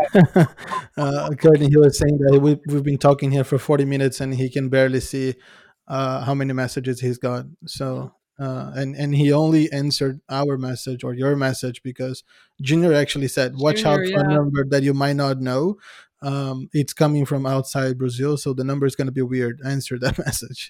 uh, 0.99 1.37
Courtney, 1.41 1.69
he 1.69 1.79
was 1.79 1.97
saying 1.97 2.19
that 2.19 2.39
we, 2.41 2.61
we've 2.67 2.83
been 2.83 2.99
talking 2.99 3.31
here 3.31 3.45
for 3.45 3.59
40 3.59 3.85
minutes 3.85 4.21
and 4.21 4.35
he 4.35 4.51
can 4.51 4.69
barely 4.69 5.01
see 5.01 5.35
uh, 5.89 6.25
how 6.25 6.35
many 6.35 6.53
messages 6.53 7.01
he's 7.01 7.19
got. 7.19 7.47
So, 7.67 8.13
uh, 8.39 8.73
and, 8.75 8.97
and 8.97 9.15
he 9.15 9.33
only 9.33 9.71
answered 9.73 10.21
our 10.29 10.59
message 10.59 11.05
or 11.05 11.15
your 11.15 11.37
message 11.37 11.83
because 11.83 12.25
Junior 12.61 12.93
actually 12.95 13.29
said, 13.29 13.55
watch 13.57 13.85
out 13.85 14.01
Junior, 14.01 14.19
for 14.19 14.25
a 14.25 14.35
number 14.35 14.65
that 14.69 14.83
you 14.83 14.93
might 14.93 15.17
not 15.17 15.41
know. 15.41 15.77
Um, 16.23 16.69
it's 16.73 16.93
coming 16.93 17.25
from 17.25 17.47
outside 17.47 17.99
Brazil, 17.99 18.37
so 18.37 18.53
the 18.53 18.65
number 18.65 18.87
is 18.87 18.95
going 18.95 19.07
to 19.07 19.13
be 19.13 19.23
weird. 19.23 19.61
Answer 19.65 19.99
that 20.01 20.19
message. 20.27 20.69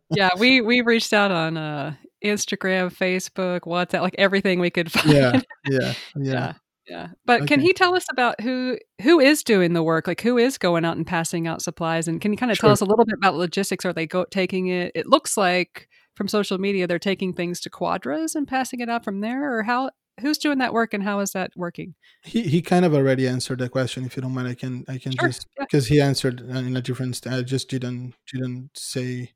yeah, 0.10 0.30
we 0.38 0.60
we 0.60 0.82
reached 0.82 1.12
out 1.12 1.30
on 1.30 1.56
uh, 1.56 1.94
Instagram, 2.24 2.94
Facebook, 2.94 3.60
WhatsApp, 3.60 4.02
like 4.02 4.16
everything 4.18 4.60
we 4.60 4.70
could 4.70 4.92
find. 4.92 5.10
yeah, 5.10 5.40
yeah, 5.68 5.78
yeah. 5.80 5.94
yeah. 6.16 6.52
Yeah. 6.88 7.08
But 7.26 7.46
can 7.46 7.60
he 7.60 7.74
tell 7.74 7.94
us 7.94 8.06
about 8.10 8.40
who 8.40 8.78
who 9.02 9.20
is 9.20 9.44
doing 9.44 9.74
the 9.74 9.82
work? 9.82 10.06
Like 10.06 10.22
who 10.22 10.38
is 10.38 10.56
going 10.56 10.86
out 10.86 10.96
and 10.96 11.06
passing 11.06 11.46
out 11.46 11.60
supplies? 11.60 12.08
And 12.08 12.18
can 12.18 12.32
you 12.32 12.38
kind 12.38 12.50
of 12.50 12.56
tell 12.56 12.70
us 12.70 12.80
a 12.80 12.86
little 12.86 13.04
bit 13.04 13.16
about 13.18 13.34
logistics? 13.34 13.84
Are 13.84 13.92
they 13.92 14.06
go 14.06 14.24
taking 14.30 14.68
it? 14.68 14.92
It 14.94 15.06
looks 15.06 15.36
like 15.36 15.86
from 16.14 16.28
social 16.28 16.56
media 16.56 16.86
they're 16.86 16.98
taking 16.98 17.34
things 17.34 17.60
to 17.60 17.70
Quadras 17.70 18.34
and 18.34 18.48
passing 18.48 18.80
it 18.80 18.88
out 18.88 19.04
from 19.04 19.20
there, 19.20 19.58
or 19.58 19.64
how? 19.64 19.90
Who's 20.20 20.38
doing 20.38 20.58
that 20.58 20.72
work 20.72 20.94
and 20.94 21.02
how 21.02 21.20
is 21.20 21.30
that 21.32 21.50
working? 21.56 21.94
He 22.24 22.42
he 22.42 22.60
kind 22.62 22.84
of 22.84 22.92
already 22.94 23.26
answered 23.28 23.58
the 23.60 23.68
question. 23.68 24.04
If 24.04 24.16
you 24.16 24.22
don't 24.22 24.34
mind, 24.34 24.48
I 24.48 24.54
can 24.54 24.84
I 24.88 24.98
can 24.98 25.12
Sure. 25.12 25.28
just 25.28 25.46
Yeah. 25.56 25.64
because 25.64 25.86
he 25.86 26.00
answered 26.00 26.40
uh, 26.42 26.58
in 26.66 26.76
a 26.76 26.82
different. 26.82 27.14
st- 27.16 27.32
I 27.34 27.42
just 27.42 27.68
didn't 27.70 28.14
didn't 28.32 28.70
say. 28.76 29.32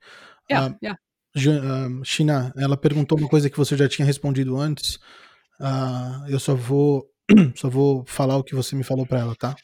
Yeah. 0.51 0.65
Um, 0.67 0.77
yeah. 0.83 0.95
Ju- 1.37 1.61
um, 1.63 2.03
China, 2.05 2.53
ela 2.57 2.77
perguntou 2.77 3.17
uma 3.19 3.29
coisa 3.29 3.49
que 3.49 3.57
você 3.57 3.77
já 3.77 3.89
tinha 3.89 4.05
respondido 4.07 4.57
antes. 4.59 4.99
Ah, 5.61 6.25
eu 6.29 6.39
só 6.41 6.55
vou 6.55 7.09
só 7.57 7.69
vou 7.71 8.05
falar 8.07 8.37
o 8.37 8.45
que 8.45 8.55
você 8.55 8.75
me 8.77 8.83
falou 8.85 9.07
para 9.07 9.21
ela, 9.21 9.35
tá? 9.37 9.55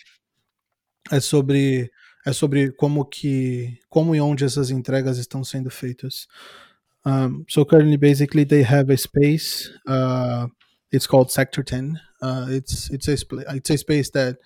É 1.11 1.21
sobre 1.21 1.91
é 2.27 2.33
sobre 2.33 2.73
como 2.73 3.05
que 3.05 3.79
como 3.89 4.14
e 4.14 4.21
onde 4.21 4.45
essas 4.45 4.71
entregas 4.71 5.19
estão 5.19 5.43
sendo 5.43 5.71
feitas. 5.71 6.27
Um, 7.07 7.45
so 7.49 7.64
currently, 7.64 7.97
basically, 7.97 8.45
they 8.45 8.62
have 8.62 8.93
a 8.93 8.97
space. 8.97 9.71
Uh, 9.87 10.49
it's 10.93 11.07
called 11.07 11.30
Sector 11.30 11.62
Ten. 11.64 12.01
Uh, 12.22 12.47
it's 12.51 12.91
it's 12.91 13.09
a 13.09 13.16
it's 13.55 13.70
a 13.70 13.78
space 13.78 14.11
that 14.11 14.39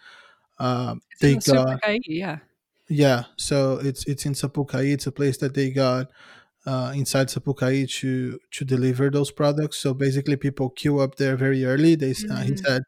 uh, 0.59 0.97
they 1.21 1.37
the 1.37 1.39
got. 1.39 1.81
Sapucaí, 1.81 2.01
yeah. 2.07 2.39
Yeah, 2.89 3.25
so 3.37 3.79
it's 3.79 4.05
it's 4.07 4.27
in 4.27 4.35
Sapucaí. 4.35 4.93
It's 4.93 5.07
a 5.07 5.13
place 5.13 5.39
that 5.39 5.55
they 5.55 5.71
got 5.71 6.11
uh, 6.67 6.93
inside 6.97 7.29
Sapucaí 7.29 7.91
to 8.01 8.41
to 8.53 8.65
deliver 8.65 9.11
those 9.11 9.31
products. 9.31 9.79
So 9.79 9.95
basically, 9.95 10.37
people 10.37 10.71
queue 10.71 11.01
up 11.01 11.17
there 11.17 11.37
very 11.37 11.65
early. 11.65 11.95
They 11.97 12.15
uh, 12.31 12.43
he 12.43 12.55
Mm. 12.55 12.67
said 12.67 12.83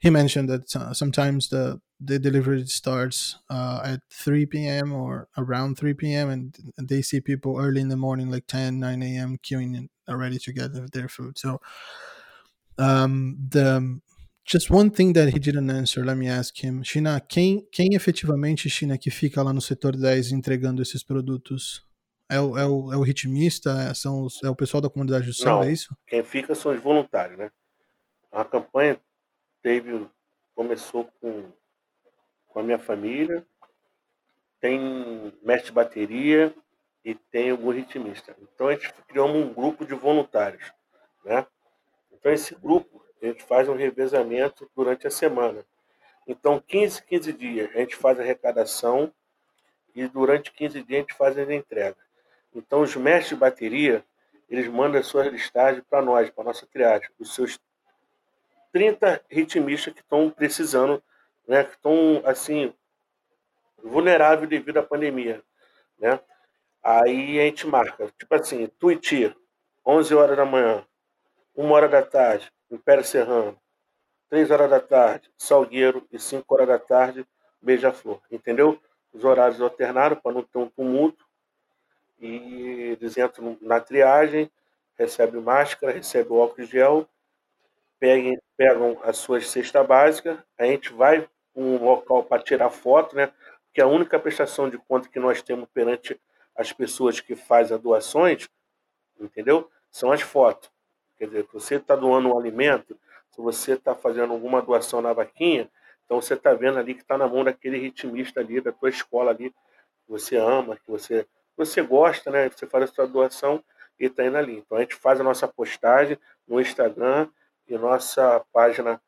he 0.00 0.10
mentioned 0.10 0.48
that 0.50 0.76
uh, 0.76 0.94
sometimes 0.94 1.50
the 1.50 1.80
the 2.00 2.18
delivery 2.18 2.66
starts 2.66 3.38
uh, 3.50 3.82
at 3.84 4.00
3 4.10 4.66
p.m. 4.68 4.92
or 4.92 5.28
around 5.38 5.78
3 5.78 6.12
p.m. 6.14 6.30
and 6.30 6.56
they 6.78 7.02
see 7.02 7.20
people 7.20 7.58
early 7.58 7.80
in 7.82 7.88
the 7.88 7.96
morning, 7.96 8.30
like 8.30 8.46
10, 8.46 8.80
9 8.80 9.02
a.m. 9.18 9.38
queuing 9.38 9.76
in, 9.76 9.90
uh, 10.08 10.16
ready 10.16 10.38
to 10.38 10.52
get 10.52 10.70
their 10.92 11.08
food. 11.08 11.38
So 11.38 11.60
um, 12.78 13.36
the 13.50 13.80
just 14.46 14.70
one 14.70 14.90
thing 14.90 15.12
that 15.14 15.28
he 15.34 15.38
didn't 15.38 15.70
answer, 15.70 16.04
let 16.04 16.16
me 16.16 16.28
ask 16.28 16.54
him. 16.62 16.82
China, 16.84 17.20
quem, 17.20 17.66
quem 17.72 17.94
efetivamente, 17.94 18.68
China, 18.68 18.98
que 18.98 19.10
fica 19.10 19.42
lá 19.42 19.52
no 19.52 19.60
setor 19.60 19.96
10 19.96 20.32
entregando 20.32 20.82
esses 20.82 21.02
produtos? 21.02 21.82
É 22.30 22.40
o, 22.40 22.56
é 22.58 22.66
o, 22.66 22.92
é 22.92 22.96
o 22.96 23.02
ritmista? 23.02 23.70
É, 23.90 23.94
são 23.94 24.22
os- 24.22 24.42
é 24.42 24.48
o 24.48 24.56
pessoal 24.56 24.80
da 24.80 24.90
comunidade 24.90 25.30
do 25.30 25.44
Não. 25.44 25.62
é 25.62 25.70
isso? 25.72 25.94
Quem 26.06 26.22
fica 26.24 26.54
são 26.54 26.72
os 26.72 26.80
voluntários, 26.80 27.38
né? 27.38 27.50
A 28.32 28.44
campanha 28.44 28.98
teve, 29.62 30.06
começou 30.54 31.04
com, 31.20 31.50
com 32.48 32.60
a 32.60 32.62
minha 32.62 32.78
família, 32.78 33.46
tem 34.60 35.32
mestre 35.42 35.72
bateria 35.72 36.54
e 37.04 37.14
tem 37.14 37.52
o 37.52 37.70
ritmista. 37.70 38.34
Então 38.40 38.68
a 38.68 38.72
gente 38.72 38.92
criou 39.06 39.28
um 39.28 39.52
grupo 39.52 39.84
de 39.86 39.94
voluntários, 39.94 40.72
né? 41.24 41.46
Então 42.24 42.32
esse 42.32 42.54
grupo 42.54 43.04
a 43.20 43.26
gente 43.26 43.44
faz 43.44 43.68
um 43.68 43.74
revezamento 43.74 44.70
durante 44.74 45.06
a 45.06 45.10
semana. 45.10 45.62
Então 46.26 46.58
15, 46.58 47.02
15 47.02 47.32
dias 47.34 47.70
a 47.74 47.80
gente 47.80 47.94
faz 47.94 48.18
a 48.18 48.22
arrecadação 48.22 49.12
e 49.94 50.08
durante 50.08 50.50
15 50.50 50.82
dias 50.84 50.96
a 50.96 51.00
gente 51.02 51.14
faz 51.14 51.36
a 51.36 51.54
entrega. 51.54 51.98
Então 52.54 52.80
os 52.80 52.96
mestres 52.96 53.28
de 53.28 53.36
bateria 53.36 54.02
eles 54.48 54.66
mandam 54.68 54.98
as 54.98 55.06
suas 55.06 55.26
listagens 55.26 55.84
para 55.84 56.00
nós, 56.00 56.30
para 56.30 56.44
nossa 56.44 56.66
triagem, 56.66 57.10
os 57.18 57.34
seus 57.34 57.60
30 58.72 59.22
ritmistas 59.28 59.92
que 59.92 60.00
estão 60.00 60.30
precisando, 60.30 61.02
né, 61.46 61.62
que 61.62 61.72
estão 61.72 62.22
assim 62.24 62.72
vulnerável 63.82 64.48
devido 64.48 64.78
à 64.78 64.82
pandemia, 64.82 65.42
né? 65.98 66.18
Aí 66.82 67.38
a 67.38 67.42
gente 67.42 67.66
marca, 67.66 68.10
tipo 68.18 68.34
assim, 68.34 68.66
Tuiuti, 68.78 69.36
11 69.84 70.14
horas 70.14 70.36
da 70.38 70.46
manhã, 70.46 70.86
1 71.54 71.70
hora 71.70 71.88
da 71.88 72.02
tarde, 72.02 72.50
Império 72.70 73.04
Serrano, 73.04 73.56
3 74.30 74.50
horas 74.50 74.70
da 74.70 74.80
tarde, 74.80 75.30
Salgueiro 75.38 76.06
e 76.12 76.18
5 76.18 76.54
horas 76.54 76.68
da 76.68 76.78
tarde, 76.78 77.26
Beija-Flor, 77.62 78.20
entendeu? 78.30 78.80
Os 79.12 79.24
horários 79.24 79.60
alternaram 79.60 80.16
para 80.16 80.32
não 80.32 80.42
ter 80.42 80.58
um 80.58 80.68
tumulto 80.68 81.24
e 82.18 82.96
eles 82.98 83.16
entram 83.16 83.56
na 83.60 83.80
triagem, 83.80 84.50
recebem 84.98 85.40
máscara, 85.40 85.92
recebem 85.92 86.38
álcool 86.38 86.62
gel, 86.64 87.08
pegam, 87.98 88.36
pegam 88.56 88.98
as 89.02 89.16
suas 89.18 89.48
cestas 89.48 89.86
básicas, 89.86 90.38
a 90.58 90.64
gente 90.66 90.92
vai 90.92 91.22
para 91.22 91.30
um 91.62 91.82
local 91.84 92.24
para 92.24 92.42
tirar 92.42 92.70
foto, 92.70 93.16
né? 93.16 93.32
Porque 93.66 93.80
a 93.80 93.86
única 93.86 94.18
prestação 94.18 94.70
de 94.70 94.78
conta 94.78 95.08
que 95.08 95.18
nós 95.20 95.42
temos 95.42 95.68
perante 95.72 96.20
as 96.56 96.72
pessoas 96.72 97.20
que 97.20 97.34
fazem 97.36 97.76
as 97.76 97.82
doações, 97.82 98.48
entendeu? 99.20 99.70
São 99.90 100.12
as 100.12 100.22
fotos. 100.22 100.70
Quer 101.18 101.26
dizer, 101.26 101.46
se 101.46 101.52
você 101.52 101.74
está 101.76 101.94
doando 101.96 102.28
um 102.28 102.38
alimento, 102.38 102.98
se 103.30 103.40
você 103.40 103.72
está 103.72 103.94
fazendo 103.94 104.32
alguma 104.32 104.62
doação 104.62 105.00
na 105.00 105.12
vaquinha, 105.12 105.68
então 106.04 106.20
você 106.20 106.34
está 106.34 106.52
vendo 106.54 106.78
ali 106.78 106.94
que 106.94 107.02
está 107.02 107.16
na 107.16 107.26
mão 107.26 107.44
daquele 107.44 107.78
ritmista 107.78 108.40
ali, 108.40 108.60
da 108.60 108.72
tua 108.72 108.88
escola 108.88 109.30
ali, 109.30 109.50
que 109.50 110.08
você 110.08 110.36
ama, 110.36 110.76
que 110.76 110.90
você, 110.90 111.26
você 111.56 111.82
gosta, 111.82 112.30
né? 112.30 112.48
Você 112.48 112.66
faz 112.66 112.84
a 112.84 112.94
sua 112.94 113.06
doação 113.06 113.62
e 113.98 114.06
está 114.06 114.24
indo 114.24 114.36
ali. 114.36 114.58
Então 114.58 114.78
a 114.78 114.80
gente 114.82 114.94
faz 114.94 115.20
a 115.20 115.24
nossa 115.24 115.48
postagem 115.48 116.18
no 116.46 116.60
Instagram 116.60 117.28
e 117.66 117.76
nossa 117.76 118.44
página 118.52 119.00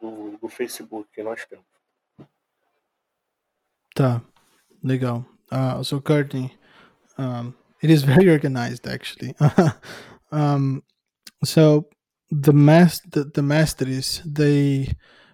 do, 0.00 0.38
do 0.38 0.48
Facebook 0.48 1.08
que 1.12 1.22
nós 1.22 1.44
temos. 1.44 1.66
Tá, 3.94 4.20
legal. 4.82 5.24
Uh, 5.52 5.82
so 5.84 6.00
Courtney, 6.00 6.56
um, 7.18 7.52
it 7.82 7.92
is 7.92 8.02
very 8.02 8.28
organized 8.28 8.86
actually. 8.88 9.34
um, 10.32 10.82
so 11.46 11.88
the 12.30 12.52
mas 12.52 13.00
the, 13.10 13.24
the 13.24 13.42
masteries 13.42 14.22
they 14.24 14.88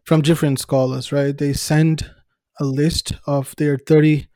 from 0.04 0.22
different 0.22 0.58
scholars, 0.58 1.12
right? 1.12 1.36
They 1.36 1.52
send 1.52 2.10
a 2.58 2.64
list 2.64 3.12
of 3.26 3.54
their 3.56 3.78
thirty 3.78 4.28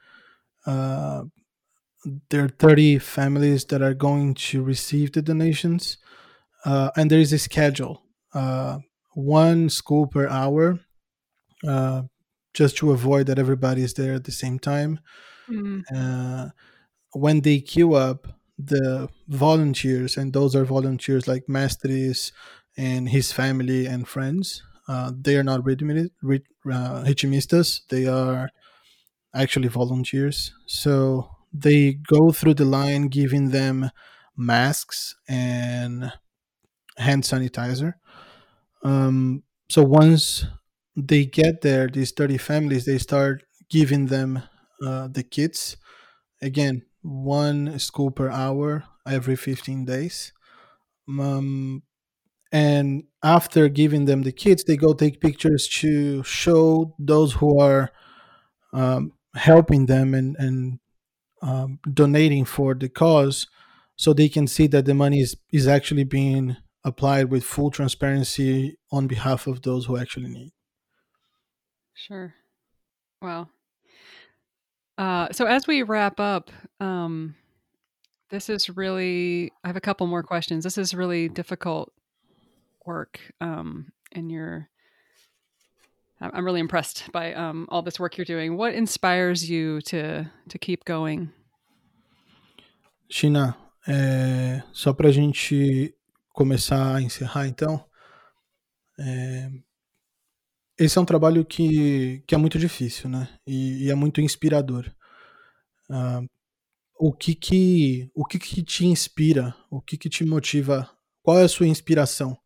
uh, 0.67 1.25
their 2.31 2.49
thirty 2.49 2.99
families 2.99 3.65
that 3.67 3.83
are 3.83 3.95
going 3.95 4.35
to 4.35 4.63
receive 4.63 5.13
the 5.13 5.23
donations, 5.23 5.99
uh, 6.65 6.91
and 6.97 7.11
there 7.11 7.21
is 7.21 7.33
a 7.33 7.39
schedule, 7.39 8.03
uh, 8.35 8.79
one 9.13 9.69
school 9.69 10.07
per 10.07 10.29
hour, 10.29 10.79
uh, 11.67 12.03
just 12.53 12.77
to 12.79 12.93
avoid 12.93 13.27
that 13.27 13.39
everybody 13.39 13.83
is 13.83 13.95
there 13.95 14.15
at 14.15 14.25
the 14.25 14.33
same 14.33 14.59
time. 14.59 15.01
Mm. 15.49 15.83
Uh, 15.95 16.51
when 17.13 17.41
they 17.41 17.61
queue 17.61 17.95
up, 17.95 18.29
the 18.59 19.09
volunteers, 19.29 20.17
and 20.17 20.33
those 20.33 20.55
are 20.55 20.65
volunteers 20.65 21.27
like 21.29 21.45
Mastris 21.49 22.33
and 22.77 23.09
his 23.09 23.33
family 23.33 23.87
and 23.87 24.07
friends, 24.09 24.63
uh, 24.89 25.13
they 25.19 25.37
are 25.37 25.45
not 25.45 25.61
ritmi- 25.63 26.11
rit- 26.23 26.47
uh, 26.71 27.03
ritmistas. 27.05 27.81
They 27.89 28.07
are 28.07 28.51
actually 29.35 29.69
volunteers. 29.69 30.53
So 30.67 31.31
they 31.53 31.95
go 31.95 32.33
through 32.33 32.55
the 32.55 32.65
line 32.65 33.09
giving 33.09 33.51
them 33.51 33.91
masks 34.37 35.15
and 35.29 36.13
hand 36.99 37.25
sanitizer. 37.25 37.95
Um, 38.83 39.43
so 39.69 39.83
once 39.83 40.45
they 40.97 41.25
get 41.27 41.63
there, 41.63 41.89
these 41.89 42.13
30 42.13 42.39
families, 42.39 42.85
they 42.85 42.99
start 42.99 43.45
giving 43.71 44.07
them 44.07 44.43
uh, 44.85 45.09
the 45.09 45.23
kits. 45.23 45.77
Again, 46.43 46.83
one 47.05 47.79
school 47.79 48.11
per 48.11 48.31
hour 48.31 48.85
every 49.07 49.37
15 49.37 49.85
days. 49.85 50.33
Um, 51.09 51.83
and 52.51 53.05
after 53.23 53.69
giving 53.69 54.07
them 54.07 54.23
the 54.23 54.33
kits, 54.33 54.65
they 54.65 54.77
go 54.77 54.95
take 54.95 55.21
pictures 55.21 55.69
to 55.81 56.23
show 56.23 56.95
those 56.99 57.35
who 57.35 57.59
are 57.61 57.91
um, 58.73 59.13
helping 59.35 59.87
them 59.87 60.15
and, 60.15 60.37
and 60.39 60.79
um, 61.43 61.79
donating 61.93 62.45
for 62.45 62.75
the 62.75 62.89
cause 62.89 63.47
so 63.97 64.13
they 64.13 64.29
can 64.29 64.47
see 64.47 64.67
that 64.69 64.87
the 64.87 64.95
money 64.95 65.21
is, 65.21 65.37
is 65.53 65.69
actually 65.69 66.05
being 66.05 66.57
applied 66.85 67.31
with 67.31 67.45
full 67.45 67.71
transparency 67.71 68.79
on 68.91 69.07
behalf 69.07 69.47
of 69.47 69.63
those 69.63 69.87
who 69.87 69.97
actually 69.97 70.29
need. 70.31 70.53
Sure. 71.95 72.35
Wow. 73.21 73.49
Uh, 74.97 75.29
so 75.33 75.47
as 75.47 75.67
we 75.67 75.83
wrap 75.83 76.21
up, 76.21 76.51
um, 76.81 77.35
this 78.31 78.49
is 78.49 78.69
really. 78.71 79.53
I 79.63 79.69
have 79.69 79.77
a 79.77 79.81
couple 79.81 80.07
more 80.07 80.23
questions. 80.23 80.65
This 80.65 80.79
is 80.79 80.95
really 80.95 81.29
difficult 81.29 81.93
work, 82.87 83.21
um, 83.41 83.93
and 84.13 84.31
you're. 84.31 84.69
I'm 86.21 86.45
really 86.45 86.61
impressed 86.61 87.11
by 87.13 87.35
um, 87.35 87.67
all 87.71 87.83
this 87.83 88.01
work 88.01 88.17
you're 88.17 88.25
doing. 88.25 88.57
What 88.57 88.75
inspires 88.75 89.51
you 89.51 89.81
to 89.83 90.31
to 90.49 90.59
keep 90.59 90.85
going? 90.85 91.31
China, 93.11 93.57
é, 93.87 94.63
só 94.73 94.93
para 94.93 95.13
gente 95.13 95.95
começar 96.33 96.97
a 96.97 97.03
encerrar, 97.03 97.47
então, 97.47 97.85
é, 98.99 99.51
esse 100.79 100.99
é 100.99 101.01
um 101.01 101.05
trabalho 101.05 101.45
que, 101.45 102.23
que 102.27 102.35
é 102.35 102.39
muito 102.39 102.59
difícil, 102.59 103.09
né? 103.09 103.29
E, 103.47 103.87
e 103.87 103.91
é 103.91 103.95
muito 103.95 104.21
inspirador. 104.21 104.91
Ah, 105.91 106.23
o 106.99 107.13
que 107.13 107.35
que, 107.35 108.11
o 108.15 108.25
que 108.25 108.39
que 108.39 108.63
te 108.63 108.87
inspira? 108.87 109.55
O 109.71 109.81
que 109.81 109.97
que 109.97 110.09
te 110.09 110.25
motiva? 110.25 110.89
Qual 111.23 111.39
é 111.39 111.45
a 111.45 111.49
sua 111.49 111.67
inspiração 111.67 112.37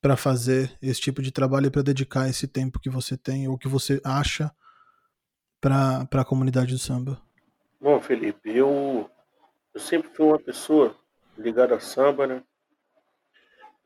para 0.00 0.16
fazer 0.16 0.76
esse 0.80 1.00
tipo 1.00 1.20
de 1.22 1.30
trabalho 1.30 1.66
e 1.66 1.70
para 1.70 1.82
dedicar 1.82 2.28
esse 2.28 2.48
tempo 2.48 2.80
que 2.80 2.88
você 2.88 3.16
tem 3.16 3.48
ou 3.48 3.58
que 3.58 3.68
você 3.68 4.00
acha 4.04 4.50
para 5.60 6.08
a 6.12 6.24
comunidade 6.24 6.72
do 6.72 6.78
samba? 6.78 7.20
Bom, 7.80 8.00
Felipe, 8.00 8.50
eu, 8.50 9.10
eu 9.74 9.80
sempre 9.80 10.10
fui 10.14 10.26
uma 10.26 10.38
pessoa 10.38 10.96
ligada 11.36 11.74
a 11.74 11.80
samba, 11.80 12.26
né? 12.26 12.42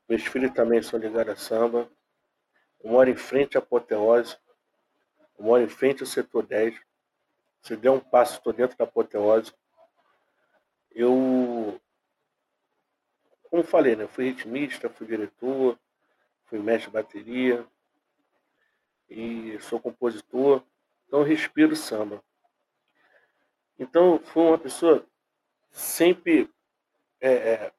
Meus 0.08 0.22
filhos 0.22 0.52
também 0.52 0.82
são 0.82 0.98
ligados 0.98 1.32
a 1.32 1.36
samba. 1.36 1.88
Eu 2.84 2.90
moro 2.90 3.08
em 3.08 3.16
frente 3.16 3.56
à 3.56 3.60
apoteose. 3.60 4.36
Eu 5.38 5.44
moro 5.46 5.62
em 5.62 5.68
frente 5.68 6.02
ao 6.02 6.06
setor 6.06 6.46
10. 6.46 6.78
Se 7.62 7.74
der 7.76 7.90
um 7.90 7.98
passo, 7.98 8.36
estou 8.36 8.52
dentro 8.52 8.76
da 8.76 8.84
apoteose. 8.84 9.54
Eu, 10.90 11.80
como 13.44 13.64
falei, 13.64 13.96
né? 13.96 14.06
Fui 14.06 14.26
ritmista, 14.26 14.90
fui 14.90 15.06
diretor, 15.06 15.78
fui 16.44 16.58
mestre 16.58 16.90
de 16.90 16.92
bateria 16.92 17.66
e 19.08 19.58
sou 19.60 19.80
compositor. 19.80 20.62
Então 21.06 21.22
respiro 21.22 21.74
samba. 21.74 22.22
Então 23.78 24.20
fui 24.20 24.42
uma 24.42 24.58
pessoa 24.58 25.04
sempre 25.70 26.50
é, 27.20 27.32
é, 27.32 27.72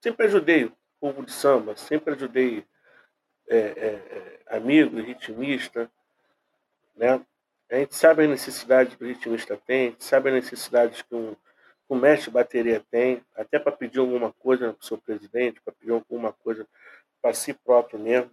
sempre 0.00 0.26
ajudei 0.26 0.66
o 0.66 0.76
povo 1.00 1.24
de 1.24 1.32
samba, 1.32 1.74
sempre 1.74 2.12
ajudei 2.12 2.66
é, 3.48 3.58
é, 3.58 4.40
amigo, 4.56 5.00
ritmista, 5.00 5.90
né? 6.96 7.20
A 7.70 7.76
gente 7.76 7.94
sabe 7.94 8.24
as 8.24 8.30
necessidades 8.30 8.94
que 8.94 9.04
o 9.04 9.06
ritmista 9.06 9.56
tem, 9.56 9.88
a 9.88 9.90
gente 9.90 10.04
sabe 10.04 10.30
as 10.30 10.34
necessidades 10.36 11.02
que 11.02 11.14
um, 11.14 11.34
que 11.34 11.94
mestre 11.94 12.26
de 12.26 12.34
bateria 12.34 12.82
tem, 12.90 13.22
até 13.36 13.58
para 13.58 13.72
pedir 13.72 13.98
alguma 13.98 14.32
coisa 14.32 14.72
para 14.72 14.82
o 14.82 14.86
seu 14.86 14.98
presidente, 14.98 15.60
para 15.60 15.72
pedir 15.74 15.92
alguma 15.92 16.32
coisa 16.32 16.66
para 17.22 17.34
si 17.34 17.52
próprio 17.54 17.98
mesmo. 17.98 18.30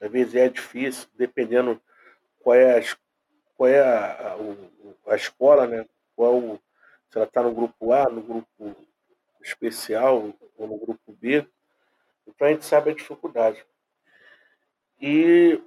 Às 0.00 0.10
vezes 0.10 0.34
é 0.36 0.48
difícil, 0.48 1.08
dependendo 1.16 1.80
qual 2.40 2.56
é 2.56 2.78
a, 2.80 2.82
qual 3.56 3.68
é 3.70 3.80
a, 3.80 4.32
a, 4.32 4.36
o- 4.38 4.96
a 5.08 5.16
escola, 5.16 5.66
né? 5.66 5.86
Qual, 6.16 6.38
o- 6.38 6.60
se 7.10 7.18
ela 7.18 7.26
está 7.26 7.42
no 7.42 7.54
grupo 7.54 7.92
A, 7.92 8.08
no 8.10 8.22
grupo 8.22 8.76
especial 9.42 10.34
ou 10.58 10.68
no 10.68 10.78
grupo 10.78 11.12
B. 11.12 11.46
Então 12.26 12.48
a 12.48 12.52
gente 12.52 12.64
sabe 12.66 12.90
a 12.90 12.94
dificuldade. 12.94 13.64
E 15.02 15.60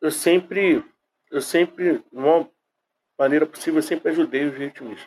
eu 0.00 0.10
sempre, 0.10 0.82
eu 1.30 1.42
sempre, 1.42 1.98
de 1.98 2.04
uma 2.16 2.50
maneira 3.18 3.44
possível, 3.44 3.78
eu 3.78 3.82
sempre 3.82 4.10
ajudei 4.10 4.46
os 4.46 4.56
ritmistas. 4.56 5.06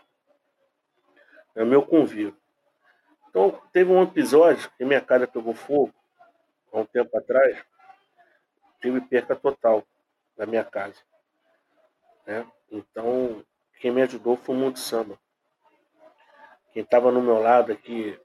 É 1.56 1.64
o 1.64 1.66
meu 1.66 1.84
convívio. 1.84 2.38
Então, 3.28 3.60
teve 3.72 3.92
um 3.92 4.04
episódio 4.04 4.72
que 4.78 4.86
minha 4.86 5.02
casa 5.02 5.26
pegou 5.26 5.56
fogo, 5.56 5.92
há 6.72 6.82
um 6.82 6.86
tempo 6.86 7.18
atrás, 7.18 7.66
tive 8.80 9.02
perca 9.02 9.36
total 9.36 9.84
na 10.38 10.46
minha 10.46 10.64
casa. 10.64 11.02
Né? 12.28 12.46
Então, 12.70 13.44
quem 13.80 13.90
me 13.90 14.04
ajudou 14.04 14.38
foi 14.38 14.54
o 14.54 14.58
Mundo 14.60 14.78
Samba. 14.78 15.18
Quem 16.74 16.84
estava 16.84 17.12
no 17.12 17.24
meu 17.24 17.40
lado 17.40 17.72
aqui, 17.72 18.20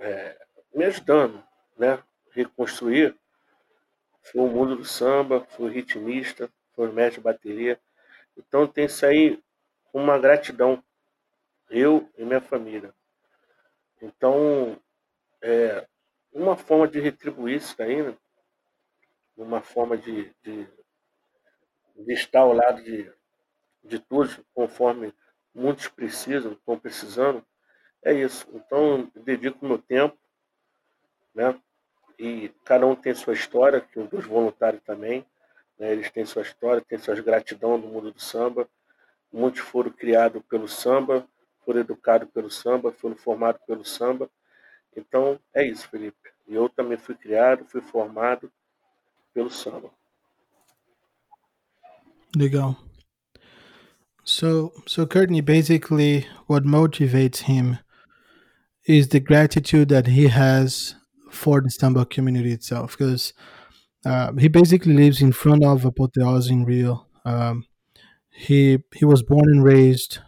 é, 0.00 0.46
me 0.74 0.86
ajudando, 0.86 1.44
né? 1.76 2.02
Reconstruir, 2.32 3.14
foi 4.32 4.42
o 4.42 4.48
mundo 4.48 4.76
do 4.76 4.84
samba, 4.84 5.44
foi 5.50 5.70
ritmista, 5.70 6.50
foi 6.74 6.90
mestre 6.92 7.20
de 7.20 7.24
bateria. 7.24 7.80
Então 8.36 8.66
tem 8.66 8.86
isso 8.86 9.06
aí 9.06 9.42
uma 9.92 10.18
gratidão, 10.18 10.82
eu 11.70 12.08
e 12.18 12.24
minha 12.24 12.40
família. 12.40 12.94
Então, 14.02 14.80
é, 15.42 15.86
uma 16.32 16.56
forma 16.56 16.88
de 16.88 17.00
retribuir 17.00 17.56
isso 17.56 17.76
daí, 17.78 18.02
né? 18.02 18.16
uma 19.38 19.62
forma 19.62 19.96
de, 19.96 20.34
de, 20.42 20.68
de 21.96 22.12
estar 22.14 22.40
ao 22.40 22.54
lado 22.54 22.82
de, 22.82 23.12
de 23.84 23.98
todos, 23.98 24.40
conforme 24.54 25.14
muitos 25.54 25.88
precisam, 25.88 26.52
estão 26.52 26.78
precisando, 26.78 27.44
é 28.04 28.14
isso. 28.14 28.46
Então, 28.54 29.10
dedico 29.16 29.66
meu 29.66 29.78
tempo, 29.78 30.18
né? 31.34 31.58
E 32.18 32.50
cada 32.64 32.86
um 32.86 32.96
tem 32.96 33.14
sua 33.14 33.32
história, 33.32 33.80
que 33.80 33.98
os 33.98 34.26
voluntários 34.26 34.82
também, 34.82 35.24
né? 35.78 35.92
eles 35.92 36.10
têm 36.10 36.26
sua 36.26 36.42
história, 36.42 36.84
têm 36.86 36.98
suas 36.98 37.20
gratidão 37.20 37.78
do 37.78 37.86
mundo 37.86 38.10
do 38.10 38.20
samba. 38.20 38.68
Muitos 39.32 39.60
foram 39.60 39.90
criados 39.90 40.42
pelo 40.48 40.66
samba, 40.66 41.26
foram 41.64 41.80
educados 41.80 42.28
pelo 42.30 42.50
samba, 42.50 42.90
foram 42.90 43.14
formados 43.14 43.60
pelo 43.66 43.84
samba. 43.84 44.28
Então, 44.96 45.38
é 45.54 45.64
isso, 45.64 45.88
Felipe. 45.88 46.16
Eu 46.46 46.68
também 46.68 46.98
fui 46.98 47.14
criado, 47.14 47.64
fui 47.66 47.80
formado 47.80 48.50
pelo 49.32 49.50
samba. 49.50 49.90
Legal. 52.36 52.76
So, 54.24 54.72
so 54.86 55.06
Courtney, 55.06 55.40
basically, 55.40 56.26
what 56.46 56.66
motivates 56.66 57.42
him 57.42 57.78
is 58.86 59.08
the 59.08 59.20
gratitude 59.20 59.88
that 59.88 60.08
he 60.08 60.28
has 60.28 60.97
for 61.30 61.60
the 61.60 61.70
samba 61.70 62.04
community 62.06 62.52
itself, 62.52 62.96
because 62.96 63.32
uh, 64.04 64.32
he 64.34 64.48
basically 64.48 64.94
lives 64.94 65.20
in 65.20 65.32
front 65.32 65.64
of 65.64 65.82
Apoteose 65.82 66.50
in 66.50 66.64
Rio. 66.64 67.06
Um, 67.24 67.66
he 68.30 68.78
he 68.94 69.04
was 69.04 69.22
born 69.22 69.44
and 69.46 69.64
raised 69.64 70.20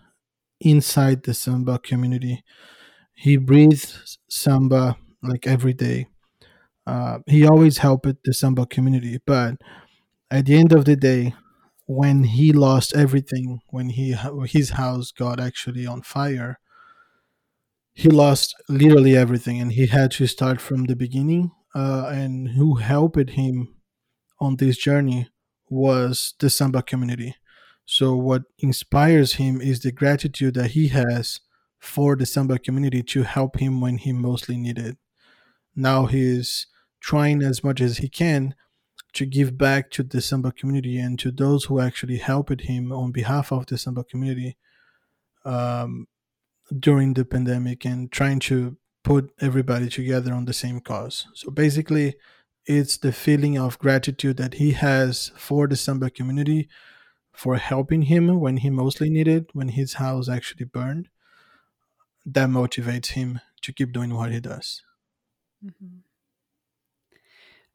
inside 0.61 1.23
the 1.23 1.35
samba 1.35 1.79
community. 1.79 2.43
He 3.15 3.37
breathes 3.37 4.19
samba 4.29 4.97
like 5.23 5.47
every 5.47 5.75
day. 5.75 6.09
Uh, 6.87 7.19
he 7.27 7.47
always 7.47 7.79
helped 7.79 8.25
the 8.25 8.35
samba 8.35 8.67
community, 8.67 9.19
but 9.27 9.57
at 10.31 10.47
the 10.47 10.57
end 10.57 10.73
of 10.73 10.85
the 10.85 10.97
day, 10.97 11.35
when 11.87 12.25
he 12.25 12.53
lost 12.53 12.95
everything, 12.97 13.61
when 13.69 13.91
he 13.91 14.17
his 14.47 14.71
house 14.71 15.13
got 15.13 15.41
actually 15.41 15.87
on 15.87 16.03
fire, 16.03 16.59
he 18.01 18.09
lost 18.09 18.55
literally 18.67 19.15
everything, 19.15 19.61
and 19.61 19.73
he 19.73 19.87
had 19.87 20.11
to 20.13 20.27
start 20.27 20.59
from 20.59 20.87
the 20.87 20.97
beginning. 20.97 21.51
Uh, 21.75 22.07
and 22.11 22.49
who 22.49 22.77
helped 22.77 23.31
him 23.31 23.75
on 24.41 24.57
this 24.57 24.79
journey 24.79 25.29
was 25.69 26.33
the 26.39 26.49
samba 26.49 26.83
community. 26.83 27.37
So 27.85 28.17
what 28.17 28.45
inspires 28.59 29.35
him 29.35 29.61
is 29.61 29.81
the 29.81 29.93
gratitude 29.93 30.55
that 30.55 30.71
he 30.71 30.89
has 30.89 31.41
for 31.79 32.17
the 32.17 32.25
samba 32.25 32.59
community 32.59 33.03
to 33.03 33.23
help 33.23 33.59
him 33.59 33.83
when 33.83 33.99
he 33.99 34.13
mostly 34.13 34.57
needed. 34.57 34.97
Now 35.77 36.07
he's 36.07 36.69
trying 37.01 37.43
as 37.43 37.63
much 37.63 37.83
as 37.83 37.99
he 37.99 38.09
can 38.09 38.55
to 39.13 39.27
give 39.27 39.59
back 39.59 39.91
to 39.91 40.03
the 40.03 40.23
samba 40.23 40.53
community 40.53 40.99
and 40.99 41.19
to 41.19 41.31
those 41.31 41.65
who 41.65 41.81
actually 41.81 42.17
helped 42.17 42.63
him 42.63 42.93
on 42.93 43.13
behalf 43.13 43.53
of 43.53 43.67
the 43.67 43.77
samba 43.77 44.05
community 44.05 44.57
um, 45.45 46.07
during 46.79 47.15
the 47.15 47.25
pandemic 47.25 47.85
and 47.85 48.11
trying 48.13 48.39
to 48.41 48.77
put 49.03 49.33
everybody 49.41 49.89
together 49.89 50.33
on 50.33 50.45
the 50.45 50.53
same 50.53 50.81
cause. 50.81 51.27
So 51.35 51.51
basically, 51.51 52.17
it's 52.67 52.99
the 52.99 53.13
feeling 53.13 53.59
of 53.59 53.79
gratitude 53.79 54.37
that 54.37 54.55
he 54.55 54.73
has 54.73 55.33
for 55.37 55.67
the 55.67 55.77
samba 55.77 56.11
community 56.11 56.69
for 57.33 57.57
helping 57.57 58.03
him 58.03 58.39
when 58.41 58.59
he 58.59 58.71
mostly 58.71 59.09
needed, 59.09 59.47
when 59.53 59.69
his 59.69 59.95
house 59.95 60.29
actually 60.29 60.67
burned. 60.67 61.09
That 62.27 62.51
motivates 62.51 63.13
him 63.13 63.41
to 63.63 63.73
keep 63.73 63.93
doing 63.93 64.15
what 64.15 64.31
he 64.31 64.41
does. 64.41 64.83
Mhm. 65.65 66.03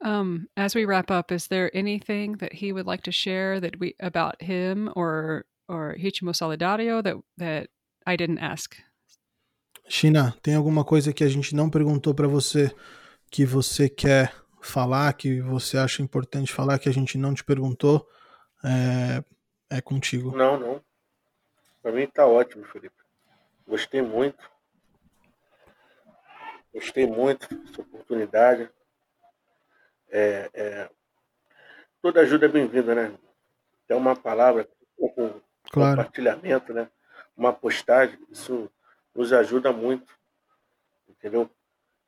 Um, 0.02 0.48
as 0.56 0.74
we 0.74 0.84
wrap 0.84 1.10
up, 1.10 1.32
is 1.32 1.48
there 1.48 1.74
anything 1.74 2.32
that 2.36 2.52
he 2.52 2.72
would 2.72 2.86
like 2.86 3.02
to 3.04 3.12
share 3.12 3.60
that 3.60 3.78
we 3.80 3.94
about 3.98 4.42
him 4.42 4.92
or 4.94 5.46
or 5.68 5.96
Ritmo 5.98 6.32
Solidário 6.32 7.02
that 7.02 7.16
that 7.38 7.70
I 8.06 8.16
didn't 8.16 8.38
ask? 8.38 8.76
China, 9.88 10.36
tem 10.42 10.54
alguma 10.54 10.84
coisa 10.84 11.12
que 11.12 11.22
a 11.24 11.28
gente 11.28 11.54
não 11.54 11.70
perguntou 11.70 12.14
para 12.14 12.26
você 12.26 12.74
que 13.30 13.44
você 13.44 13.88
quer 13.88 14.34
falar, 14.60 15.12
que 15.12 15.40
você 15.40 15.78
acha 15.78 16.02
importante 16.02 16.52
falar, 16.52 16.78
que 16.78 16.88
a 16.88 16.92
gente 16.92 17.16
não 17.16 17.34
te 17.34 17.44
perguntou? 17.44 18.08
É, 18.64 19.76
é 19.76 19.80
contigo. 19.80 20.36
Não, 20.36 20.58
não. 20.58 20.80
Para 21.82 21.92
mim 21.92 22.06
tá 22.06 22.26
ótimo, 22.26 22.64
Felipe. 22.64 22.96
Gostei 23.66 24.02
muito. 24.02 24.50
Gostei 26.74 27.06
muito 27.06 27.48
dessa 27.54 27.80
oportunidade. 27.80 28.68
É, 30.10 30.50
é, 30.52 30.90
toda 32.02 32.20
ajuda 32.20 32.46
é 32.46 32.48
bem-vinda, 32.48 32.94
né? 32.94 33.16
É 33.88 33.94
uma 33.94 34.16
palavra, 34.16 34.68
um 34.98 35.40
Claro. 35.70 35.96
compartilhamento, 35.96 36.72
né? 36.72 36.88
Uma 37.36 37.52
postagem, 37.52 38.18
isso 38.30 38.70
nos 39.16 39.32
ajuda 39.32 39.72
muito, 39.72 40.14
entendeu? 41.08 41.50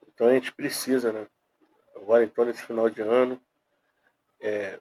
Então 0.06 0.28
a 0.28 0.34
gente 0.34 0.52
precisa, 0.52 1.12
né? 1.12 1.26
Agora, 1.96 2.22
então, 2.22 2.44
nesse 2.44 2.62
final 2.62 2.88
de 2.88 3.00
ano, 3.00 3.40
é, 4.40 4.78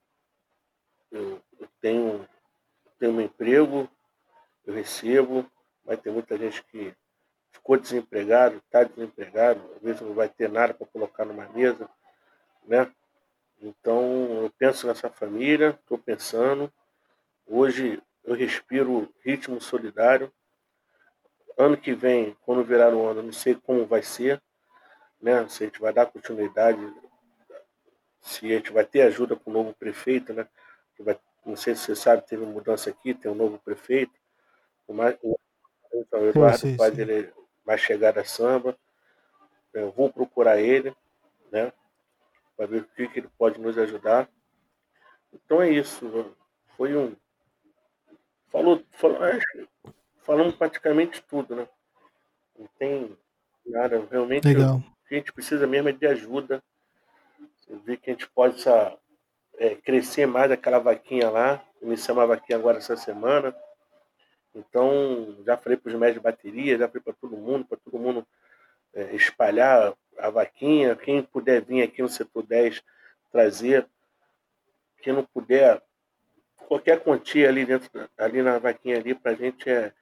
eu, 1.09 1.41
eu 1.59 1.67
tenho, 1.82 2.28
tenho 2.99 3.13
meu 3.13 3.25
emprego, 3.25 3.89
eu 4.65 4.73
recebo, 4.73 5.49
vai 5.84 5.97
ter 5.97 6.11
muita 6.11 6.38
gente 6.38 6.63
que 6.65 6.93
ficou 7.51 7.78
desempregado, 7.78 8.57
está 8.57 8.84
desempregado, 8.84 9.61
às 9.75 9.82
vezes 9.82 10.01
não 10.01 10.13
vai 10.13 10.30
ter 10.30 10.49
nada 10.49 10.73
para 10.73 10.86
colocar 10.86 11.25
numa 11.25 11.47
mesa, 11.49 11.89
né? 12.65 12.91
Então, 13.59 14.43
eu 14.43 14.51
penso 14.57 14.86
nessa 14.86 15.09
família, 15.09 15.80
estou 15.82 15.97
pensando. 15.97 16.71
Hoje 17.47 18.01
eu 18.23 18.36
respiro 18.36 19.11
ritmo 19.23 19.59
solidário. 19.59 20.32
Ano 21.58 21.76
que 21.76 21.93
vem, 21.93 22.38
quando 22.45 22.64
virar 22.64 22.93
o 22.93 23.08
ano, 23.08 23.24
não 23.24 23.34
sei 23.34 23.55
como 23.55 23.86
vai 23.86 24.03
ser, 24.03 24.41
né? 25.20 25.47
Se 25.47 25.64
a 25.64 25.68
gente 25.68 25.80
vai 25.82 25.91
dar 25.91 26.05
continuidade, 26.05 26.80
se 28.22 28.45
a 28.45 28.58
gente 28.58 28.72
vai 28.72 28.86
ter 28.86 29.01
ajuda 29.01 29.36
com 29.36 29.49
o 29.49 29.53
novo 29.53 29.74
prefeito, 29.74 30.34
né? 30.34 30.47
Que 30.95 31.01
vai- 31.01 31.20
não 31.45 31.55
sei 31.55 31.76
se 31.76 31.82
você 31.86 31.95
sabe, 31.95 32.28
teve 32.28 32.45
mudança 32.45 32.89
aqui, 32.89 33.14
tem 33.14 33.32
um 33.32 33.36
novo 33.36 33.58
prefeito. 33.60 34.14
O, 34.88 34.93
mais, 34.93 35.18
o, 35.24 35.38
então, 35.93 36.22
o 36.22 36.30
Eduardo 36.30 36.58
sim, 36.60 36.78
Paz, 36.78 36.93
sim. 36.93 37.01
ele 37.01 37.34
vai 37.66 37.78
chegar 37.78 38.14
da 38.14 38.24
samba. 38.24 38.78
Eu 39.74 39.91
vou 39.91 40.12
procurar 40.12 40.60
ele, 40.60 40.95
né? 41.51 41.74
Para 42.55 42.68
ver 42.68 42.82
o 42.82 42.88
que, 42.88 43.08
que 43.08 43.20
ele 43.20 43.30
pode 43.38 43.60
nos 43.60 43.78
ajudar. 43.78 44.30
Então 45.34 45.62
é 45.62 45.70
isso. 45.70 46.36
Foi 46.76 46.95
um. 46.95 47.16
Falou, 48.49 48.84
falou, 48.91 49.18
falamos 50.28 50.55
praticamente 50.55 51.23
tudo, 51.23 51.55
né? 51.55 51.67
Não 52.59 52.67
tem 52.78 53.17
nada. 53.65 54.05
Realmente 54.11 54.45
Legal. 54.45 54.75
o 54.75 55.07
que 55.07 55.15
a 55.15 55.17
gente 55.17 55.32
precisa 55.32 55.65
mesmo 55.65 55.88
é 55.88 55.93
de 55.93 56.05
ajuda. 56.05 56.61
Vê 57.86 57.95
que 57.95 58.09
a 58.09 58.13
gente 58.13 58.28
possa 58.30 58.97
é, 59.57 59.75
crescer 59.75 60.28
mais 60.28 60.51
aquela 60.51 60.80
vaquinha 60.80 61.30
lá. 61.30 61.63
Iniciamos 61.82 62.23
a 62.23 62.28
vaquinha 62.28 62.59
agora 62.59 62.78
essa 62.78 62.97
semana. 62.97 63.55
Então, 64.53 65.38
já 65.45 65.55
falei 65.55 65.78
para 65.78 65.89
os 65.89 65.95
médicos 65.95 66.21
de 66.21 66.23
bateria, 66.23 66.78
já 66.78 66.88
falei 66.88 67.03
para 67.03 67.13
todo 67.13 67.38
mundo, 67.38 67.65
para 67.65 67.78
todo 67.78 67.99
mundo 67.99 68.28
é, 68.93 69.15
espalhar 69.15 69.93
a 70.17 70.30
vaquinha. 70.30 70.95
Quem 70.95 71.23
puder 71.23 71.61
vir 71.61 71.84
aqui 71.84 72.01
no 72.01 72.09
setor 72.09 72.43
10 72.43 72.84
trazer. 73.32 73.88
Quem 75.01 75.13
não 75.13 75.23
puder, 75.23 75.82
qualquer 76.67 77.01
quantia 77.01 77.47
ali 77.47 77.65
dentro, 77.65 77.89
ali 78.17 78.41
na 78.41 78.57
vaquinha 78.57 78.97
ali, 78.97 79.13
para 79.13 79.32
a 79.32 79.36
gente 79.36 79.69
é, 79.69 79.93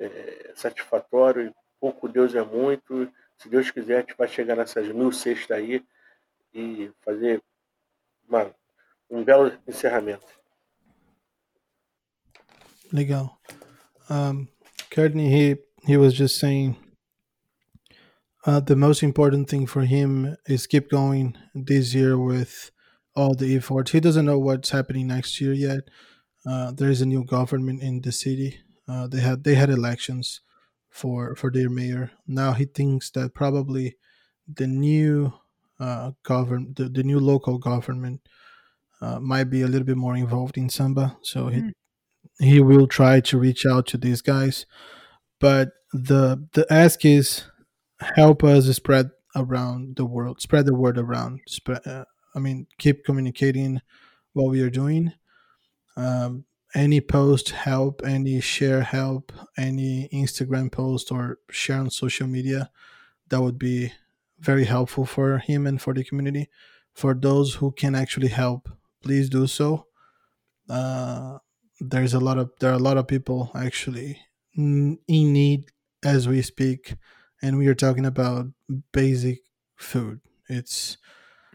é 0.00 0.52
satisfatório. 0.54 1.54
Pouco 1.78 2.08
Deus 2.08 2.34
é 2.34 2.42
muito. 2.42 3.10
Se 3.38 3.48
Deus 3.48 3.70
quiser, 3.70 3.96
a 3.96 4.00
gente 4.00 4.16
vai 4.16 4.28
chegar 4.28 4.56
nessas 4.56 4.88
mil 4.88 5.12
cestas 5.12 5.56
aí 5.56 5.84
e 6.52 6.90
fazer 7.04 7.42
uma, 8.28 8.54
um 9.10 9.24
belo 9.24 9.52
encerramento. 9.66 10.26
Legal. 12.92 13.38
Um, 14.08 14.48
Courtney, 14.90 15.28
he 15.28 15.56
he 15.86 15.96
was 15.96 16.12
just 16.14 16.38
saying 16.38 16.76
uh, 18.46 18.60
the 18.60 18.74
most 18.74 19.02
important 19.02 19.48
thing 19.48 19.66
for 19.66 19.82
him 19.82 20.36
is 20.46 20.66
keep 20.66 20.90
going 20.90 21.36
this 21.54 21.94
year 21.94 22.18
with 22.18 22.70
all 23.14 23.34
the 23.34 23.54
efforts. 23.56 23.92
He 23.92 24.00
doesn't 24.00 24.24
know 24.24 24.38
what's 24.38 24.70
happening 24.70 25.06
next 25.06 25.40
year 25.40 25.52
yet. 25.52 25.82
Uh, 26.44 26.72
there 26.72 26.90
is 26.90 27.00
a 27.00 27.06
new 27.06 27.24
government 27.24 27.82
in 27.82 28.00
the 28.00 28.12
city. 28.12 28.60
Uh, 28.90 29.06
they 29.12 29.20
had 29.20 29.44
they 29.44 29.56
had 29.56 29.70
elections 29.70 30.26
for 30.90 31.36
for 31.36 31.50
their 31.52 31.70
mayor. 31.70 32.04
Now 32.26 32.52
he 32.60 32.66
thinks 32.66 33.10
that 33.12 33.34
probably 33.34 33.96
the 34.60 34.66
new 34.66 35.32
uh, 35.78 36.12
govern 36.24 36.74
the, 36.76 36.88
the 36.88 37.04
new 37.04 37.20
local 37.20 37.58
government 37.58 38.20
uh, 39.00 39.18
might 39.20 39.50
be 39.50 39.62
a 39.62 39.68
little 39.68 39.86
bit 39.86 39.96
more 39.96 40.16
involved 40.16 40.56
in 40.58 40.68
samba. 40.70 41.06
So 41.22 41.48
he 41.48 41.60
Mm. 41.60 41.72
he 42.40 42.60
will 42.60 42.86
try 42.88 43.20
to 43.20 43.38
reach 43.38 43.66
out 43.66 43.86
to 43.88 43.98
these 43.98 44.22
guys. 44.22 44.66
But 45.40 45.72
the 45.92 46.48
the 46.52 46.66
ask 46.72 47.04
is 47.04 47.44
help 48.16 48.44
us 48.44 48.66
spread 48.76 49.10
around 49.36 49.96
the 49.96 50.04
world, 50.06 50.40
spread 50.40 50.66
the 50.66 50.74
word 50.74 50.98
around. 50.98 51.40
Spread, 51.48 51.86
uh, 51.86 52.04
I 52.34 52.38
mean, 52.40 52.66
keep 52.78 53.04
communicating 53.04 53.80
what 54.34 54.50
we 54.50 54.62
are 54.62 54.70
doing. 54.70 55.12
Um, 55.96 56.44
any 56.74 57.00
post 57.00 57.50
help, 57.50 58.02
any 58.04 58.40
share 58.40 58.82
help, 58.82 59.32
any 59.56 60.08
Instagram 60.12 60.70
post 60.70 61.10
or 61.10 61.38
share 61.50 61.80
on 61.80 61.90
social 61.90 62.26
media, 62.26 62.70
that 63.28 63.40
would 63.42 63.58
be 63.58 63.92
very 64.38 64.64
helpful 64.64 65.04
for 65.04 65.38
him 65.38 65.66
and 65.66 65.80
for 65.80 65.94
the 65.94 66.04
community. 66.04 66.48
For 66.94 67.14
those 67.14 67.54
who 67.54 67.72
can 67.72 67.94
actually 67.94 68.28
help, 68.28 68.68
please 69.02 69.28
do 69.28 69.46
so. 69.46 69.86
Uh, 70.68 71.38
there's 71.80 72.14
a 72.14 72.20
lot 72.20 72.38
of 72.38 72.50
there 72.60 72.70
are 72.70 72.74
a 72.74 72.78
lot 72.78 72.98
of 72.98 73.08
people 73.08 73.50
actually 73.54 74.20
in 74.54 74.98
need 75.06 75.64
as 76.04 76.28
we 76.28 76.42
speak, 76.42 76.96
and 77.42 77.58
we 77.58 77.66
are 77.66 77.74
talking 77.74 78.06
about 78.06 78.46
basic 78.92 79.40
food. 79.76 80.20
It's 80.48 80.98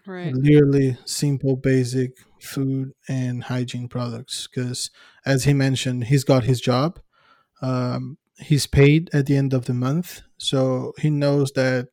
Right. 0.08 0.34
literally 0.36 0.98
simple, 1.06 1.56
basic 1.56 2.12
food 2.40 2.94
and 3.08 3.44
hygiene 3.44 3.88
products. 3.88 4.48
Because 4.48 4.92
as 5.26 5.46
he 5.46 5.54
mentioned, 5.54 6.06
he's 6.06 6.24
got 6.24 6.44
his 6.44 6.62
job. 6.62 7.00
Um, 7.62 8.18
he's 8.38 8.68
paid 8.68 9.10
at 9.14 9.26
the 9.26 9.38
end 9.38 9.54
of 9.54 9.66
the 9.66 9.74
month, 9.74 10.22
so 10.38 10.94
he 11.00 11.10
knows 11.10 11.52
that 11.54 11.88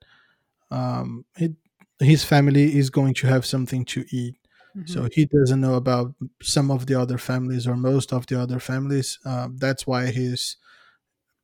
um, 0.71 1.25
it, 1.37 1.53
his 2.01 2.25
family 2.25 2.77
is 2.77 2.91
going 2.91 3.15
to 3.15 3.27
have 3.29 3.47
something 3.47 3.85
to 3.87 4.05
eat. 4.11 4.37
Mhm. 4.77 4.89
So 4.89 5.09
he 5.13 5.27
doesn't 5.27 5.61
know 5.61 5.75
about 5.75 6.15
some 6.43 6.71
of 6.71 6.87
the 6.87 6.95
other 7.01 7.19
families 7.19 7.67
or 7.67 7.77
most 7.77 8.13
of 8.13 8.27
the 8.27 8.41
other 8.41 8.59
families. 8.59 9.19
Um, 9.25 9.57
that's 9.59 9.87
why 9.87 10.11
he's 10.11 10.57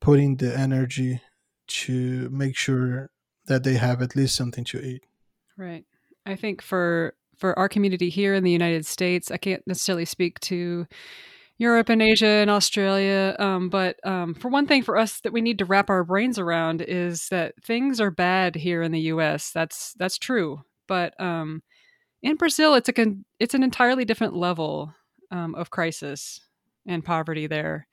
putting 0.00 0.36
the 0.36 0.56
energy 0.56 1.20
to 1.68 2.28
make 2.30 2.56
sure 2.56 3.10
that 3.46 3.64
they 3.64 3.74
have 3.74 4.02
at 4.02 4.16
least 4.16 4.34
something 4.36 4.64
to 4.64 4.80
eat. 4.80 5.04
Right. 5.56 5.84
I 6.28 6.36
think 6.36 6.62
for 6.62 7.14
for 7.36 7.58
our 7.58 7.68
community 7.68 8.10
here 8.10 8.34
in 8.34 8.44
the 8.44 8.50
United 8.50 8.84
States, 8.84 9.30
I 9.30 9.36
can't 9.36 9.66
necessarily 9.66 10.04
speak 10.04 10.40
to 10.40 10.86
Europe 11.56 11.88
and 11.88 12.02
Asia 12.02 12.26
and 12.26 12.50
Australia, 12.50 13.34
um, 13.38 13.68
but 13.68 13.96
um, 14.04 14.34
for 14.34 14.48
one 14.48 14.66
thing, 14.66 14.82
for 14.82 14.96
us 14.96 15.20
that 15.20 15.32
we 15.32 15.40
need 15.40 15.58
to 15.58 15.64
wrap 15.64 15.90
our 15.90 16.04
brains 16.04 16.38
around 16.38 16.82
is 16.82 17.28
that 17.30 17.54
things 17.64 18.00
are 18.00 18.10
bad 18.10 18.54
here 18.54 18.82
in 18.82 18.92
the 18.92 19.00
U.S. 19.12 19.50
That's 19.50 19.94
that's 19.94 20.18
true, 20.18 20.60
but 20.86 21.18
um, 21.20 21.62
in 22.22 22.36
Brazil, 22.36 22.74
it's 22.74 22.88
a 22.88 22.92
con- 22.92 23.24
it's 23.40 23.54
an 23.54 23.62
entirely 23.62 24.04
different 24.04 24.36
level 24.36 24.94
um, 25.30 25.54
of 25.54 25.70
crisis 25.70 26.40
and 26.86 27.04
poverty 27.04 27.46
there 27.46 27.88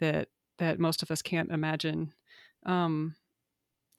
that 0.00 0.28
that 0.58 0.80
most 0.80 1.02
of 1.02 1.10
us 1.10 1.22
can't 1.22 1.50
imagine. 1.50 2.12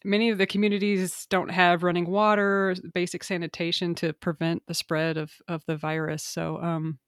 Many 0.06 0.30
of 0.30 0.38
the 0.38 0.48
communities 0.48 1.28
don't 1.30 1.52
have 1.52 1.84
running 1.84 2.10
water, 2.10 2.76
basic 2.94 3.24
sanitation 3.24 3.96
to 3.96 4.14
prevent 4.14 4.66
the 4.68 4.74
spread 4.74 5.18
of 5.18 5.34
of 5.48 5.66
the 5.66 5.76
virus. 5.76 6.24
So, 6.24 6.62
um, 6.62 7.00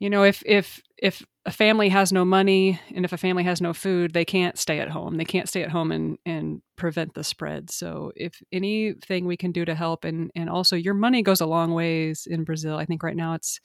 you 0.00 0.10
know, 0.10 0.24
if 0.24 0.42
if 0.44 0.82
if 0.98 1.24
a 1.46 1.52
family 1.52 1.88
has 1.88 2.12
no 2.12 2.24
money 2.24 2.80
and 2.94 3.04
if 3.04 3.12
a 3.12 3.16
family 3.18 3.44
has 3.44 3.60
no 3.60 3.72
food, 3.72 4.12
they 4.12 4.24
can't 4.24 4.58
stay 4.58 4.80
at 4.80 4.90
home. 4.90 5.16
They 5.16 5.24
can't 5.24 5.48
stay 5.48 5.62
at 5.62 5.70
home 5.70 5.92
and 5.92 6.18
and 6.26 6.62
prevent 6.76 7.14
the 7.14 7.24
spread. 7.24 7.70
So, 7.70 8.12
if 8.16 8.42
anything 8.52 9.26
we 9.26 9.36
can 9.36 9.52
do 9.52 9.64
to 9.64 9.74
help, 9.74 10.04
and 10.04 10.30
and 10.34 10.50
also 10.50 10.76
your 10.76 10.94
money 10.94 11.22
goes 11.22 11.40
a 11.40 11.46
long 11.46 11.72
ways 11.74 12.26
in 12.28 12.44
Brazil. 12.44 12.76
I 12.76 12.86
think 12.86 13.02
right 13.02 13.16
now 13.16 13.34
it's 13.34 13.60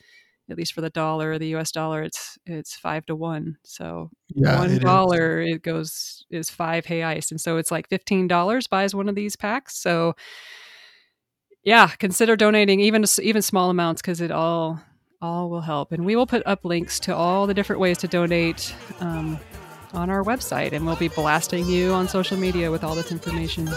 at 0.49 0.57
least 0.57 0.73
for 0.73 0.81
the 0.81 0.89
dollar, 0.89 1.37
the 1.37 1.49
U.S. 1.49 1.71
dollar, 1.71 2.03
it's 2.03 2.37
it's 2.45 2.75
five 2.75 3.05
to 3.07 3.15
one. 3.15 3.57
So 3.63 4.09
Yeah, 4.35 4.57
one 4.57 4.71
it 4.71 4.81
dollar 4.81 5.41
it 5.41 5.61
goes 5.61 6.25
is 6.29 6.49
five 6.49 6.85
reais, 6.85 7.31
and 7.31 7.39
so 7.39 7.57
it's 7.57 7.71
like 7.71 7.89
fifteen 7.89 8.27
dollars 8.27 8.67
buys 8.67 8.95
one 8.95 9.09
of 9.09 9.15
these 9.15 9.35
packs 9.35 9.75
so 9.75 10.15
yeah 11.63 11.87
consider 11.99 12.35
donating 12.35 12.79
even 12.79 13.03
even 13.21 13.41
small 13.41 13.69
amounts 13.69 14.01
because 14.01 14.21
it 14.21 14.31
all 14.31 14.79
all 15.21 15.49
will 15.49 15.61
help 15.61 15.91
and 15.91 16.05
we 16.05 16.15
will 16.15 16.27
put 16.27 16.41
up 16.45 16.63
links 16.63 16.99
to 16.99 17.13
all 17.13 17.45
the 17.45 17.53
different 17.53 17.79
ways 17.79 17.97
to 17.97 18.07
donate 18.07 18.73
um, 19.01 19.37
on 19.93 20.09
our 20.09 20.23
website 20.23 20.71
and 20.71 20.85
we'll 20.85 20.95
be 20.95 21.09
blasting 21.09 21.67
you 21.67 21.91
on 21.91 22.07
social 22.07 22.37
media 22.37 22.71
with 22.71 22.83
all 22.83 22.95
this 22.95 23.11
information 23.11 23.67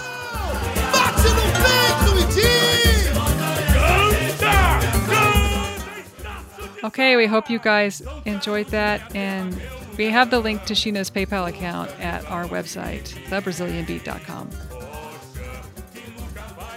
Okay, 6.85 7.17
we 7.17 7.27
hope 7.27 7.49
you 7.49 7.59
guys 7.59 8.03
enjoyed 8.25 8.67
that. 8.69 9.15
And 9.15 9.61
we 9.97 10.07
have 10.07 10.31
the 10.31 10.41
link 10.41 10.65
to 10.65 10.75
China's 10.75 11.11
PayPal 11.11 11.49
account 11.49 11.91
at 12.01 12.25
our 12.31 12.45
website, 12.47 13.15
thebrazilianbeat.com. 13.29 14.51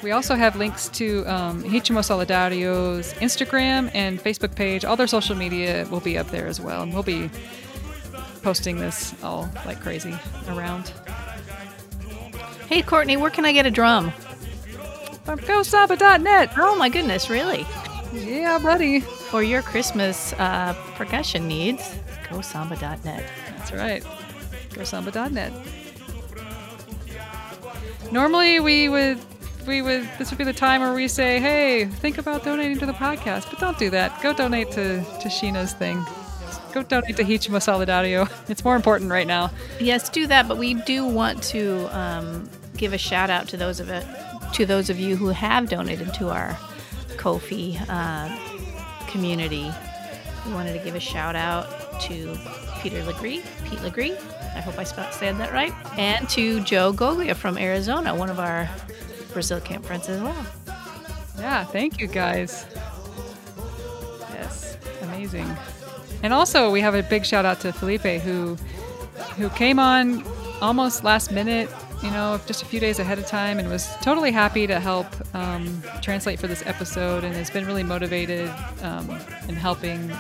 We 0.04 0.12
also 0.12 0.36
have 0.36 0.56
links 0.56 0.88
to 0.90 1.26
um, 1.26 1.64
Ritmo 1.64 2.02
Solidário's 2.02 3.14
Instagram 3.16 3.90
and 3.96 4.20
Facebook 4.20 4.56
page. 4.56 4.86
All 4.86 4.96
their 4.96 5.08
social 5.08 5.36
media 5.36 5.88
will 5.90 6.00
be 6.00 6.18
up 6.18 6.30
there 6.30 6.46
as 6.46 6.62
well. 6.62 6.84
And 6.84 6.94
we'll 6.94 7.02
be 7.02 7.32
posting 8.44 8.78
this 8.78 9.16
all 9.24 9.50
like 9.66 9.82
crazy 9.82 10.16
around. 10.50 10.94
Hey, 12.70 12.84
Courtney, 12.84 13.18
where 13.18 13.32
can 13.32 13.46
I 13.46 13.52
get 13.52 13.66
a 13.66 13.72
drum? 13.72 14.12
From 15.24 15.40
GoSamba.net. 15.40 16.52
Oh 16.58 16.76
my 16.76 16.90
goodness, 16.90 17.28
really? 17.28 17.66
Yeah, 18.14 18.60
buddy. 18.60 19.04
For 19.30 19.44
your 19.44 19.62
Christmas 19.62 20.34
uh, 20.34 20.74
percussion 20.96 21.48
needs, 21.48 21.96
go 22.30 22.42
samba.net. 22.42 23.30
That's 23.58 23.72
right. 23.72 24.04
Go 24.76 24.82
GoSamba.net. 24.82 25.54
Normally 28.12 28.60
we 28.60 28.90
would 28.90 29.20
we 29.66 29.82
would 29.82 30.08
this 30.18 30.30
would 30.30 30.38
be 30.38 30.44
the 30.44 30.54
time 30.54 30.82
where 30.82 30.94
we 30.94 31.08
say, 31.08 31.40
hey, 31.40 31.86
think 31.86 32.18
about 32.18 32.44
donating 32.44 32.78
to 32.80 32.86
the 32.86 32.94
podcast, 32.94 33.50
but 33.50 33.60
don't 33.60 33.80
do 33.80 33.90
that. 33.92 34.22
Go 34.22 34.34
donate 34.34 34.72
to, 34.72 35.04
to 35.22 35.30
China's 35.30 35.74
thing. 35.74 36.06
Go 36.74 36.84
donate 36.84 37.16
to 37.18 37.24
Ritmo 37.24 37.60
Solidário. 37.60 38.30
It's 38.50 38.66
more 38.66 38.76
important 38.76 39.10
right 39.10 39.26
now. 39.26 39.50
Yes, 39.80 40.10
do 40.10 40.28
that. 40.28 40.48
But 40.48 40.58
we 40.58 40.74
do 40.74 41.06
want 41.06 41.42
to 41.44 41.88
um, 41.98 42.50
give 42.76 42.92
a 42.92 42.98
shout 42.98 43.30
out 43.30 43.48
to 43.50 43.58
those 43.58 43.80
of 43.80 43.90
it, 43.90 44.06
to 44.54 44.66
those 44.66 44.90
of 44.90 45.00
you 45.00 45.16
who 45.16 45.30
have 45.30 45.70
donated 45.70 46.14
to 46.16 46.30
our 46.30 46.58
Ko-fi 47.16 47.80
uh, 47.88 48.55
community. 49.16 49.72
We 50.46 50.54
wanted 50.54 50.74
to 50.74 50.84
give 50.84 50.94
a 50.94 51.00
shout 51.00 51.38
out 51.38 52.02
to 52.02 52.38
Peter 52.82 53.02
Legree, 53.06 53.42
Pete 53.64 53.82
Legree. 53.82 54.12
I 54.56 54.60
hope 54.60 54.78
I 54.78 54.84
said 54.84 55.38
that 55.38 55.54
right, 55.54 55.74
and 55.98 56.28
to 56.30 56.60
Joe 56.62 56.92
Goglia 56.92 57.34
from 57.34 57.58
Arizona, 57.58 58.14
one 58.14 58.30
of 58.30 58.40
our 58.40 58.70
Brazil 59.32 59.62
camp 59.62 59.86
friends 59.86 60.10
as 60.10 60.22
well. 60.22 60.46
Yeah, 61.40 61.64
thank 61.64 62.00
you 62.02 62.08
guys. 62.08 62.66
Yes, 64.34 64.78
amazing. 65.02 65.50
And 66.22 66.34
also, 66.34 66.70
we 66.70 66.82
have 66.82 66.96
a 66.96 67.04
big 67.04 67.26
shout 67.26 67.46
out 67.46 67.62
to 67.62 67.72
Felipe 67.72 68.22
who 68.22 68.58
who 69.38 69.50
came 69.50 69.80
on 69.80 70.24
almost 70.62 71.04
last 71.06 71.32
minute, 71.32 71.70
you 72.04 72.12
know, 72.12 72.40
just 72.46 72.62
a 72.62 72.66
few 72.66 72.80
days 72.80 73.00
ahead 73.00 73.20
of 73.20 73.26
time, 73.26 73.60
and 73.60 73.70
was 73.70 73.88
totally 74.02 74.32
happy 74.32 74.68
to 74.68 74.80
help 74.80 75.08
um, 75.36 75.82
translate 76.02 76.40
for 76.40 76.48
this 76.48 76.64
episode, 76.66 77.24
and 77.24 77.36
has 77.36 77.50
been 77.50 77.66
really 77.66 77.84
motivated 77.84 78.52
um, 78.82 79.10
in 79.48 79.56
helping 79.56 80.12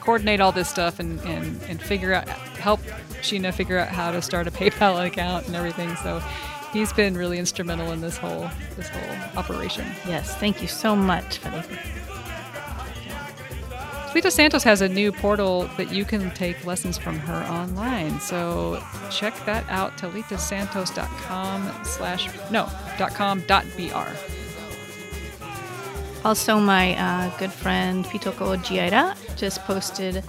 coordinate 0.00 0.40
all 0.40 0.52
this 0.52 0.68
stuff 0.68 1.00
and, 1.00 1.18
and, 1.20 1.60
and 1.62 1.82
figure 1.82 2.12
out 2.12 2.28
help 2.28 2.80
China 3.22 3.50
figure 3.50 3.78
out 3.78 3.88
how 3.88 4.10
to 4.10 4.20
start 4.20 4.46
a 4.46 4.50
PayPal 4.60 5.04
account 5.06 5.46
and 5.46 5.56
everything. 5.56 5.94
So 5.96 6.22
he's 6.72 6.92
been 6.92 7.16
really 7.16 7.38
instrumental 7.38 7.92
in 7.92 8.00
this 8.00 8.16
whole 8.16 8.50
this 8.76 8.88
whole 8.88 9.38
operation. 9.38 9.86
Yes, 10.06 10.34
thank 10.36 10.60
you 10.60 10.68
so 10.68 10.94
much, 10.94 11.38
Felipe. 11.38 11.70
Lita 14.14 14.30
Santos 14.30 14.62
has 14.62 14.80
a 14.80 14.88
new 14.88 15.10
portal 15.10 15.68
that 15.76 15.90
you 15.92 16.04
can 16.04 16.30
take 16.30 16.64
lessons 16.64 16.96
from 16.96 17.18
her 17.18 17.42
online. 17.52 18.20
So 18.20 18.80
check 19.10 19.34
that 19.44 19.68
out, 19.68 19.98
talitasantos.com 19.98 21.84
slash, 21.84 22.28
no, 22.50 22.68
dot 22.96 23.12
com 23.12 23.40
dot 23.48 23.64
br. 23.76 24.08
Also, 26.24 26.58
my 26.60 26.96
uh, 26.96 27.36
good 27.38 27.52
friend 27.52 28.04
Pitoko 28.04 28.56
Giaira 28.58 29.16
just 29.36 29.60
posted 29.62 30.22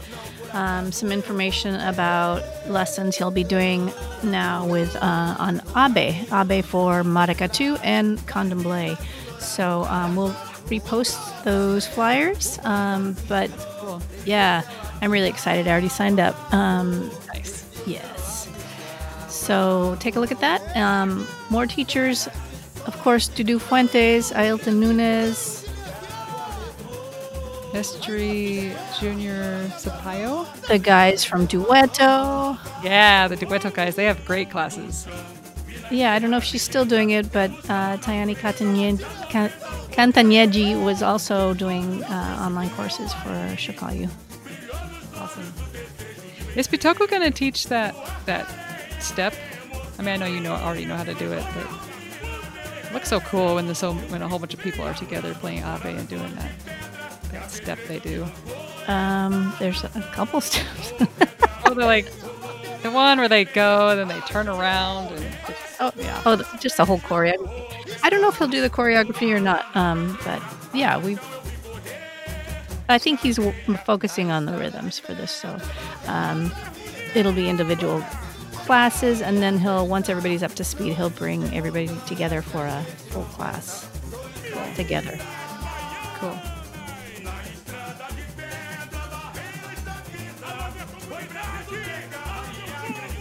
um, 0.54 0.92
some 0.92 1.12
information 1.12 1.76
about 1.76 2.42
lessons 2.68 3.16
he'll 3.16 3.30
be 3.30 3.44
doing 3.44 3.92
now 4.24 4.66
with 4.66 4.96
uh, 4.96 5.36
on 5.38 5.62
Abe, 5.78 6.28
Abe 6.34 6.66
for 6.66 7.04
Maracatu 7.04 7.80
and 7.84 8.18
Candomblé. 8.28 8.98
So 9.40 9.84
um, 9.84 10.16
we'll 10.16 10.36
repost 10.68 11.44
those 11.44 11.88
flyers. 11.88 12.60
Um, 12.64 13.16
but 13.28 13.50
Cool. 13.80 14.02
yeah, 14.26 14.62
I'm 15.02 15.12
really 15.12 15.30
excited. 15.30 15.68
I 15.68 15.72
already 15.72 15.90
signed 15.90 16.20
up. 16.20 16.36
Um, 16.54 17.10
Nice. 17.34 17.66
Yes. 17.86 18.48
So 19.30 19.96
take 20.00 20.16
a 20.16 20.20
look 20.20 20.32
at 20.32 20.40
that. 20.40 20.62
Um, 20.76 21.28
more 21.50 21.66
teachers, 21.68 22.28
of 22.88 22.98
course, 23.02 23.30
Dudu 23.30 23.60
Fuentes, 23.62 24.32
Ailton 24.32 24.76
Nunes. 24.80 25.62
History 27.72 28.72
Junior 29.00 29.68
Sapaio. 29.76 30.48
The 30.68 30.80
guys 30.80 31.26
from 31.26 31.46
Dueto. 31.46 32.58
Yeah, 32.82 33.28
the 33.28 33.36
Dueto 33.36 33.74
guys. 33.74 33.96
They 33.96 34.06
have 34.06 34.24
great 34.24 34.50
classes. 34.50 35.06
Yeah, 35.92 36.14
I 36.14 36.20
don't 36.20 36.32
know 36.32 36.38
if 36.38 36.44
she's 36.44 36.64
still 36.64 36.86
doing 36.86 37.12
it, 37.12 37.32
but 37.32 37.52
uh, 37.70 37.98
Tayani 37.98 38.36
Cantagneji 39.92 40.84
was 40.84 41.04
also 41.04 41.54
doing 41.54 42.04
uh, 42.04 42.44
online 42.46 42.70
courses 42.72 43.14
for 43.14 43.30
Shikayu. 43.56 44.10
Awesome. 45.16 45.54
Is 46.56 46.68
Pitoko 46.68 47.10
gonna 47.10 47.32
teach 47.32 47.68
that 47.68 47.96
that 48.26 48.48
step? 49.00 49.34
I 50.00 50.02
mean, 50.02 50.14
I 50.16 50.18
know 50.18 50.26
you 50.26 50.40
know 50.40 50.54
already 50.54 50.86
know 50.86 50.96
how 50.96 51.04
to 51.04 51.14
do 51.14 51.32
it, 51.32 51.46
but 51.54 51.68
it 52.86 52.94
looks 52.94 53.10
so 53.10 53.20
cool 53.20 53.56
when 53.56 53.68
the 53.68 53.76
so 53.76 53.94
when 53.94 54.22
a 54.22 54.28
whole 54.28 54.40
bunch 54.40 54.54
of 54.54 54.60
people 54.60 54.84
are 54.84 54.94
together 54.94 55.34
playing 55.36 55.60
Abe 55.60 55.86
and 55.98 56.08
doing 56.10 56.34
that 56.36 56.52
that 57.32 57.52
step 57.52 57.78
they 57.88 58.00
do. 58.00 58.26
Um, 58.88 59.54
there's 59.60 59.84
a 59.84 59.90
couple 60.14 60.42
steps. 60.50 60.94
Oh, 61.66 61.74
they're 61.74 61.86
like 61.86 62.12
the 62.86 62.92
one 62.92 63.18
where 63.18 63.28
they 63.28 63.46
go 63.46 63.90
and 63.90 64.00
then 64.00 64.08
they 64.08 64.20
turn 64.28 64.48
around 64.48 65.12
and 65.12 65.26
it's, 65.48 65.76
Oh, 65.80 65.92
yeah. 65.98 66.22
oh, 66.26 66.42
just 66.60 66.78
the 66.78 66.86
whole 66.86 67.00
choreography. 67.00 67.98
I 68.04 68.10
don't 68.10 68.22
know 68.22 68.30
if 68.30 68.38
he'll 68.38 68.48
do 68.48 68.62
the 68.62 68.70
choreography 68.70 69.36
or 69.36 69.40
not. 69.40 69.76
Um, 69.76 70.18
but 70.24 70.42
yeah, 70.74 70.98
we. 70.98 71.18
I 72.88 73.00
think 73.00 73.20
he's 73.20 73.38
w- 73.38 73.54
focusing 73.86 74.30
on 74.32 74.46
the 74.46 74.54
rhythms 74.54 75.00
for 75.00 75.16
this, 75.16 75.32
so 75.32 75.58
um, 76.06 76.52
it'll 77.16 77.34
be 77.34 77.50
individual 77.50 78.02
classes, 78.54 79.22
and 79.24 79.38
then 79.42 79.58
he'll 79.58 79.88
once 79.88 80.08
everybody's 80.08 80.44
up 80.44 80.54
to 80.54 80.64
speed, 80.64 80.94
he'll 80.94 81.10
bring 81.10 81.44
everybody 81.56 81.90
together 82.06 82.44
for 82.44 82.64
a 82.66 82.84
full 83.10 83.24
class 83.24 83.90
together. 84.76 85.18
cool. 86.20 86.40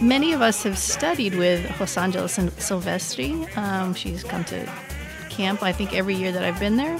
Many 0.05 0.33
of 0.33 0.41
us 0.43 0.61
have 0.61 0.77
studied 0.77 1.33
with 1.33 1.65
Rosangela 1.79 2.29
Sil- 2.29 2.53
Silvestre. 2.59 3.49
Um, 3.55 3.95
she's 3.95 4.23
come 4.23 4.43
to 4.45 4.71
camp, 5.31 5.63
I 5.63 5.71
think, 5.71 5.95
every 5.95 6.13
year 6.13 6.31
that 6.31 6.43
I've 6.43 6.59
been 6.59 6.77
there. 6.77 6.99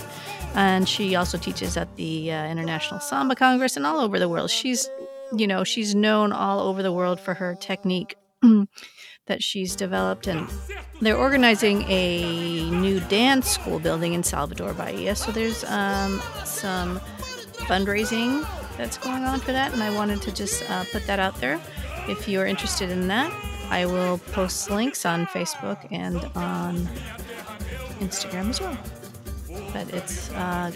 And 0.56 0.90
she 0.90 1.16
also 1.16 1.38
teaches 1.38 1.78
at 1.78 1.96
the 1.98 2.32
uh, 2.32 2.48
International 2.48 3.00
Samba 3.00 3.36
Congress 3.36 3.78
and 3.78 3.86
all 3.86 4.00
over 4.00 4.18
the 4.18 4.28
world. 4.28 4.50
She's, 4.50 4.90
you 5.32 5.46
know, 5.46 5.64
she's 5.64 5.94
known 5.94 6.32
all 6.32 6.60
over 6.62 6.82
the 6.82 6.92
world 6.92 7.20
for 7.20 7.36
her 7.36 7.54
technique 7.54 8.16
that 9.28 9.44
she's 9.44 9.76
developed. 9.76 10.26
And 10.26 10.50
they're 11.00 11.16
organizing 11.16 11.84
a 11.84 12.68
new 12.72 13.02
dance 13.02 13.48
school 13.52 13.78
building 13.78 14.14
in 14.14 14.24
Salvador 14.24 14.74
Bahia. 14.74 15.16
So 15.16 15.32
there's 15.32 15.64
um, 15.66 16.20
some 16.44 17.00
fundraising 17.68 18.48
that's 18.78 18.98
going 18.98 19.26
on 19.26 19.40
for 19.42 19.52
that, 19.52 19.74
and 19.74 19.84
I 19.84 19.94
wanted 19.94 20.24
to 20.24 20.32
just 20.32 20.68
uh, 20.72 20.86
put 20.92 21.06
that 21.06 21.20
out 21.20 21.40
there. 21.40 21.62
If 22.08 22.28
you're 22.28 22.46
interested 22.46 22.90
in 22.90 23.08
that, 23.08 23.32
I 23.70 23.86
will 23.86 24.20
post 24.32 24.70
links 24.70 25.06
on 25.06 25.26
Facebook 25.28 25.80
and 25.92 26.18
on 26.36 26.88
Instagram 28.00 28.50
as 28.50 28.62
well. 28.62 28.78
But 29.74 29.94
it's 29.94 30.32
uh, 30.32 30.72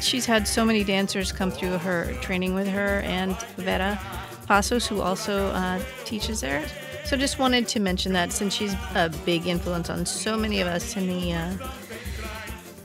she's 0.00 0.26
had 0.26 0.48
so 0.48 0.64
many 0.64 0.84
dancers 0.84 1.32
come 1.32 1.50
through 1.50 1.78
her 1.78 2.12
training 2.20 2.54
with 2.54 2.68
her, 2.68 3.00
and 3.00 3.36
Vera 3.56 4.00
Passos, 4.46 4.86
who 4.86 5.00
also 5.00 5.48
uh, 5.48 5.80
teaches 6.04 6.40
there. 6.40 6.66
So 7.04 7.16
just 7.16 7.38
wanted 7.38 7.68
to 7.68 7.80
mention 7.80 8.12
that 8.14 8.32
since 8.32 8.52
she's 8.52 8.74
a 8.94 9.12
big 9.24 9.46
influence 9.46 9.90
on 9.90 10.04
so 10.06 10.36
many 10.36 10.60
of 10.60 10.66
us 10.66 10.96
in 10.96 11.06
the 11.06 11.32
uh, 11.32 11.52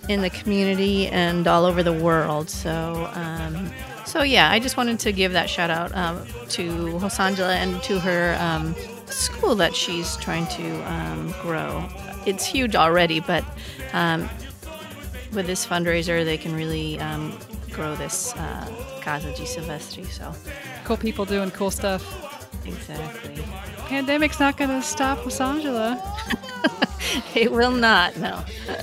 in 0.09 0.21
the 0.21 0.29
community 0.29 1.07
and 1.07 1.47
all 1.47 1.65
over 1.65 1.83
the 1.83 1.93
world. 1.93 2.49
So, 2.49 3.09
um, 3.13 3.71
so 4.11 4.23
yeah, 4.23 4.51
I 4.51 4.59
just 4.59 4.75
wanted 4.75 4.99
to 4.99 5.13
give 5.13 5.31
that 5.31 5.49
shout 5.49 5.69
out 5.69 5.95
um, 5.95 6.25
to 6.49 6.69
Rosangela 6.99 7.55
and 7.55 7.81
to 7.83 7.97
her 7.97 8.35
um, 8.41 8.75
school 9.05 9.55
that 9.55 9.73
she's 9.73 10.17
trying 10.17 10.47
to 10.47 10.91
um, 10.91 11.33
grow. 11.41 11.87
It's 12.25 12.45
huge 12.45 12.75
already, 12.75 13.21
but 13.21 13.45
um, 13.93 14.29
with 15.31 15.47
this 15.47 15.65
fundraiser, 15.65 16.25
they 16.25 16.37
can 16.37 16.53
really 16.53 16.99
um, 16.99 17.39
grow 17.69 17.95
this 17.95 18.35
uh, 18.35 18.99
Casa 18.99 19.33
di 19.33 19.45
Silvestre. 19.45 20.03
So, 20.03 20.35
Cool 20.83 20.97
people 20.97 21.23
doing 21.23 21.49
cool 21.51 21.71
stuff. 21.71 22.03
exactly. 22.65 23.41
Pandemic's 23.87 24.41
not 24.41 24.57
gonna 24.57 24.83
stop 24.83 25.19
Rosangela. 25.19 25.97
It 27.33 27.51
will 27.51 27.71
not, 27.71 28.15
no. 28.17 28.43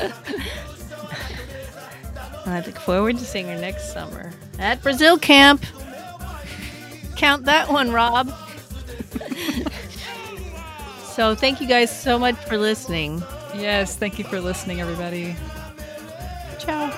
I 2.46 2.62
look 2.66 2.78
forward 2.78 3.18
to 3.18 3.24
seeing 3.24 3.46
her 3.48 3.56
next 3.56 3.92
summer 3.92 4.32
at 4.58 4.82
Brazil 4.82 5.18
camp. 5.18 5.64
Count 7.16 7.44
that 7.44 7.70
one, 7.70 7.90
Rob. 7.92 8.28
so, 11.12 11.34
thank 11.34 11.60
you 11.60 11.66
guys 11.66 11.90
so 11.90 12.18
much 12.18 12.36
for 12.44 12.58
listening. 12.58 13.22
Yes, 13.54 13.96
thank 13.96 14.18
you 14.18 14.24
for 14.24 14.40
listening, 14.40 14.80
everybody. 14.80 15.34
Ciao. 16.58 16.88